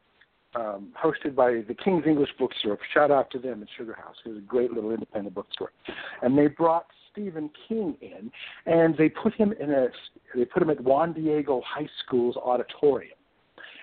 um, 0.55 0.93
hosted 1.01 1.35
by 1.35 1.62
the 1.69 1.75
King's 1.75 2.07
English 2.07 2.31
Bookstore. 2.39 2.79
Shout 2.95 3.11
out 3.11 3.31
to 3.31 3.39
them 3.39 3.62
at 3.62 3.69
Sugar 3.77 3.95
House. 3.95 4.16
It 4.25 4.31
was 4.31 4.39
a 4.39 4.43
great 4.43 4.73
little 4.73 4.91
independent 4.91 5.35
bookstore, 5.35 5.73
and 6.23 6.37
they 6.37 6.49
brought 6.49 6.87
Stephen 7.12 7.50
King 7.68 7.96
in, 8.00 8.30
and 8.66 8.96
they 8.96 9.09
put 9.09 9.34
him 9.34 9.52
in 9.61 9.70
a 9.70 9.88
they 10.34 10.44
put 10.44 10.62
him 10.62 10.70
at 10.70 10.80
Juan 10.80 11.12
Diego 11.12 11.62
High 11.66 11.88
School's 12.04 12.36
auditorium. 12.36 13.16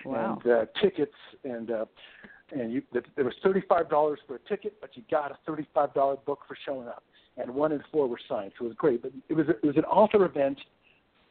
Wow. 0.04 0.38
And 0.44 0.52
uh, 0.52 0.66
tickets 0.80 1.12
and 1.44 1.70
uh, 1.70 1.84
and 2.52 2.72
you 2.72 2.82
there 2.92 3.24
was 3.24 3.34
thirty 3.42 3.62
five 3.68 3.90
dollars 3.90 4.20
for 4.26 4.36
a 4.36 4.38
ticket, 4.48 4.74
but 4.80 4.90
you 4.94 5.02
got 5.10 5.30
a 5.30 5.38
thirty 5.46 5.66
five 5.74 5.92
dollar 5.94 6.16
book 6.16 6.40
for 6.46 6.56
showing 6.64 6.88
up, 6.88 7.02
and 7.36 7.52
one 7.52 7.72
in 7.72 7.82
four 7.90 8.06
were 8.08 8.20
signed, 8.28 8.52
so 8.58 8.64
it 8.66 8.68
was 8.68 8.76
great. 8.76 9.02
But 9.02 9.12
it 9.28 9.34
was 9.34 9.46
it 9.48 9.66
was 9.66 9.76
an 9.76 9.84
author 9.84 10.24
event 10.24 10.58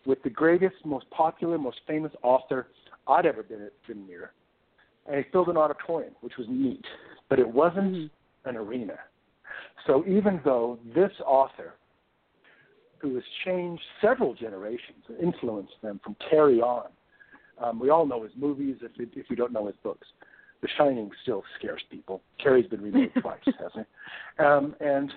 with 0.06 0.22
the 0.24 0.30
greatest, 0.30 0.76
most 0.84 1.10
popular, 1.10 1.58
most 1.58 1.80
famous 1.88 2.12
author 2.22 2.68
I'd 3.08 3.26
ever 3.26 3.44
been 3.44 3.70
been 3.88 4.06
near, 4.06 4.32
and 5.08 5.18
he 5.18 5.24
filled 5.32 5.50
an 5.50 5.58
auditorium, 5.58 6.14
which 6.22 6.34
was 6.38 6.48
neat, 6.50 6.86
but 7.30 7.40
it 7.40 7.48
wasn't 7.48 7.94
mm-hmm. 7.94 8.50
an 8.50 8.58
arena. 8.58 8.98
So 9.88 10.04
even 10.08 10.42
though 10.44 10.80
this 10.94 11.12
author, 11.26 11.76
who 13.06 13.16
has 13.16 13.24
changed 13.46 13.84
several 14.02 14.34
generations, 14.34 15.04
influenced 15.22 15.74
them 15.84 16.00
from 16.04 16.16
Carrie 16.30 16.62
On, 16.62 16.88
um, 17.62 17.80
we 17.80 17.90
all 17.90 18.06
know 18.06 18.24
his 18.24 18.32
movies 18.36 18.78
if 18.82 18.92
if 19.16 19.28
we 19.30 19.36
don't 19.36 19.54
know 19.54 19.68
his 19.68 19.76
books. 19.84 20.08
The 20.62 20.68
Shining 20.78 21.12
still 21.22 21.44
scares 21.60 21.82
people. 21.92 22.22
Carrie's 22.42 22.68
been 22.68 22.82
remade 22.82 23.12
twice, 23.22 23.40
hasn't 23.46 23.86
he? 24.40 24.44
Um, 24.44 24.76
and 24.80 25.12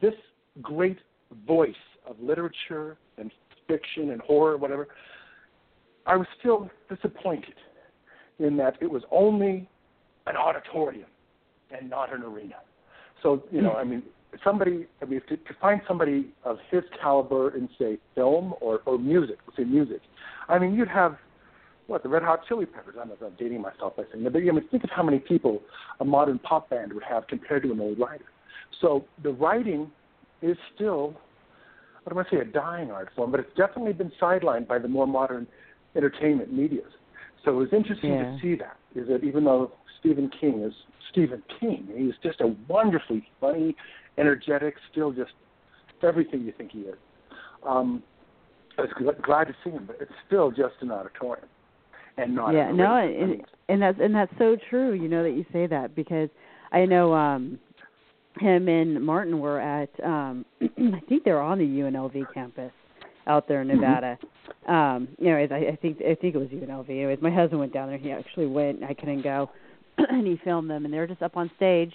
this 0.00 0.14
great 0.62 0.98
voice 1.46 1.74
of 2.08 2.18
literature 2.20 2.96
and 3.18 3.30
fiction 3.68 4.10
and 4.12 4.20
horror, 4.22 4.56
whatever, 4.56 4.88
I 6.06 6.16
was 6.16 6.26
still 6.38 6.70
disappointed 6.88 7.54
in 8.38 8.56
that 8.56 8.76
it 8.80 8.90
was 8.90 9.02
only 9.10 9.68
an 10.26 10.36
auditorium 10.36 11.10
and 11.70 11.90
not 11.90 12.14
an 12.14 12.22
arena. 12.22 12.56
So, 13.22 13.42
you 13.50 13.60
know, 13.60 13.72
I 13.72 13.84
mean, 13.84 14.02
somebody, 14.42 14.86
I 15.02 15.04
mean, 15.04 15.20
to, 15.28 15.36
to 15.36 15.54
find 15.60 15.80
somebody 15.86 16.32
of 16.44 16.58
his 16.70 16.82
caliber 17.00 17.56
in, 17.56 17.68
say, 17.78 17.98
film 18.14 18.54
or, 18.60 18.80
or 18.86 18.98
music, 18.98 19.36
let's 19.46 19.56
say 19.56 19.64
music, 19.64 20.00
I 20.48 20.58
mean, 20.58 20.74
you'd 20.74 20.88
have 20.88 21.16
what 21.86 22.02
the 22.02 22.08
Red 22.08 22.22
Hot 22.22 22.40
Chili 22.48 22.66
Peppers. 22.66 22.96
I'm 23.00 23.08
not 23.08 23.38
dating 23.38 23.62
myself 23.62 23.96
by 23.96 24.02
saying 24.12 24.24
that, 24.24 24.32
but 24.32 24.42
I 24.42 24.44
mean, 24.44 24.66
think 24.70 24.84
of 24.84 24.90
how 24.90 25.02
many 25.02 25.18
people 25.18 25.62
a 26.00 26.04
modern 26.04 26.38
pop 26.40 26.68
band 26.70 26.92
would 26.92 27.04
have 27.04 27.26
compared 27.28 27.62
to 27.62 27.72
an 27.72 27.80
old 27.80 27.98
writer. 27.98 28.24
So 28.80 29.04
the 29.22 29.30
writing 29.30 29.90
is 30.42 30.56
still, 30.74 31.14
I 32.04 32.10
don't 32.10 32.16
want 32.16 32.28
to 32.30 32.36
say 32.36 32.40
a 32.40 32.44
dying 32.44 32.90
art 32.90 33.10
form, 33.14 33.30
but 33.30 33.40
it's 33.40 33.56
definitely 33.56 33.92
been 33.92 34.12
sidelined 34.20 34.66
by 34.66 34.78
the 34.78 34.88
more 34.88 35.06
modern 35.06 35.46
entertainment 35.94 36.52
medias. 36.52 36.90
So 37.44 37.52
it 37.52 37.54
was 37.54 37.68
interesting 37.72 38.14
yeah. 38.14 38.22
to 38.22 38.38
see 38.42 38.56
that. 38.56 38.76
Is 39.00 39.08
that 39.08 39.24
even 39.24 39.44
though 39.44 39.72
Stephen 40.00 40.30
King 40.40 40.62
is 40.62 40.72
Stephen 41.10 41.42
King, 41.60 41.88
he's 41.96 42.14
just 42.22 42.40
a 42.40 42.54
wonderfully 42.68 43.28
funny, 43.40 43.76
energetic, 44.18 44.74
still 44.90 45.12
just 45.12 45.32
everything 46.02 46.42
you 46.42 46.52
think 46.56 46.72
he 46.72 46.80
is. 46.80 46.96
Um, 47.66 48.02
I 48.78 48.82
was 48.82 49.14
glad 49.24 49.44
to 49.44 49.54
see 49.64 49.70
him, 49.70 49.84
but 49.86 49.96
it's 50.00 50.12
still 50.26 50.50
just 50.50 50.74
an 50.80 50.90
auditorium 50.90 51.48
and 52.16 52.34
not 52.34 52.52
yeah 52.52 52.70
no 52.72 52.96
and, 52.96 53.42
and 53.68 53.82
that's 53.82 53.98
and 54.00 54.14
that's 54.14 54.32
so 54.38 54.56
true 54.70 54.92
you 54.92 55.08
know 55.08 55.22
that 55.22 55.32
you 55.32 55.44
say 55.52 55.66
that 55.66 55.94
because 55.94 56.28
i 56.72 56.84
know 56.84 57.12
um 57.14 57.58
him 58.40 58.68
and 58.68 59.04
martin 59.04 59.38
were 59.38 59.60
at 59.60 59.90
um 60.04 60.44
i 60.62 61.00
think 61.08 61.24
they 61.24 61.32
were 61.32 61.40
on 61.40 61.58
the 61.58 61.64
unlv 61.64 62.34
campus 62.34 62.72
out 63.26 63.48
there 63.48 63.62
in 63.62 63.68
Mm-hmm. 63.68 63.80
nevada 63.80 64.18
mm-hmm. 64.68 64.72
um 64.72 65.08
anyways 65.20 65.50
i 65.52 65.72
i 65.72 65.78
think 65.80 65.98
i 66.00 66.14
think 66.14 66.34
it 66.34 66.38
was 66.38 66.48
unlv 66.48 66.88
anyways 66.88 67.18
my 67.20 67.30
husband 67.30 67.60
went 67.60 67.72
down 67.72 67.88
there 67.88 67.98
he 67.98 68.10
actually 68.10 68.46
went 68.46 68.82
i 68.82 68.94
couldn't 68.94 69.22
go 69.22 69.50
and 69.98 70.26
he 70.26 70.40
filmed 70.44 70.70
them 70.70 70.84
and 70.84 70.92
they 70.92 70.98
were 70.98 71.06
just 71.06 71.22
up 71.22 71.36
on 71.36 71.50
stage 71.56 71.92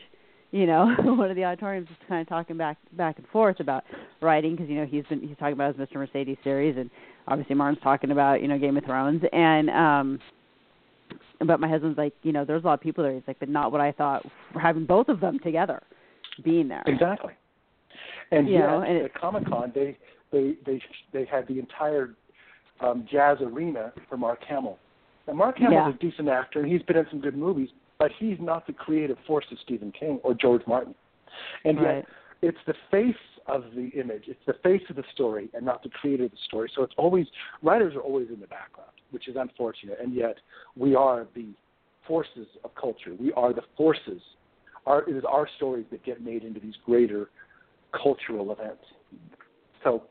you 0.51 0.65
know 0.65 0.93
one 1.03 1.29
of 1.29 1.35
the 1.35 1.43
auditoriums 1.43 1.87
just 1.87 1.99
kind 2.07 2.21
of 2.21 2.27
talking 2.29 2.57
back 2.57 2.77
back 2.93 3.17
and 3.17 3.27
forth 3.27 3.59
about 3.59 3.83
writing 4.21 4.55
because 4.55 4.69
you 4.69 4.75
know 4.75 4.85
he's 4.85 5.05
been 5.05 5.21
he's 5.21 5.37
talking 5.37 5.53
about 5.53 5.75
his 5.75 5.87
mr 5.87 5.95
mercedes 5.95 6.37
series 6.43 6.77
and 6.77 6.89
obviously 7.27 7.55
Martin's 7.55 7.81
talking 7.83 8.11
about 8.11 8.41
you 8.41 8.47
know 8.47 8.57
Game 8.57 8.77
of 8.77 8.83
Thrones 8.85 9.21
and 9.31 9.69
um 9.69 10.19
but 11.45 11.59
my 11.59 11.67
husband's 11.67 11.97
like 11.97 12.13
you 12.23 12.31
know 12.31 12.45
there's 12.45 12.63
a 12.63 12.67
lot 12.67 12.73
of 12.75 12.81
people 12.81 13.03
there. 13.03 13.13
He's 13.13 13.23
like 13.27 13.39
but 13.39 13.49
not 13.49 13.71
what 13.71 13.81
I 13.81 13.91
thought 13.91 14.25
for 14.53 14.59
having 14.59 14.85
both 14.85 15.09
of 15.09 15.19
them 15.19 15.39
together 15.39 15.81
being 16.43 16.67
there. 16.67 16.83
Exactly. 16.85 17.33
And 18.31 18.47
you 18.47 18.55
yet 18.55 18.67
know, 18.67 18.81
and 18.81 18.97
at 19.05 19.13
Comic 19.13 19.45
Con 19.47 19.71
they 19.73 19.97
they 20.31 20.55
they 20.65 20.81
they 21.13 21.25
had 21.25 21.47
the 21.47 21.59
entire 21.59 22.11
um 22.79 23.07
jazz 23.11 23.37
arena 23.41 23.91
for 24.09 24.17
Mark 24.17 24.39
Hamill. 24.47 24.77
And 25.27 25.37
Mark 25.37 25.57
Hamill's 25.57 25.95
Yeah. 25.99 26.07
a 26.07 26.11
decent 26.11 26.29
actor 26.29 26.61
and 26.61 26.71
he's 26.71 26.81
been 26.83 26.97
in 26.97 27.05
some 27.09 27.21
good 27.21 27.35
movies 27.37 27.69
but 28.01 28.11
he's 28.17 28.37
not 28.39 28.65
the 28.65 28.73
creative 28.73 29.17
force 29.27 29.45
of 29.51 29.59
Stephen 29.63 29.91
King 29.91 30.19
or 30.23 30.33
George 30.33 30.63
Martin. 30.65 30.95
And 31.65 31.79
right. 31.79 31.97
yet, 31.97 32.05
it's 32.41 32.57
the 32.65 32.73
face 32.89 33.13
of 33.45 33.65
the 33.75 33.89
image, 33.89 34.23
it's 34.25 34.41
the 34.47 34.55
face 34.63 34.81
of 34.89 34.95
the 34.95 35.03
story, 35.13 35.49
and 35.53 35.63
not 35.63 35.83
the 35.83 35.89
creator 35.89 36.23
of 36.23 36.31
the 36.31 36.37
story. 36.47 36.71
So 36.75 36.81
it's 36.81 36.95
always 36.97 37.27
writers 37.61 37.93
are 37.93 38.01
always 38.01 38.29
in 38.29 38.39
the 38.39 38.47
background, 38.47 38.89
which 39.11 39.27
is 39.27 39.35
unfortunate. 39.37 39.99
And 40.01 40.15
yet, 40.15 40.37
we 40.75 40.95
are 40.95 41.27
the 41.35 41.49
forces 42.07 42.47
of 42.63 42.73
culture. 42.73 43.13
We 43.19 43.33
are 43.33 43.53
the 43.53 43.61
forces. 43.77 44.21
Our, 44.87 45.07
it 45.07 45.15
is 45.15 45.23
our 45.29 45.47
stories 45.57 45.85
that 45.91 46.03
get 46.03 46.23
made 46.23 46.43
into 46.43 46.59
these 46.59 46.73
greater 46.83 47.29
cultural 47.93 48.51
events. 48.51 48.83
So 49.83 50.05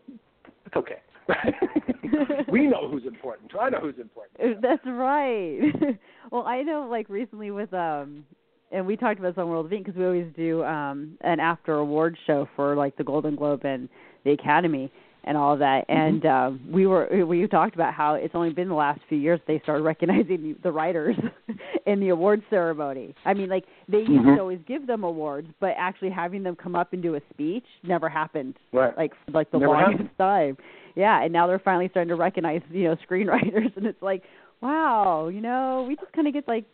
it's 0.65 0.77
okay. 0.77 1.01
we 2.51 2.67
know 2.67 2.89
who's 2.89 3.07
important. 3.07 3.53
I 3.59 3.71
know 3.71 3.81
who's 3.81 3.99
important. 4.01 4.63
That's 4.63 4.83
right. 4.87 5.73
well, 6.33 6.47
I 6.47 6.63
know 6.63 6.87
like 6.91 7.09
recently 7.09 7.51
with 7.51 7.73
um 7.75 8.25
and 8.73 8.87
we 8.87 8.97
talked 8.97 9.19
about 9.19 9.35
this 9.35 9.41
on 9.41 9.49
World 9.49 9.67
of 9.67 9.73
Ink 9.73 9.87
because 9.87 9.99
we 9.99 10.05
always 10.05 10.29
do 10.37 10.63
um 10.65 11.19
an 11.23 11.41
after 11.41 11.75
award 11.75 12.17
show 12.27 12.49
for 12.57 12.77
like 12.77 12.97
the 12.97 13.05
Golden 13.05 13.37
Globe 13.37 13.65
and 13.65 13.89
the 14.25 14.33
Academy 14.33 14.91
and 15.25 15.37
all 15.37 15.53
of 15.53 15.59
that. 15.61 15.89
Mm-hmm. 15.89 16.01
And 16.01 16.27
um, 16.27 16.61
we 16.71 16.87
were 16.87 17.25
we 17.27 17.47
talked 17.47 17.75
about 17.75 17.95
how 17.95 18.15
it's 18.15 18.35
only 18.35 18.51
been 18.51 18.69
the 18.69 18.75
last 18.75 19.01
few 19.09 19.19
years 19.19 19.41
they 19.47 19.61
started 19.63 19.83
recognizing 19.83 20.57
the 20.63 20.73
writers 20.73 21.17
in 21.87 22.01
the 22.01 22.09
awards 22.11 22.43
ceremony. 22.51 23.15
I 23.25 23.35
mean, 23.35 23.49
like 23.49 23.65
they 23.89 23.99
used 23.99 24.11
mm-hmm. 24.11 24.37
to 24.37 24.41
always 24.41 24.61
give 24.67 24.87
them 24.87 25.05
awards, 25.05 25.49
but 25.61 25.75
actually 25.77 26.11
having 26.11 26.43
them 26.43 26.57
come 26.57 26.75
up 26.75 26.93
and 26.93 27.03
do 27.03 27.15
a 27.17 27.21
speech 27.33 27.65
never 27.83 28.09
happened. 28.09 28.55
Right. 28.73 28.97
Like 28.97 29.13
like 29.33 29.51
the 29.51 29.59
never 29.59 29.73
longest 29.73 29.93
happened. 29.93 30.11
time. 30.19 30.57
Yeah, 30.97 31.23
and 31.23 31.33
now 31.33 31.47
they're 31.47 31.61
finally 31.61 31.89
starting 31.91 32.09
to 32.09 32.17
recognize 32.17 32.63
you 32.71 32.85
know 32.85 32.97
screenwriters, 33.09 33.77
and 33.77 33.87
it's 33.87 34.03
like, 34.03 34.23
wow, 34.61 35.29
you 35.29 35.41
know, 35.41 35.85
we 35.89 35.97
just 35.97 36.13
kind 36.13 36.27
of 36.27 36.35
get 36.35 36.47
like 36.49 36.65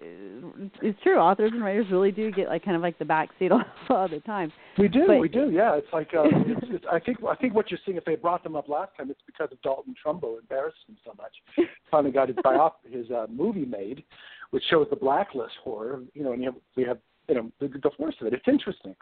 it's 0.00 1.00
true. 1.02 1.18
Authors 1.18 1.50
and 1.52 1.62
writers 1.62 1.86
really 1.90 2.12
do 2.12 2.30
get 2.30 2.48
like 2.48 2.64
kind 2.64 2.76
of 2.76 2.82
like 2.82 2.98
the 2.98 3.04
back 3.04 3.30
seat 3.38 3.50
a 3.50 3.54
lot 3.90 4.04
of 4.04 4.10
the 4.10 4.20
time. 4.20 4.52
We 4.78 4.88
do, 4.88 5.04
but, 5.06 5.18
we 5.18 5.28
do. 5.28 5.50
Yeah, 5.50 5.76
it's 5.76 5.88
like 5.92 6.10
uh, 6.14 6.24
it's, 6.24 6.66
it's, 6.70 6.84
I 6.90 6.98
think 6.98 7.18
I 7.28 7.34
think 7.34 7.54
what 7.54 7.70
you're 7.70 7.80
seeing 7.84 7.96
if 7.96 8.04
they 8.04 8.16
brought 8.16 8.42
them 8.42 8.56
up 8.56 8.68
last 8.68 8.92
time, 8.96 9.10
it's 9.10 9.20
because 9.26 9.48
of 9.52 9.60
Dalton 9.62 9.94
Trumbo 10.04 10.38
embarrassed 10.38 10.78
him 10.88 10.96
so 11.04 11.12
much. 11.16 11.68
Finally 11.90 12.12
got 12.12 12.28
his 12.28 12.36
biop 12.38 12.72
his 12.90 13.10
uh, 13.10 13.26
movie 13.30 13.64
made, 13.64 14.04
which 14.50 14.62
shows 14.70 14.86
the 14.90 14.96
blacklist 14.96 15.54
horror. 15.62 16.02
You 16.14 16.24
know, 16.24 16.32
and 16.32 16.42
you 16.42 16.50
have, 16.50 16.60
we 16.76 16.84
have 16.84 16.98
you 17.28 17.34
know 17.34 17.52
the, 17.60 17.68
the 17.68 17.90
force 17.96 18.14
of 18.20 18.28
it. 18.28 18.34
It's 18.34 18.48
interesting. 18.48 18.94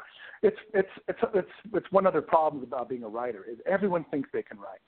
It's 0.42 0.56
it's 0.72 0.88
it's 1.08 1.18
it's 1.34 1.48
it's 1.74 1.86
one 1.90 2.06
other 2.06 2.22
problem 2.22 2.62
about 2.62 2.88
being 2.88 3.04
a 3.04 3.08
writer 3.08 3.44
is 3.50 3.58
everyone 3.66 4.04
thinks 4.10 4.28
they 4.32 4.42
can 4.42 4.58
write 4.58 4.80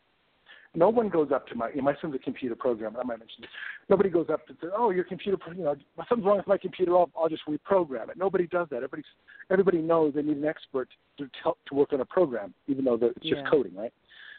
no 0.75 0.89
one 0.89 1.09
goes 1.09 1.31
up 1.33 1.47
to 1.49 1.55
my 1.55 1.71
you 1.71 1.77
know, 1.77 1.83
my 1.83 1.95
son's 2.01 2.15
a 2.15 2.19
computer 2.19 2.55
programmer. 2.55 3.01
I 3.01 3.05
might 3.05 3.19
mention 3.19 3.41
this. 3.41 3.51
Nobody 3.89 4.11
goes 4.11 4.27
up 4.31 4.47
to 4.47 4.55
say, 4.55 4.69
"Oh, 4.75 4.91
your 4.91 5.05
computer, 5.05 5.39
you 5.55 5.65
know, 5.65 5.77
something's 6.09 6.27
wrong 6.27 6.37
with 6.39 6.47
my 6.47 6.59
computer. 6.59 6.97
I'll, 6.97 7.11
I'll 7.19 7.29
just 7.29 7.43
reprogram 7.47 8.11
it." 8.11 8.17
Nobody 8.17 8.47
does 8.47 8.69
that. 8.71 8.77
Everybody 8.77 9.03
everybody 9.51 9.79
knows 9.79 10.15
they 10.15 10.23
need 10.23 10.37
an 10.37 10.45
expert 10.45 10.89
to 11.19 11.29
help 11.43 11.59
to 11.69 11.75
work 11.75 11.93
on 11.93 12.01
a 12.01 12.05
program, 12.05 12.55
even 12.67 12.85
though 12.85 12.95
it's 12.95 13.15
just 13.23 13.43
yeah. 13.43 13.51
coding, 13.51 13.75
right? 13.75 13.93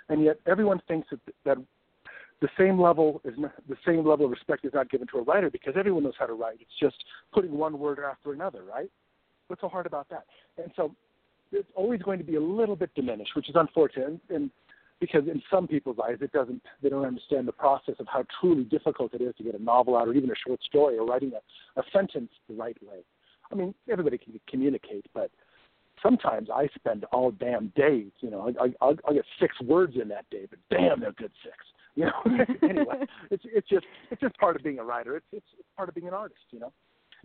And 0.09 0.23
yet 0.23 0.39
everyone 0.45 0.81
thinks 0.87 1.07
that 1.09 1.19
that 1.45 1.57
the 2.41 2.49
same 2.57 2.81
level 2.81 3.21
is 3.25 3.33
not, 3.37 3.51
the 3.67 3.77
same 3.85 4.07
level 4.07 4.25
of 4.25 4.31
respect 4.31 4.65
is 4.65 4.73
not 4.73 4.89
given 4.89 5.07
to 5.07 5.17
a 5.17 5.23
writer 5.23 5.49
because 5.49 5.73
everyone 5.77 6.03
knows 6.03 6.13
how 6.17 6.25
to 6.25 6.33
write. 6.33 6.59
It's 6.61 6.79
just 6.79 7.03
putting 7.33 7.51
one 7.51 7.77
word 7.79 7.99
after 7.99 8.33
another, 8.33 8.63
right? 8.63 8.89
What's 9.47 9.61
so 9.61 9.67
hard 9.67 9.85
about 9.85 10.07
that? 10.09 10.25
And 10.57 10.71
so 10.75 10.95
it's 11.51 11.67
always 11.75 12.01
going 12.01 12.19
to 12.19 12.23
be 12.23 12.35
a 12.35 12.41
little 12.41 12.75
bit 12.75 12.93
diminished, 12.95 13.31
which 13.35 13.49
is 13.49 13.55
unfortunate. 13.55 14.07
And, 14.07 14.19
and 14.29 14.51
because 14.99 15.27
in 15.27 15.41
some 15.49 15.67
people's 15.67 15.97
eyes 16.03 16.17
it 16.21 16.31
doesn't 16.31 16.61
they 16.81 16.89
don't 16.89 17.05
understand 17.05 17.47
the 17.47 17.53
process 17.53 17.95
of 17.99 18.07
how 18.07 18.23
truly 18.39 18.63
difficult 18.63 19.13
it 19.13 19.21
is 19.21 19.33
to 19.37 19.43
get 19.43 19.55
a 19.55 19.63
novel 19.63 19.97
out 19.97 20.07
or 20.07 20.13
even 20.13 20.29
a 20.29 20.35
short 20.45 20.61
story 20.63 20.97
or 20.97 21.05
writing 21.05 21.31
a, 21.33 21.79
a 21.79 21.83
sentence 21.93 22.31
the 22.47 22.55
right 22.55 22.77
way. 22.83 22.99
I 23.51 23.55
mean, 23.55 23.73
everybody 23.89 24.17
can 24.17 24.39
communicate, 24.47 25.05
but 25.13 25.31
sometimes 26.01 26.49
I 26.53 26.67
spend 26.75 27.05
all 27.05 27.31
damn 27.31 27.71
days. 27.75 28.11
You 28.19 28.31
know, 28.31 28.47
I, 28.47 28.65
I, 28.65 28.67
I'll, 28.81 28.95
I'll 29.07 29.13
get 29.13 29.25
six 29.39 29.59
words 29.61 29.95
in 30.01 30.07
that 30.09 30.29
day, 30.29 30.47
but 30.49 30.59
damn, 30.69 30.99
they're 30.99 31.11
good 31.13 31.31
six. 31.43 31.55
You 31.95 32.05
know, 32.05 32.45
anyway, 32.69 33.05
it's 33.29 33.43
it's 33.45 33.67
just 33.67 33.85
it's 34.09 34.21
just 34.21 34.37
part 34.37 34.55
of 34.55 34.63
being 34.63 34.79
a 34.79 34.83
writer. 34.83 35.17
It's 35.17 35.25
it's, 35.33 35.45
it's 35.57 35.67
part 35.75 35.89
of 35.89 35.95
being 35.95 36.07
an 36.07 36.13
artist. 36.13 36.39
You 36.51 36.59
know, 36.59 36.71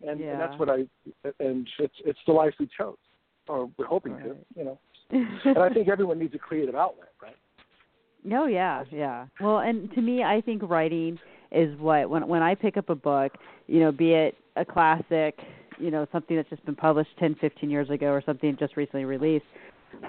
and, 0.04 0.18
yeah. 0.18 0.32
and 0.32 0.40
that's 0.40 0.58
what 0.58 0.68
I 0.68 0.86
and 1.38 1.68
it's 1.78 1.94
it's 2.04 2.18
the 2.26 2.32
life 2.32 2.54
we 2.58 2.68
chose, 2.76 2.96
or 3.46 3.70
we're 3.78 3.86
hoping 3.86 4.14
right. 4.14 4.24
to. 4.24 4.36
You 4.56 4.64
know, 4.64 4.78
and 5.44 5.58
I 5.58 5.68
think 5.68 5.88
everyone 5.88 6.18
needs 6.18 6.34
a 6.34 6.38
creative 6.38 6.74
outlet, 6.74 7.10
right? 7.22 7.36
Oh 8.32 8.46
yeah, 8.46 8.84
yeah. 8.90 9.26
Well, 9.40 9.58
and 9.58 9.90
to 9.92 10.00
me, 10.00 10.22
I 10.22 10.40
think 10.40 10.62
writing 10.62 11.18
is 11.52 11.78
what 11.78 12.08
when 12.08 12.26
when 12.26 12.42
I 12.42 12.54
pick 12.54 12.76
up 12.76 12.88
a 12.88 12.94
book, 12.94 13.32
you 13.66 13.80
know, 13.80 13.92
be 13.92 14.12
it 14.12 14.36
a 14.56 14.64
classic, 14.64 15.38
you 15.78 15.90
know, 15.90 16.06
something 16.12 16.36
that's 16.36 16.48
just 16.48 16.64
been 16.64 16.76
published 16.76 17.10
10, 17.18 17.36
15 17.40 17.70
years 17.70 17.90
ago 17.90 18.06
or 18.06 18.22
something 18.24 18.56
just 18.58 18.76
recently 18.76 19.04
released, 19.04 19.44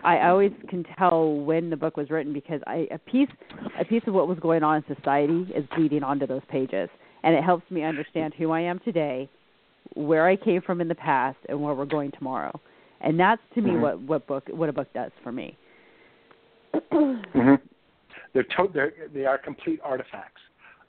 I 0.04 0.28
always 0.28 0.52
can 0.70 0.86
tell 0.98 1.34
when 1.34 1.70
the 1.70 1.76
book 1.76 1.98
was 1.98 2.10
written 2.10 2.34
because 2.34 2.62
I 2.68 2.88
a 2.92 2.98
piece 2.98 3.30
a 3.80 3.86
piece 3.86 4.04
of 4.08 4.14
what 4.14 4.28
was 4.28 4.40
going 4.40 4.64
on 4.64 4.78
in 4.78 4.96
society 4.96 5.52
is 5.56 5.66
bleeding 5.76 6.04
onto 6.04 6.28
those 6.28 6.42
pages, 6.50 6.90
and 7.24 7.36
it 7.36 7.44
helps 7.44 7.70
me 7.70 7.84
understand 7.84 8.34
who 8.38 8.52
I 8.52 8.62
am 8.62 8.80
today, 8.80 9.30
where 9.94 10.28
I 10.28 10.36
came 10.36 10.62
from 10.62 10.82
in 10.82 10.88
the 10.88 10.96
past, 10.96 11.38
and 11.50 11.62
where 11.62 11.74
we're 11.74 11.86
going 11.86 12.12
tomorrow. 12.12 12.60
And 13.02 13.20
that's 13.20 13.42
to 13.56 13.62
me 13.62 13.72
mm-hmm. 13.72 13.82
what 13.82 14.00
what 14.02 14.28
book 14.28 14.44
what 14.50 14.70
a 14.70 14.74
book 14.74 14.88
does 14.94 15.12
for 15.24 15.32
me. 15.32 15.58
mm-hmm. 16.74 17.56
They're, 18.36 18.44
to- 18.44 18.70
they're 18.72 18.94
they 19.14 19.26
are 19.26 19.40
complete 19.40 19.80
artifacts 19.84 20.42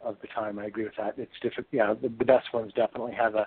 of 0.03 0.17
the 0.21 0.27
time. 0.29 0.59
I 0.59 0.67
agree 0.67 0.85
with 0.85 0.97
that. 0.99 1.15
It's 1.17 1.33
different. 1.41 1.69
Yeah, 1.73 1.95
the, 1.95 2.09
the 2.09 2.25
best 2.25 2.53
ones 2.53 2.73
definitely 2.75 3.15
have 3.15 3.37
a. 3.37 3.47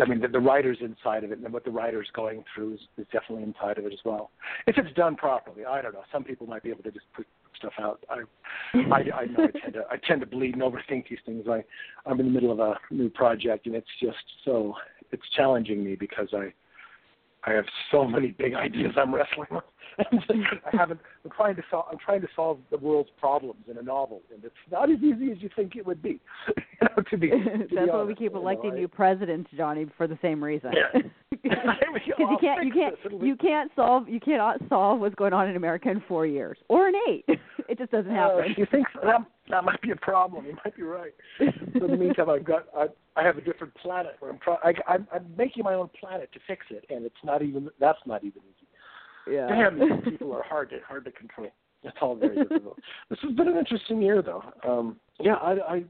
I 0.00 0.06
mean, 0.06 0.20
the, 0.20 0.28
the 0.28 0.40
writers 0.40 0.78
inside 0.80 1.22
of 1.24 1.32
it, 1.32 1.38
and 1.38 1.52
what 1.52 1.64
the 1.64 1.70
writer's 1.70 2.08
going 2.14 2.44
through 2.54 2.74
is, 2.74 2.80
is 2.96 3.06
definitely 3.12 3.42
inside 3.42 3.76
of 3.76 3.84
it 3.84 3.92
as 3.92 3.98
well. 4.06 4.30
If 4.66 4.78
it's 4.78 4.94
done 4.94 5.16
properly, 5.16 5.66
I 5.66 5.82
don't 5.82 5.92
know. 5.92 6.02
Some 6.10 6.24
people 6.24 6.46
might 6.46 6.62
be 6.62 6.70
able 6.70 6.82
to 6.84 6.90
just 6.90 7.04
put 7.14 7.26
stuff 7.58 7.72
out. 7.78 8.02
I, 8.08 8.20
I, 8.74 8.98
I 8.98 9.24
know 9.26 9.44
I 9.44 9.58
tend 9.60 9.74
to 9.74 9.84
I 9.90 9.96
tend 10.06 10.20
to 10.20 10.26
bleed 10.26 10.54
and 10.54 10.62
overthink 10.62 11.08
these 11.08 11.18
things. 11.26 11.46
I, 11.50 11.64
I'm 12.06 12.20
in 12.20 12.26
the 12.26 12.32
middle 12.32 12.52
of 12.52 12.58
a 12.58 12.76
new 12.90 13.08
project, 13.08 13.66
and 13.66 13.74
it's 13.74 13.88
just 14.00 14.16
so 14.44 14.74
it's 15.10 15.22
challenging 15.34 15.82
me 15.82 15.94
because 15.94 16.28
I, 16.34 16.52
I 17.48 17.54
have 17.54 17.64
so 17.90 18.04
many 18.04 18.28
big 18.28 18.54
ideas 18.66 18.92
I'm 18.96 19.14
wrestling 19.14 19.48
with. 19.50 19.64
I 19.98 20.76
haven't. 20.76 21.00
I'm 21.24 21.30
trying 21.30 21.56
to 21.56 21.62
solve. 21.70 21.86
I'm 21.90 21.98
trying 21.98 22.20
to 22.20 22.28
solve 22.36 22.58
the 22.70 22.76
world's 22.76 23.10
problems 23.18 23.62
in 23.70 23.78
a 23.78 23.82
novel, 23.82 24.22
and 24.32 24.44
it's 24.44 24.54
not 24.70 24.90
as 24.90 24.98
easy 24.98 25.32
as 25.32 25.38
you 25.40 25.48
think 25.56 25.76
it 25.76 25.86
would 25.86 26.02
be. 26.02 26.20
you 26.56 26.88
know, 26.96 27.02
to 27.10 27.16
be. 27.16 27.30
To 27.30 27.58
That's 27.58 27.70
be 27.70 27.76
why 27.76 27.88
honest, 27.90 28.08
we 28.08 28.14
keep 28.14 28.32
you 28.32 28.38
electing 28.38 28.70
know, 28.70 28.76
new 28.80 28.88
presidents, 28.88 29.50
Johnny, 29.56 29.86
for 29.96 30.06
the 30.06 30.18
same 30.22 30.42
reason. 30.42 30.72
Yeah. 30.74 31.00
Because 31.30 31.58
you 32.06 32.38
can't, 32.40 32.64
you 32.64 32.72
can't, 32.72 33.20
be- 33.20 33.26
you 33.26 33.36
can't 33.36 33.70
solve, 33.76 34.08
you 34.08 34.20
cannot 34.20 34.60
solve 34.68 35.00
what's 35.00 35.14
going 35.14 35.32
on 35.32 35.48
in 35.48 35.56
America 35.56 35.90
in 35.90 36.02
four 36.08 36.26
years 36.26 36.58
or 36.68 36.88
in 36.88 36.94
eight. 37.08 37.24
It 37.68 37.78
just 37.78 37.90
doesn't 37.90 38.10
Uh, 38.10 38.14
happen. 38.38 38.54
you 38.56 38.66
think 38.70 38.86
so? 38.94 39.00
that 39.04 39.20
that 39.50 39.64
might 39.64 39.80
be 39.80 39.90
a 39.90 39.96
problem? 39.96 40.44
You 40.46 40.56
might 40.64 40.76
be 40.76 40.82
right. 40.82 41.12
So 41.38 41.84
in 41.84 41.90
the 41.90 41.96
meantime, 41.96 42.30
I've 42.30 42.44
got 42.44 42.66
I, 42.76 42.86
I 43.16 43.22
have 43.24 43.38
a 43.38 43.40
different 43.40 43.74
planet 43.74 44.16
where 44.20 44.30
I'm 44.30 44.38
trying. 44.38 44.58
I'm, 44.88 45.06
I'm 45.12 45.26
making 45.36 45.62
my 45.64 45.74
own 45.74 45.88
planet 46.00 46.30
to 46.32 46.40
fix 46.46 46.66
it, 46.70 46.84
and 46.90 47.04
it's 47.04 47.14
not 47.24 47.42
even. 47.42 47.70
That's 47.80 47.98
not 48.06 48.22
even 48.24 48.42
easy. 48.42 48.65
Yeah. 49.30 49.46
Damn, 49.48 49.78
these 49.78 49.90
people 50.04 50.32
are 50.32 50.42
hard 50.42 50.70
to 50.70 50.78
hard 50.86 51.04
to 51.04 51.12
control. 51.12 51.50
It's 51.82 51.96
all 52.00 52.16
very 52.16 52.36
difficult. 52.36 52.78
This 53.10 53.18
has 53.22 53.32
been 53.32 53.48
an 53.48 53.56
interesting 53.56 54.02
year, 54.02 54.22
though. 54.22 54.42
Um, 54.66 54.96
yeah, 55.20 55.34
I, 55.34 55.52
I 55.52 55.84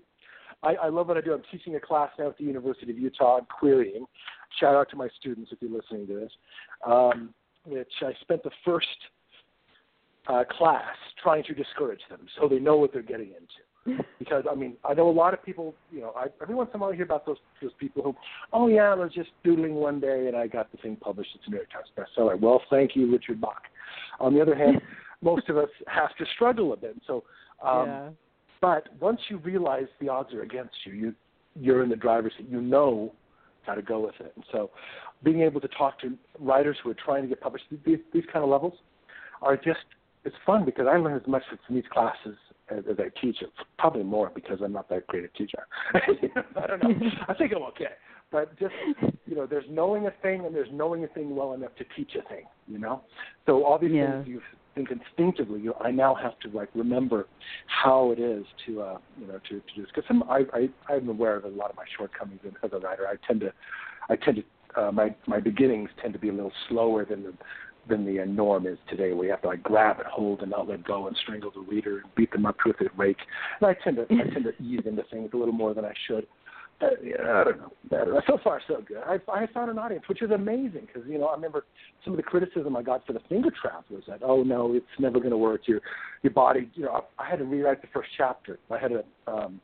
I 0.63 0.75
I 0.75 0.89
love 0.89 1.09
what 1.09 1.17
I 1.17 1.21
do. 1.21 1.33
I'm 1.33 1.43
teaching 1.51 1.77
a 1.77 1.81
class 1.81 2.11
now 2.19 2.29
at 2.29 2.39
the 2.39 2.45
University 2.45 2.91
of 2.91 2.99
Utah 2.99 3.37
on 3.37 3.47
querying. 3.47 4.05
Shout 4.61 4.75
out 4.75 4.91
to 4.91 4.97
my 4.97 5.09
students 5.19 5.51
if 5.53 5.59
you're 5.61 5.71
listening 5.71 6.07
to 6.09 6.15
this. 6.15 6.33
Um, 6.87 7.35
which 7.67 7.93
I 8.03 8.13
spent 8.21 8.43
the 8.43 8.51
first 8.65 8.87
uh, 10.29 10.45
class 10.57 10.95
trying 11.23 11.43
to 11.45 11.55
discourage 11.55 12.01
them 12.09 12.21
so 12.39 12.49
they 12.49 12.59
know 12.59 12.77
what 12.77 12.93
they're 12.93 13.03
getting 13.03 13.29
into. 13.29 13.66
Because 14.19 14.45
I 14.51 14.55
mean, 14.55 14.77
I 14.85 14.93
know 14.95 15.09
a 15.09 15.11
lot 15.11 15.35
of 15.35 15.45
people. 15.45 15.75
You 15.93 16.01
know, 16.01 16.13
I, 16.17 16.27
every 16.43 16.55
once 16.55 16.71
in 16.75 16.81
a 16.81 16.83
while 16.83 16.93
I 16.93 16.97
hear 16.97 17.05
about 17.05 17.27
those 17.27 17.37
those 17.63 17.71
people 17.79 18.03
who, 18.03 18.15
oh 18.53 18.67
yeah, 18.67 18.93
I 18.93 18.95
was 18.95 19.13
just 19.13 19.31
doodling 19.45 19.75
one 19.75 20.01
day 20.01 20.27
and 20.27 20.37
I 20.37 20.49
got 20.49 20.71
the 20.73 20.79
thing 20.79 20.97
published. 20.97 21.31
It's 21.35 21.45
a 21.47 21.51
New 21.51 21.57
York 21.57 21.69
Times 21.71 21.87
bestseller. 21.97 22.39
Well, 22.39 22.61
thank 22.69 22.97
you, 22.97 23.11
Richard 23.11 23.41
Bach. 23.41 23.63
On 24.19 24.35
the 24.35 24.41
other 24.41 24.57
hand, 24.57 24.81
most 25.23 25.49
of 25.49 25.57
us 25.57 25.69
have 25.87 26.15
to 26.19 26.25
struggle 26.35 26.73
a 26.73 26.77
bit. 26.77 26.97
So, 27.07 27.23
um, 27.65 27.87
yeah. 27.87 28.09
but 28.61 28.89
once 29.01 29.21
you 29.29 29.39
realize 29.39 29.87
the 30.01 30.09
odds 30.09 30.35
are 30.35 30.43
against 30.43 30.75
you, 30.85 30.93
you 30.93 31.15
you're 31.55 31.83
in 31.83 31.89
the 31.89 31.97
driver's 31.97 32.33
seat. 32.37 32.49
You 32.51 32.61
know 32.61 33.15
how 33.63 33.75
to 33.75 33.83
go 33.83 34.01
with 34.01 34.15
it. 34.21 34.33
And 34.35 34.45
so, 34.51 34.71
being 35.23 35.43
able 35.43 35.61
to 35.61 35.69
talk 35.69 36.01
to 36.01 36.15
writers 36.41 36.77
who 36.83 36.91
are 36.91 36.97
trying 37.05 37.23
to 37.23 37.29
get 37.29 37.41
published 37.41 37.67
these 37.85 37.99
these 38.13 38.25
kind 38.33 38.45
of 38.45 38.51
levels 38.51 38.75
are 39.43 39.57
just 39.57 39.85
it's 40.25 40.37
fun 40.45 40.65
because 40.65 40.87
I 40.91 40.97
learn 40.97 41.17
as 41.17 41.27
much 41.27 41.43
from 41.67 41.77
these 41.77 41.85
classes 41.93 42.37
as, 42.71 42.85
as 42.91 42.97
I 42.99 43.09
teach 43.21 43.43
it. 43.43 43.51
Probably 43.79 44.03
more 44.03 44.31
because 44.35 44.61
I'm 44.63 44.73
not 44.73 44.89
that 44.89 45.07
great 45.07 45.25
a 45.25 45.29
teacher. 45.29 45.67
I 45.95 46.67
don't 46.67 46.83
know. 46.83 47.11
I 47.29 47.35
think 47.35 47.53
I'm 47.55 47.63
okay. 47.65 47.95
But 48.33 48.59
just 48.59 48.75
you 49.27 49.37
know, 49.37 49.47
there's 49.47 49.65
knowing 49.71 50.07
a 50.07 50.13
thing 50.23 50.47
and 50.47 50.55
there's 50.55 50.69
knowing 50.73 51.05
a 51.05 51.09
thing 51.09 51.35
well 51.37 51.53
enough 51.53 51.75
to 51.77 51.85
teach 51.97 52.13
a 52.17 52.29
thing. 52.29 52.45
You 52.67 52.79
know, 52.79 53.03
so 53.47 53.65
all 53.65 53.79
these 53.79 53.93
Yeah. 53.93 54.17
things 54.17 54.29
you've 54.29 54.43
think 54.77 54.91
instinctively, 54.91 55.61
you 55.61 55.75
I 55.81 55.91
now 55.91 56.15
have 56.15 56.39
to 56.41 56.49
like 56.57 56.69
remember 56.75 57.27
how 57.67 58.13
it 58.13 58.21
is 58.21 58.45
to, 58.67 58.83
uh, 58.83 58.99
you 59.19 59.27
know, 59.27 59.41
to, 59.49 59.61
to 59.61 59.75
do 59.75 59.83
this. 59.83 59.91
Because 59.93 60.23
I, 60.29 60.43
I, 60.53 60.93
I'm 60.93 61.09
aware 61.09 61.35
of 61.35 61.45
a 61.45 61.49
lot 61.49 61.71
of 61.71 61.77
my 61.77 61.85
shortcomings 61.97 62.41
as 62.63 62.71
a 62.73 62.79
writer. 62.79 63.09
I 63.09 63.15
tend 63.27 63.41
to, 63.41 63.53
I 64.09 64.17
tend 64.17 64.37
to, 64.37 64.81
uh, 64.81 64.93
my 64.93 65.15
my 65.27 65.41
beginnings 65.41 65.89
tend 66.01 66.13
to 66.13 66.19
be 66.19 66.29
a 66.29 66.33
little 66.33 66.53
slower 66.69 67.07
than 67.07 67.23
the 67.23 67.33
than 67.89 68.05
the 68.05 68.21
uh, 68.21 68.25
norm 68.25 68.67
is 68.67 68.79
today, 68.89 69.09
you 69.09 69.29
have 69.31 69.43
to 69.43 69.49
like 69.49 69.63
grab 69.63 69.99
and 69.99 70.07
hold 70.07 70.43
and 70.43 70.51
not 70.51 70.69
let 70.69 70.85
go 70.85 71.07
and 71.07 71.17
strangle 71.23 71.51
the 71.51 71.61
reader 71.61 71.99
and 71.99 72.15
beat 72.15 72.31
them 72.33 72.47
up 72.47 72.57
with 72.65 72.81
a 72.81 72.87
rake. 72.97 73.19
And 73.61 73.69
I 73.69 73.75
tend 73.83 73.97
to 73.97 74.03
I 74.05 74.31
tend 74.33 74.45
to 74.45 74.63
ease 74.63 74.83
into 74.85 75.03
things 75.11 75.31
a 75.33 75.37
little 75.37 75.55
more 75.55 75.75
than 75.75 75.85
I 75.85 75.93
should. 76.07 76.27
Uh, 76.79 76.89
yeah, 77.03 77.41
I 77.41 77.45
don't 77.45 77.59
know. 77.59 78.21
So 78.27 78.39
far, 78.45 78.61
so 78.69 78.83
good. 78.87 78.99
I, 79.07 79.19
I 79.33 79.47
found 79.55 79.71
an 79.71 79.79
audience, 79.79 80.05
which 80.09 80.21
is 80.21 80.31
amazing 80.31 80.87
because 80.87 81.09
you 81.09 81.19
know 81.19 81.27
I 81.27 81.35
remember 81.35 81.65
some 82.05 82.13
of 82.13 82.19
the 82.19 82.23
criticism 82.23 82.77
I 82.77 82.83
got 82.83 83.07
for 83.07 83.15
the 83.15 83.21
finger 83.31 83.51
trap 83.63 83.87
was 83.89 84.03
that 84.09 84.21
oh 84.23 84.43
no, 84.43 84.75
it's 84.75 84.85
never 84.99 85.19
going 85.19 85.31
to 85.31 85.39
work. 85.39 85.63
Your 85.67 85.81
your 86.23 86.33
body, 86.33 86.71
you 86.75 86.85
know, 86.85 87.05
I, 87.19 87.25
I 87.25 87.31
had 87.31 87.39
to 87.39 87.47
rewrite 87.47 87.81
the 87.81 87.89
first 87.95 88.11
chapter. 88.17 88.59
I 88.71 88.79
had 88.79 88.93
a 88.93 89.05
um, 89.27 89.61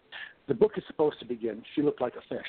the 0.49 0.55
book 0.55 0.73
is 0.77 0.85
supposed 0.87 1.19
to 1.21 1.27
begin. 1.27 1.63
She 1.75 1.83
looked 1.83 2.01
like 2.01 2.15
a 2.15 2.35
fish, 2.35 2.47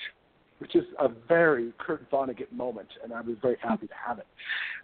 which 0.64 0.78
is 0.78 0.86
a 1.02 1.10
very 1.28 1.74
Kurt 1.78 2.10
Vonnegut 2.10 2.50
moment, 2.54 2.88
and 3.04 3.12
I 3.12 3.20
was 3.20 3.36
very 3.42 3.58
happy 3.62 3.86
to 3.86 3.94
have 4.08 4.18
it. 4.18 4.28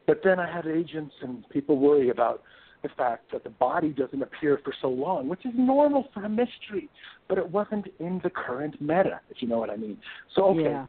But 0.05 0.19
then 0.25 0.37
I 0.37 0.53
had 0.53 0.67
agents 0.67 1.15
and 1.21 1.49
people 1.51 1.77
worry 1.77 2.09
about 2.09 2.43
the 2.83 2.89
fact 2.97 3.31
that 3.31 3.45
the 3.45 3.49
body 3.49 3.93
doesn't 3.93 4.21
appear 4.21 4.59
for 4.61 4.73
so 4.81 4.89
long, 4.89 5.29
which 5.29 5.45
is 5.45 5.53
normal 5.55 6.09
for 6.13 6.25
a 6.25 6.29
mystery, 6.29 6.89
but 7.29 7.37
it 7.37 7.49
wasn't 7.49 7.85
in 7.99 8.19
the 8.25 8.29
current 8.29 8.81
meta, 8.81 9.21
if 9.29 9.41
you 9.41 9.47
know 9.47 9.57
what 9.57 9.69
I 9.69 9.77
mean. 9.77 9.97
So 10.35 10.47
okay, 10.47 10.63
yeah. 10.63 10.85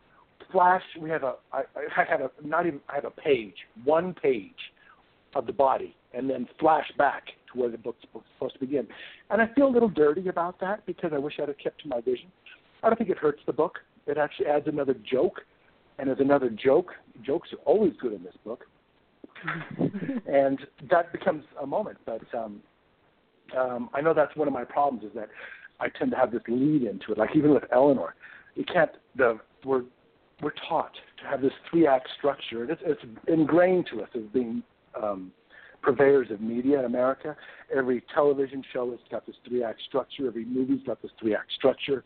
Flash, 0.50 0.82
we 1.00 1.08
have 1.08 1.22
a 1.22 1.34
I, 1.52 1.62
I 1.76 2.04
have 2.10 2.22
a 2.22 2.30
not 2.44 2.66
even 2.66 2.80
I 2.88 2.96
have 2.96 3.04
a 3.04 3.12
page, 3.12 3.54
one 3.84 4.12
page 4.12 4.50
of 5.36 5.46
the 5.46 5.52
body, 5.52 5.94
and 6.14 6.28
then 6.28 6.48
flash 6.58 6.90
back 6.98 7.26
to 7.52 7.60
where 7.60 7.70
the 7.70 7.78
book's 7.78 8.00
supposed 8.34 8.54
to 8.54 8.58
begin. 8.58 8.88
And 9.30 9.40
I 9.40 9.46
feel 9.54 9.68
a 9.68 9.70
little 9.70 9.88
dirty 9.88 10.26
about 10.26 10.58
that 10.58 10.84
because 10.84 11.12
I 11.14 11.18
wish 11.18 11.34
I'd 11.40 11.46
have 11.46 11.58
kept 11.58 11.80
to 11.82 11.88
my 11.88 12.00
vision. 12.00 12.26
I 12.82 12.88
don't 12.88 12.96
think 12.96 13.10
it 13.10 13.18
hurts 13.18 13.40
the 13.46 13.52
book. 13.52 13.78
It 14.06 14.18
actually 14.18 14.46
adds 14.46 14.66
another 14.66 14.94
joke, 14.94 15.40
and 15.98 16.08
as 16.08 16.18
another 16.20 16.50
joke, 16.50 16.92
jokes 17.22 17.52
are 17.52 17.58
always 17.64 17.92
good 18.00 18.12
in 18.12 18.22
this 18.22 18.34
book. 18.44 18.64
and 20.26 20.58
that 20.90 21.12
becomes 21.12 21.44
a 21.62 21.66
moment. 21.66 21.98
But 22.04 22.22
um, 22.34 22.60
um, 23.56 23.90
I 23.94 24.00
know 24.00 24.14
that's 24.14 24.34
one 24.36 24.48
of 24.48 24.54
my 24.54 24.64
problems 24.64 25.04
is 25.04 25.12
that 25.14 25.28
I 25.80 25.88
tend 25.88 26.10
to 26.10 26.16
have 26.16 26.32
this 26.32 26.42
lead 26.48 26.82
into 26.82 27.12
it. 27.12 27.18
Like 27.18 27.34
even 27.34 27.52
with 27.52 27.64
Eleanor, 27.72 28.14
you 28.54 28.64
can't. 28.64 28.90
The 29.16 29.38
we're 29.64 29.82
we're 30.42 30.52
taught 30.68 30.92
to 31.22 31.28
have 31.28 31.42
this 31.42 31.52
three 31.70 31.86
act 31.86 32.08
structure. 32.18 32.70
It's, 32.70 32.82
it's 32.84 33.02
ingrained 33.28 33.86
to 33.92 34.02
us 34.02 34.08
as 34.14 34.22
being 34.32 34.62
um, 35.00 35.32
purveyors 35.82 36.30
of 36.30 36.40
media 36.40 36.78
in 36.78 36.84
America. 36.84 37.36
Every 37.74 38.02
television 38.14 38.62
show 38.72 38.90
has 38.90 39.00
got 39.10 39.26
this 39.26 39.36
three 39.46 39.62
act 39.62 39.80
structure. 39.88 40.26
Every 40.26 40.44
movie's 40.44 40.82
got 40.86 41.00
this 41.02 41.10
three 41.20 41.34
act 41.34 41.52
structure. 41.52 42.04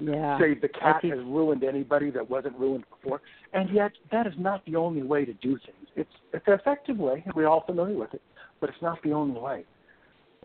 Yeah. 0.00 0.38
Save 0.40 0.60
the 0.60 0.68
Cat 0.68 1.04
has 1.04 1.18
ruined 1.18 1.62
anybody 1.62 2.10
that 2.10 2.28
wasn't 2.28 2.58
ruined 2.58 2.84
before, 2.90 3.20
and 3.52 3.70
yet 3.70 3.92
that 4.10 4.26
is 4.26 4.32
not 4.36 4.64
the 4.66 4.74
only 4.74 5.02
way 5.02 5.24
to 5.24 5.32
do 5.34 5.58
things. 5.64 5.88
It's 5.94 6.10
it's 6.32 6.44
an 6.48 6.54
effective 6.54 6.98
way. 6.98 7.24
We're 7.34 7.46
all 7.46 7.64
familiar 7.64 7.96
with 7.96 8.12
it, 8.12 8.22
but 8.60 8.70
it's 8.70 8.82
not 8.82 9.00
the 9.04 9.12
only 9.12 9.38
way. 9.40 9.64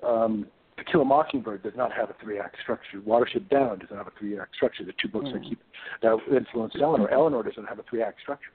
Um, 0.05 0.45
to 0.77 0.83
Kill 0.85 1.01
a 1.01 1.05
Mockingbird 1.05 1.63
does 1.63 1.73
not 1.75 1.91
have 1.91 2.09
a 2.09 2.15
three-act 2.21 2.57
structure. 2.61 2.99
Watership 2.99 3.49
Down 3.49 3.79
doesn't 3.79 3.95
have 3.95 4.07
a 4.07 4.13
three-act 4.17 4.55
structure. 4.55 4.85
The 4.85 4.93
two 5.01 5.09
books 5.09 5.27
mm. 5.27 5.33
that 5.33 5.43
keep 5.43 5.59
that 6.03 6.17
influenced 6.31 6.77
Eleanor. 6.81 7.09
Eleanor 7.09 7.43
doesn't 7.43 7.65
have 7.65 7.79
a 7.79 7.83
three-act 7.89 8.21
structure, 8.21 8.51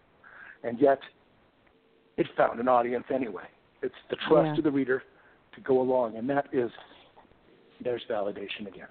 and 0.62 0.80
yet 0.80 1.00
it 2.16 2.26
found 2.36 2.60
an 2.60 2.68
audience 2.68 3.04
anyway. 3.12 3.44
It's 3.82 3.94
the 4.10 4.16
trust 4.28 4.46
yeah. 4.46 4.58
of 4.58 4.64
the 4.64 4.70
reader 4.70 5.02
to 5.54 5.60
go 5.60 5.80
along, 5.80 6.16
and 6.16 6.30
that 6.30 6.46
is 6.52 6.70
there's 7.82 8.02
validation 8.08 8.68
again. 8.68 8.88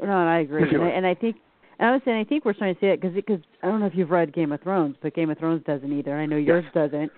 No, 0.00 0.20
and 0.20 0.28
I 0.28 0.40
agree, 0.40 0.68
and 0.68 0.82
I, 0.82 0.88
and 0.88 1.06
I 1.06 1.14
think. 1.14 1.36
And 1.78 1.90
I 1.90 1.92
was 1.92 2.00
saying, 2.06 2.18
I 2.18 2.24
think 2.24 2.46
we're 2.46 2.54
starting 2.54 2.74
to 2.74 2.80
see 2.80 2.86
it 2.86 3.00
because 3.00 3.14
because 3.14 3.40
I 3.62 3.66
don't 3.66 3.80
know 3.80 3.86
if 3.86 3.92
you've 3.94 4.10
read 4.10 4.34
Game 4.34 4.52
of 4.52 4.62
Thrones, 4.62 4.96
but 5.02 5.14
Game 5.14 5.30
of 5.30 5.38
Thrones 5.38 5.62
doesn't 5.66 5.92
either. 5.92 6.16
I 6.16 6.24
know 6.24 6.36
yours 6.36 6.64
yes. 6.64 6.90
doesn't, 6.90 7.12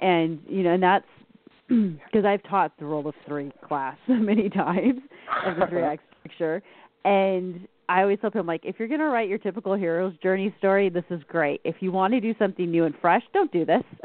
and 0.00 0.40
you 0.48 0.62
know, 0.62 0.74
and 0.74 0.82
that's 0.82 1.06
because 1.68 2.24
I've 2.24 2.42
taught 2.44 2.72
the 2.78 2.86
role 2.86 3.06
of 3.06 3.14
three 3.26 3.52
class 3.66 3.96
many 4.08 4.48
times 4.48 5.00
as 5.46 5.56
a 5.60 5.66
three 5.68 5.82
act 5.84 6.02
structure, 6.24 6.62
and 7.04 7.68
I 7.90 8.02
always 8.02 8.18
tell 8.20 8.30
them 8.30 8.46
like, 8.46 8.64
if 8.64 8.76
you're 8.78 8.88
going 8.88 9.00
to 9.00 9.06
write 9.06 9.28
your 9.28 9.38
typical 9.38 9.74
hero's 9.74 10.16
journey 10.18 10.54
story, 10.58 10.88
this 10.90 11.04
is 11.10 11.20
great. 11.28 11.60
If 11.64 11.76
you 11.80 11.90
want 11.90 12.12
to 12.14 12.20
do 12.20 12.34
something 12.38 12.70
new 12.70 12.84
and 12.84 12.94
fresh, 13.00 13.22
don't 13.34 13.50
do 13.50 13.64
this. 13.64 13.82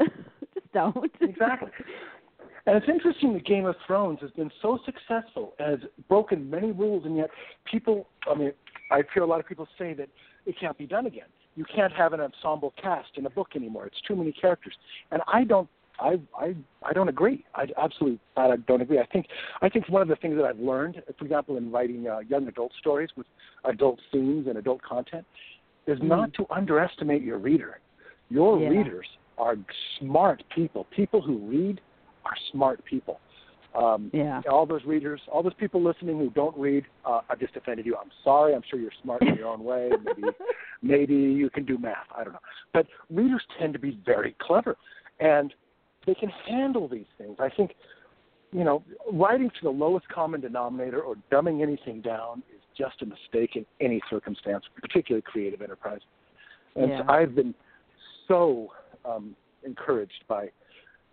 Just 0.54 0.72
don't. 0.72 1.12
exactly. 1.20 1.70
And 2.66 2.76
it's 2.76 2.88
interesting 2.88 3.32
that 3.34 3.46
Game 3.46 3.64
of 3.64 3.76
Thrones 3.86 4.18
has 4.20 4.30
been 4.32 4.50
so 4.60 4.78
successful 4.84 5.54
and 5.58 5.80
has 5.80 5.90
broken 6.08 6.50
many 6.50 6.72
rules, 6.72 7.04
and 7.04 7.16
yet 7.16 7.30
people, 7.64 8.08
I 8.28 8.34
mean, 8.34 8.52
I 8.90 9.02
hear 9.14 9.22
a 9.22 9.26
lot 9.26 9.38
of 9.38 9.46
people 9.46 9.68
say 9.78 9.94
that 9.94 10.08
it 10.46 10.56
can't 10.58 10.76
be 10.76 10.86
done 10.86 11.06
again. 11.06 11.28
You 11.54 11.64
can't 11.64 11.92
have 11.92 12.12
an 12.12 12.20
ensemble 12.20 12.74
cast 12.80 13.10
in 13.16 13.26
a 13.26 13.30
book 13.30 13.50
anymore. 13.54 13.86
It's 13.86 14.00
too 14.06 14.16
many 14.16 14.32
characters. 14.32 14.74
And 15.10 15.22
I 15.26 15.44
don't 15.44 15.68
I 15.98 16.20
I 16.38 16.54
I 16.82 16.92
don't 16.92 17.08
agree. 17.08 17.44
I 17.54 17.66
absolutely 17.78 18.20
I 18.36 18.56
don't 18.68 18.82
agree. 18.82 18.98
I 18.98 19.06
think 19.06 19.26
I 19.62 19.68
think 19.68 19.88
one 19.88 20.02
of 20.02 20.08
the 20.08 20.16
things 20.16 20.36
that 20.36 20.44
I've 20.44 20.58
learned, 20.58 21.02
for 21.18 21.24
example, 21.24 21.56
in 21.56 21.72
writing 21.72 22.06
uh, 22.06 22.18
young 22.28 22.46
adult 22.48 22.72
stories 22.78 23.10
with 23.16 23.26
adult 23.64 23.98
themes 24.12 24.46
and 24.46 24.58
adult 24.58 24.82
content, 24.82 25.24
is 25.86 25.98
mm. 25.98 26.04
not 26.04 26.34
to 26.34 26.46
underestimate 26.50 27.22
your 27.22 27.38
reader. 27.38 27.80
Your 28.28 28.60
yeah. 28.60 28.68
readers 28.68 29.06
are 29.38 29.56
smart 29.98 30.42
people. 30.54 30.86
People 30.94 31.22
who 31.22 31.38
read 31.38 31.80
are 32.26 32.36
smart 32.52 32.84
people. 32.84 33.20
Um, 33.74 34.10
yeah. 34.14 34.40
All 34.50 34.64
those 34.64 34.84
readers, 34.84 35.20
all 35.30 35.42
those 35.42 35.54
people 35.54 35.82
listening 35.82 36.18
who 36.18 36.30
don't 36.30 36.56
read, 36.56 36.84
uh, 37.04 37.20
I've 37.28 37.38
just 37.38 37.56
offended 37.56 37.84
you. 37.84 37.94
I'm 37.96 38.10
sorry. 38.24 38.54
I'm 38.54 38.62
sure 38.70 38.80
you're 38.80 38.90
smart 39.02 39.22
in 39.22 39.34
your 39.34 39.48
own 39.48 39.62
way. 39.62 39.90
Maybe, 40.04 40.28
maybe 40.82 41.14
you 41.14 41.50
can 41.50 41.64
do 41.64 41.78
math. 41.78 42.06
I 42.16 42.24
don't 42.24 42.32
know. 42.32 42.38
But 42.72 42.86
readers 43.10 43.42
tend 43.58 43.72
to 43.74 43.78
be 43.78 43.98
very 44.04 44.34
clever, 44.40 44.76
and 45.20 45.52
they 46.06 46.14
can 46.14 46.30
handle 46.46 46.88
these 46.88 47.06
things. 47.18 47.36
I 47.38 47.48
think, 47.48 47.72
you 48.52 48.64
know, 48.64 48.82
writing 49.12 49.50
to 49.50 49.62
the 49.62 49.70
lowest 49.70 50.08
common 50.08 50.40
denominator 50.40 51.00
or 51.00 51.16
dumbing 51.30 51.62
anything 51.62 52.00
down 52.00 52.42
is 52.54 52.62
just 52.78 53.02
a 53.02 53.06
mistake 53.06 53.56
in 53.56 53.66
any 53.80 54.00
circumstance, 54.08 54.64
particularly 54.80 55.22
creative 55.22 55.60
enterprise. 55.60 56.00
And 56.76 56.90
yeah. 56.90 57.02
so 57.02 57.12
I've 57.12 57.34
been 57.34 57.54
so 58.28 58.68
um, 59.04 59.34
encouraged 59.64 60.24
by 60.28 60.50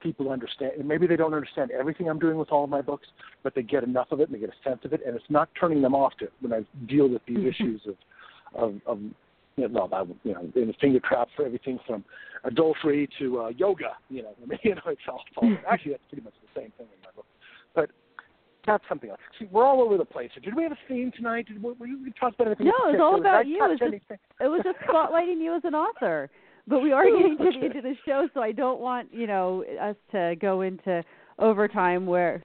people 0.04 0.30
understand. 0.30 0.74
And 0.78 0.88
maybe 0.88 1.08
they 1.08 1.16
don't 1.16 1.34
understand 1.34 1.72
everything 1.72 2.10
I'm 2.10 2.20
doing 2.20 2.38
with 2.38 2.52
all 2.52 2.66
of 2.66 2.70
my 2.70 2.82
books, 2.82 3.08
but 3.42 3.56
they 3.56 3.64
get 3.64 3.84
enough 3.84 4.12
of 4.12 4.20
it 4.20 4.30
and 4.30 4.36
they 4.36 4.40
get 4.40 4.50
a 4.50 4.70
sense 4.70 4.82
of 4.84 4.94
it, 4.94 5.02
and 5.06 5.16
it's 5.16 5.26
not 5.30 5.50
turning 5.60 5.82
them 5.82 5.96
off 5.96 6.14
to 6.20 6.28
when 6.42 6.54
I 6.54 6.66
deal 6.88 7.08
with 7.08 7.22
these 7.26 7.48
issues 7.48 7.82
of 7.88 7.96
of, 8.56 8.76
of 8.86 9.00
you 9.56 9.68
know, 9.68 9.90
I, 9.92 10.04
you 10.24 10.34
know, 10.34 10.52
in 10.56 10.68
the 10.68 10.74
finger 10.80 11.00
trap 11.00 11.28
for 11.36 11.46
everything 11.46 11.80
from 11.88 12.04
adultery 12.44 13.10
to 13.20 13.42
uh, 13.42 13.48
yoga. 13.50 13.96
You 14.10 14.24
know, 14.24 14.36
I 14.44 14.46
mean, 14.46 14.60
you 14.64 14.76
know, 14.76 14.82
it's 14.88 15.02
all, 15.08 15.24
all 15.38 15.58
actually 15.70 15.94
that's 15.94 16.04
pretty 16.10 16.24
much 16.24 16.34
the 16.42 16.62
same 16.62 16.72
thing 16.78 16.88
in 16.88 17.02
my 17.04 17.12
book. 17.16 17.26
But 17.76 17.90
that's 18.66 18.84
something 18.88 19.10
else. 19.10 19.20
See, 19.40 19.48
we're 19.52 19.66
all 19.66 19.82
over 19.82 19.98
the 19.98 20.06
place. 20.06 20.30
Did 20.42 20.56
we 20.56 20.64
have 20.64 20.72
a 20.72 20.78
theme 20.88 21.12
tonight? 21.16 21.48
Did 21.48 21.62
we, 21.62 21.74
we 21.80 22.12
talk 22.20 22.34
about 22.36 22.48
anything? 22.48 22.68
No, 22.68 22.90
it 22.90 22.94
was 22.94 23.02
all 23.02 23.20
about 23.20 23.48
you. 23.48 23.64
It 23.64 23.70
was, 23.70 23.80
just, 23.80 24.20
it 24.40 24.48
was 24.48 24.62
just 24.64 24.78
spotlighting 24.80 25.42
you 25.42 25.56
as 25.56 25.62
an 25.66 25.76
author. 25.76 26.30
But 26.68 26.82
we 26.82 26.92
are 26.92 27.06
getting 27.06 27.38
to 27.38 27.44
the 27.44 27.66
end 27.66 27.76
of 27.76 27.84
the 27.84 27.96
show, 28.06 28.28
so 28.34 28.42
I 28.42 28.52
don't 28.52 28.80
want 28.80 29.10
you 29.14 29.28
know 29.28 29.64
us 29.82 29.96
to 30.12 30.36
go 30.40 30.62
into 30.62 31.04
overtime 31.40 32.06
where 32.06 32.42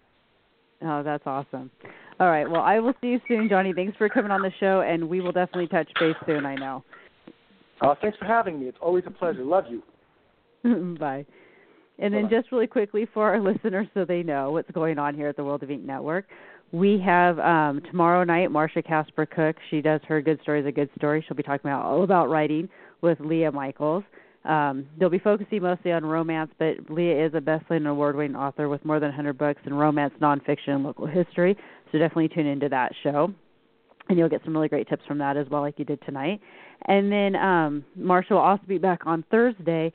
Oh, 0.84 1.04
that's 1.04 1.24
awesome. 1.26 1.70
All 2.20 2.28
right. 2.28 2.50
Well, 2.50 2.62
I 2.62 2.80
will 2.80 2.94
see 3.02 3.08
you 3.08 3.22
soon, 3.28 3.48
Johnny. 3.48 3.72
Thanks 3.74 3.96
for 3.98 4.10
coming 4.10 4.32
on 4.32 4.42
the 4.42 4.52
show, 4.60 4.82
and 4.82 5.08
we 5.08 5.22
will 5.22 5.32
definitely 5.32 5.68
touch 5.68 5.90
base 6.00 6.16
soon. 6.26 6.46
I 6.46 6.56
know. 6.56 6.84
Uh, 7.82 7.96
thanks 8.02 8.18
for 8.18 8.26
having 8.26 8.60
me. 8.60 8.68
It's 8.68 8.78
always 8.82 9.04
a 9.08 9.12
pleasure. 9.12 9.44
Love 9.44 9.66
you. 9.70 9.84
Bye. 11.00 11.26
And 12.00 12.14
then 12.14 12.24
Bye-bye. 12.24 12.36
just 12.36 12.52
really 12.52 12.68
quickly 12.68 13.08
for 13.14 13.30
our 13.30 13.40
listeners 13.52 13.88
so 13.94 14.06
they 14.06 14.24
know 14.24 14.52
what's 14.52 14.70
going 14.72 15.00
on 15.00 15.16
here 15.16 15.28
at 15.28 15.38
the 15.38 15.44
World 15.44 15.64
of 15.64 15.72
Ink 15.72 15.84
Network. 15.84 16.26
We 16.72 17.02
have 17.06 17.38
um 17.40 17.82
tomorrow 17.90 18.24
night 18.24 18.50
Marsha 18.50 18.86
Casper 18.86 19.26
Cook. 19.26 19.58
She 19.70 19.82
does 19.82 20.00
her 20.08 20.22
Good 20.22 20.40
Stories 20.42 20.66
a 20.66 20.72
Good 20.72 20.90
Story. 20.96 21.24
She'll 21.28 21.38
be 21.38 21.44
talking 21.44 21.70
about 21.70 21.86
all 21.86 22.04
about 22.04 22.30
writing 22.30 22.70
with 23.02 23.20
Leah 23.20 23.52
Michaels. 23.52 24.04
Um, 24.46 24.88
they'll 24.98 25.10
be 25.10 25.20
focusing 25.20 25.62
mostly 25.62 25.92
on 25.92 26.04
romance, 26.04 26.52
but 26.58 26.90
Leah 26.90 27.28
is 27.28 27.34
a 27.36 27.42
best-selling 27.42 27.86
award-winning 27.86 28.36
author 28.36 28.70
with 28.70 28.84
more 28.84 29.00
than 29.00 29.10
100 29.10 29.38
books 29.38 29.62
in 29.66 29.74
romance, 29.74 30.14
nonfiction, 30.20 30.70
and 30.70 30.84
local 30.84 31.06
history. 31.06 31.56
So 31.92 32.00
definitely 32.00 32.30
tune 32.30 32.48
into 32.48 32.68
that 32.70 32.92
show, 33.04 33.32
and 34.10 34.18
you'll 34.18 34.30
get 34.30 34.42
some 34.44 34.56
really 34.56 34.68
great 34.68 34.90
tips 34.90 35.04
from 35.08 35.20
that 35.20 35.38
as 35.38 35.48
well, 35.52 35.62
like 35.62 35.78
you 35.78 35.86
did 35.86 36.02
tonight. 36.06 36.42
And 36.88 37.12
then 37.12 37.36
um, 37.36 37.86
Marsha 38.00 38.32
will 38.32 38.40
also 38.40 38.64
be 38.68 38.80
back 38.80 39.02
on 39.06 39.24
Thursday 39.30 39.94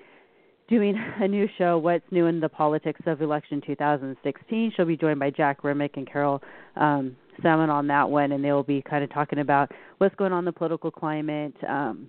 doing 0.69 0.97
a 1.21 1.29
new 1.29 1.49
show, 1.59 1.79
What's 1.79 2.05
New 2.11 2.27
in 2.27 2.41
the 2.41 2.49
Politics 2.49 3.01
of 3.07 3.23
Election 3.23 3.63
2016. 3.67 4.73
She'll 4.77 4.87
be 4.87 4.97
joined 4.97 5.21
by 5.21 5.31
Jack 5.31 5.65
Remick 5.65 5.97
and 5.97 6.11
Carol 6.11 6.43
um, 6.77 7.17
Salmon 7.43 7.71
on 7.71 7.87
that 7.89 8.09
one, 8.09 8.33
and 8.33 8.45
they'll 8.45 8.63
be 8.63 8.83
kind 8.83 9.05
of 9.05 9.11
talking 9.13 9.41
about 9.41 9.71
what's 9.99 10.15
going 10.17 10.33
on 10.33 10.41
in 10.41 10.45
the 10.45 10.53
political 10.53 10.91
climate. 10.91 11.55
Um, 11.69 12.09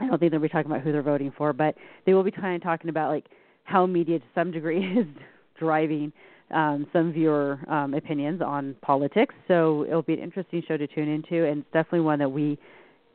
I 0.00 0.06
don't 0.06 0.18
think 0.18 0.32
they'll 0.32 0.40
be 0.40 0.48
talking 0.48 0.70
about 0.70 0.82
who 0.82 0.92
they're 0.92 1.02
voting 1.02 1.32
for, 1.36 1.52
but 1.52 1.74
they 2.06 2.14
will 2.14 2.22
be 2.24 2.30
kind 2.30 2.56
of 2.56 2.62
talking 2.62 2.90
about 2.90 3.10
like 3.10 3.26
how 3.64 3.86
media 3.86 4.18
to 4.18 4.24
some 4.34 4.50
degree 4.50 4.84
is 4.98 5.06
driving 5.58 6.12
um, 6.50 6.86
some 6.92 7.12
viewer 7.12 7.60
um, 7.68 7.94
opinions 7.94 8.42
on 8.42 8.74
politics. 8.82 9.34
So 9.46 9.84
it'll 9.86 10.02
be 10.02 10.14
an 10.14 10.20
interesting 10.20 10.62
show 10.66 10.76
to 10.76 10.86
tune 10.86 11.08
into, 11.08 11.46
and 11.46 11.60
it's 11.60 11.72
definitely 11.72 12.00
one 12.00 12.18
that 12.18 12.30
we 12.30 12.58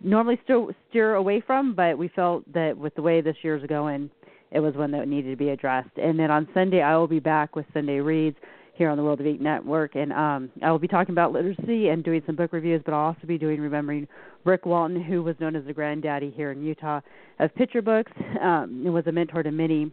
normally 0.02 0.40
still 0.44 0.70
steer 0.90 1.16
away 1.16 1.42
from, 1.46 1.74
but 1.74 1.98
we 1.98 2.08
felt 2.10 2.52
that 2.54 2.78
with 2.78 2.94
the 2.96 3.02
way 3.02 3.22
this 3.22 3.36
year's 3.42 3.66
going, 3.68 4.10
it 4.52 4.60
was 4.60 4.76
one 4.76 4.92
that 4.92 5.08
needed 5.08 5.32
to 5.32 5.36
be 5.36 5.50
addressed. 5.50 5.98
And 5.98 6.20
then 6.20 6.32
on 6.32 6.48
Sunday, 6.54 6.82
I 6.82 6.96
will 6.98 7.08
be 7.08 7.20
back 7.20 7.56
with 7.56 7.66
Sunday 7.74 8.00
Reads 8.00 8.38
here 8.76 8.90
on 8.90 8.98
the 8.98 9.04
World 9.04 9.22
of 9.22 9.26
Ink 9.26 9.40
Network, 9.40 9.96
and 9.96 10.12
um, 10.12 10.52
I 10.62 10.70
will 10.70 10.80
be 10.80 10.88
talking 10.88 11.14
about 11.14 11.32
literacy 11.32 11.90
and 11.90 12.04
doing 12.04 12.22
some 12.26 12.36
book 12.36 12.52
reviews, 12.52 12.82
but 12.84 12.94
I'll 12.94 13.08
also 13.08 13.26
be 13.26 13.38
doing 13.38 13.62
remembering 13.62 14.08
Rick 14.44 14.66
Walton, 14.66 15.02
who 15.02 15.24
was 15.24 15.36
known 15.40 15.56
as 15.56 15.64
the 15.66 15.74
granddaddy 15.74 16.30
here 16.36 16.52
in 16.52 16.62
Utah 16.62 17.00
of 17.40 17.56
picture 17.56 17.82
books, 17.82 18.12
um, 18.42 18.84
and 18.86 18.94
was 18.94 19.08
a 19.08 19.12
mentor 19.14 19.44
to 19.44 19.52
many 19.52 19.92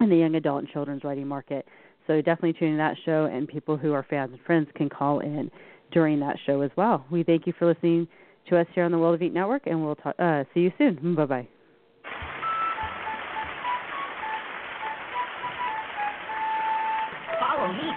in 0.00 0.10
the 0.10 0.16
young 0.16 0.36
adult 0.36 0.60
and 0.60 0.68
children's 0.68 1.02
writing 1.02 1.26
market. 1.26 1.66
So 2.06 2.20
definitely 2.20 2.52
tune 2.52 2.72
in 2.72 2.78
that 2.78 2.96
show, 3.04 3.24
and 3.24 3.48
people 3.48 3.76
who 3.76 3.92
are 3.92 4.06
fans 4.08 4.32
and 4.32 4.40
friends 4.42 4.68
can 4.76 4.88
call 4.88 5.20
in 5.20 5.50
during 5.90 6.20
that 6.20 6.36
show 6.46 6.60
as 6.60 6.70
well. 6.76 7.04
We 7.10 7.24
thank 7.24 7.46
you 7.46 7.52
for 7.58 7.66
listening 7.66 8.06
to 8.48 8.58
us 8.58 8.66
here 8.74 8.84
on 8.84 8.92
the 8.92 8.98
World 8.98 9.14
of 9.14 9.22
Ink 9.22 9.32
Network, 9.32 9.66
and 9.66 9.84
we'll 9.84 9.96
talk, 9.96 10.14
uh, 10.18 10.44
see 10.52 10.60
you 10.60 10.72
soon. 10.78 11.14
Bye 11.14 11.26
bye. 11.26 11.48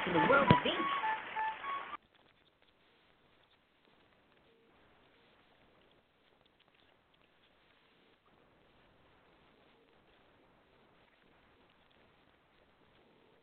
To 0.08 0.14
the 0.14 0.20
world. 0.30 0.57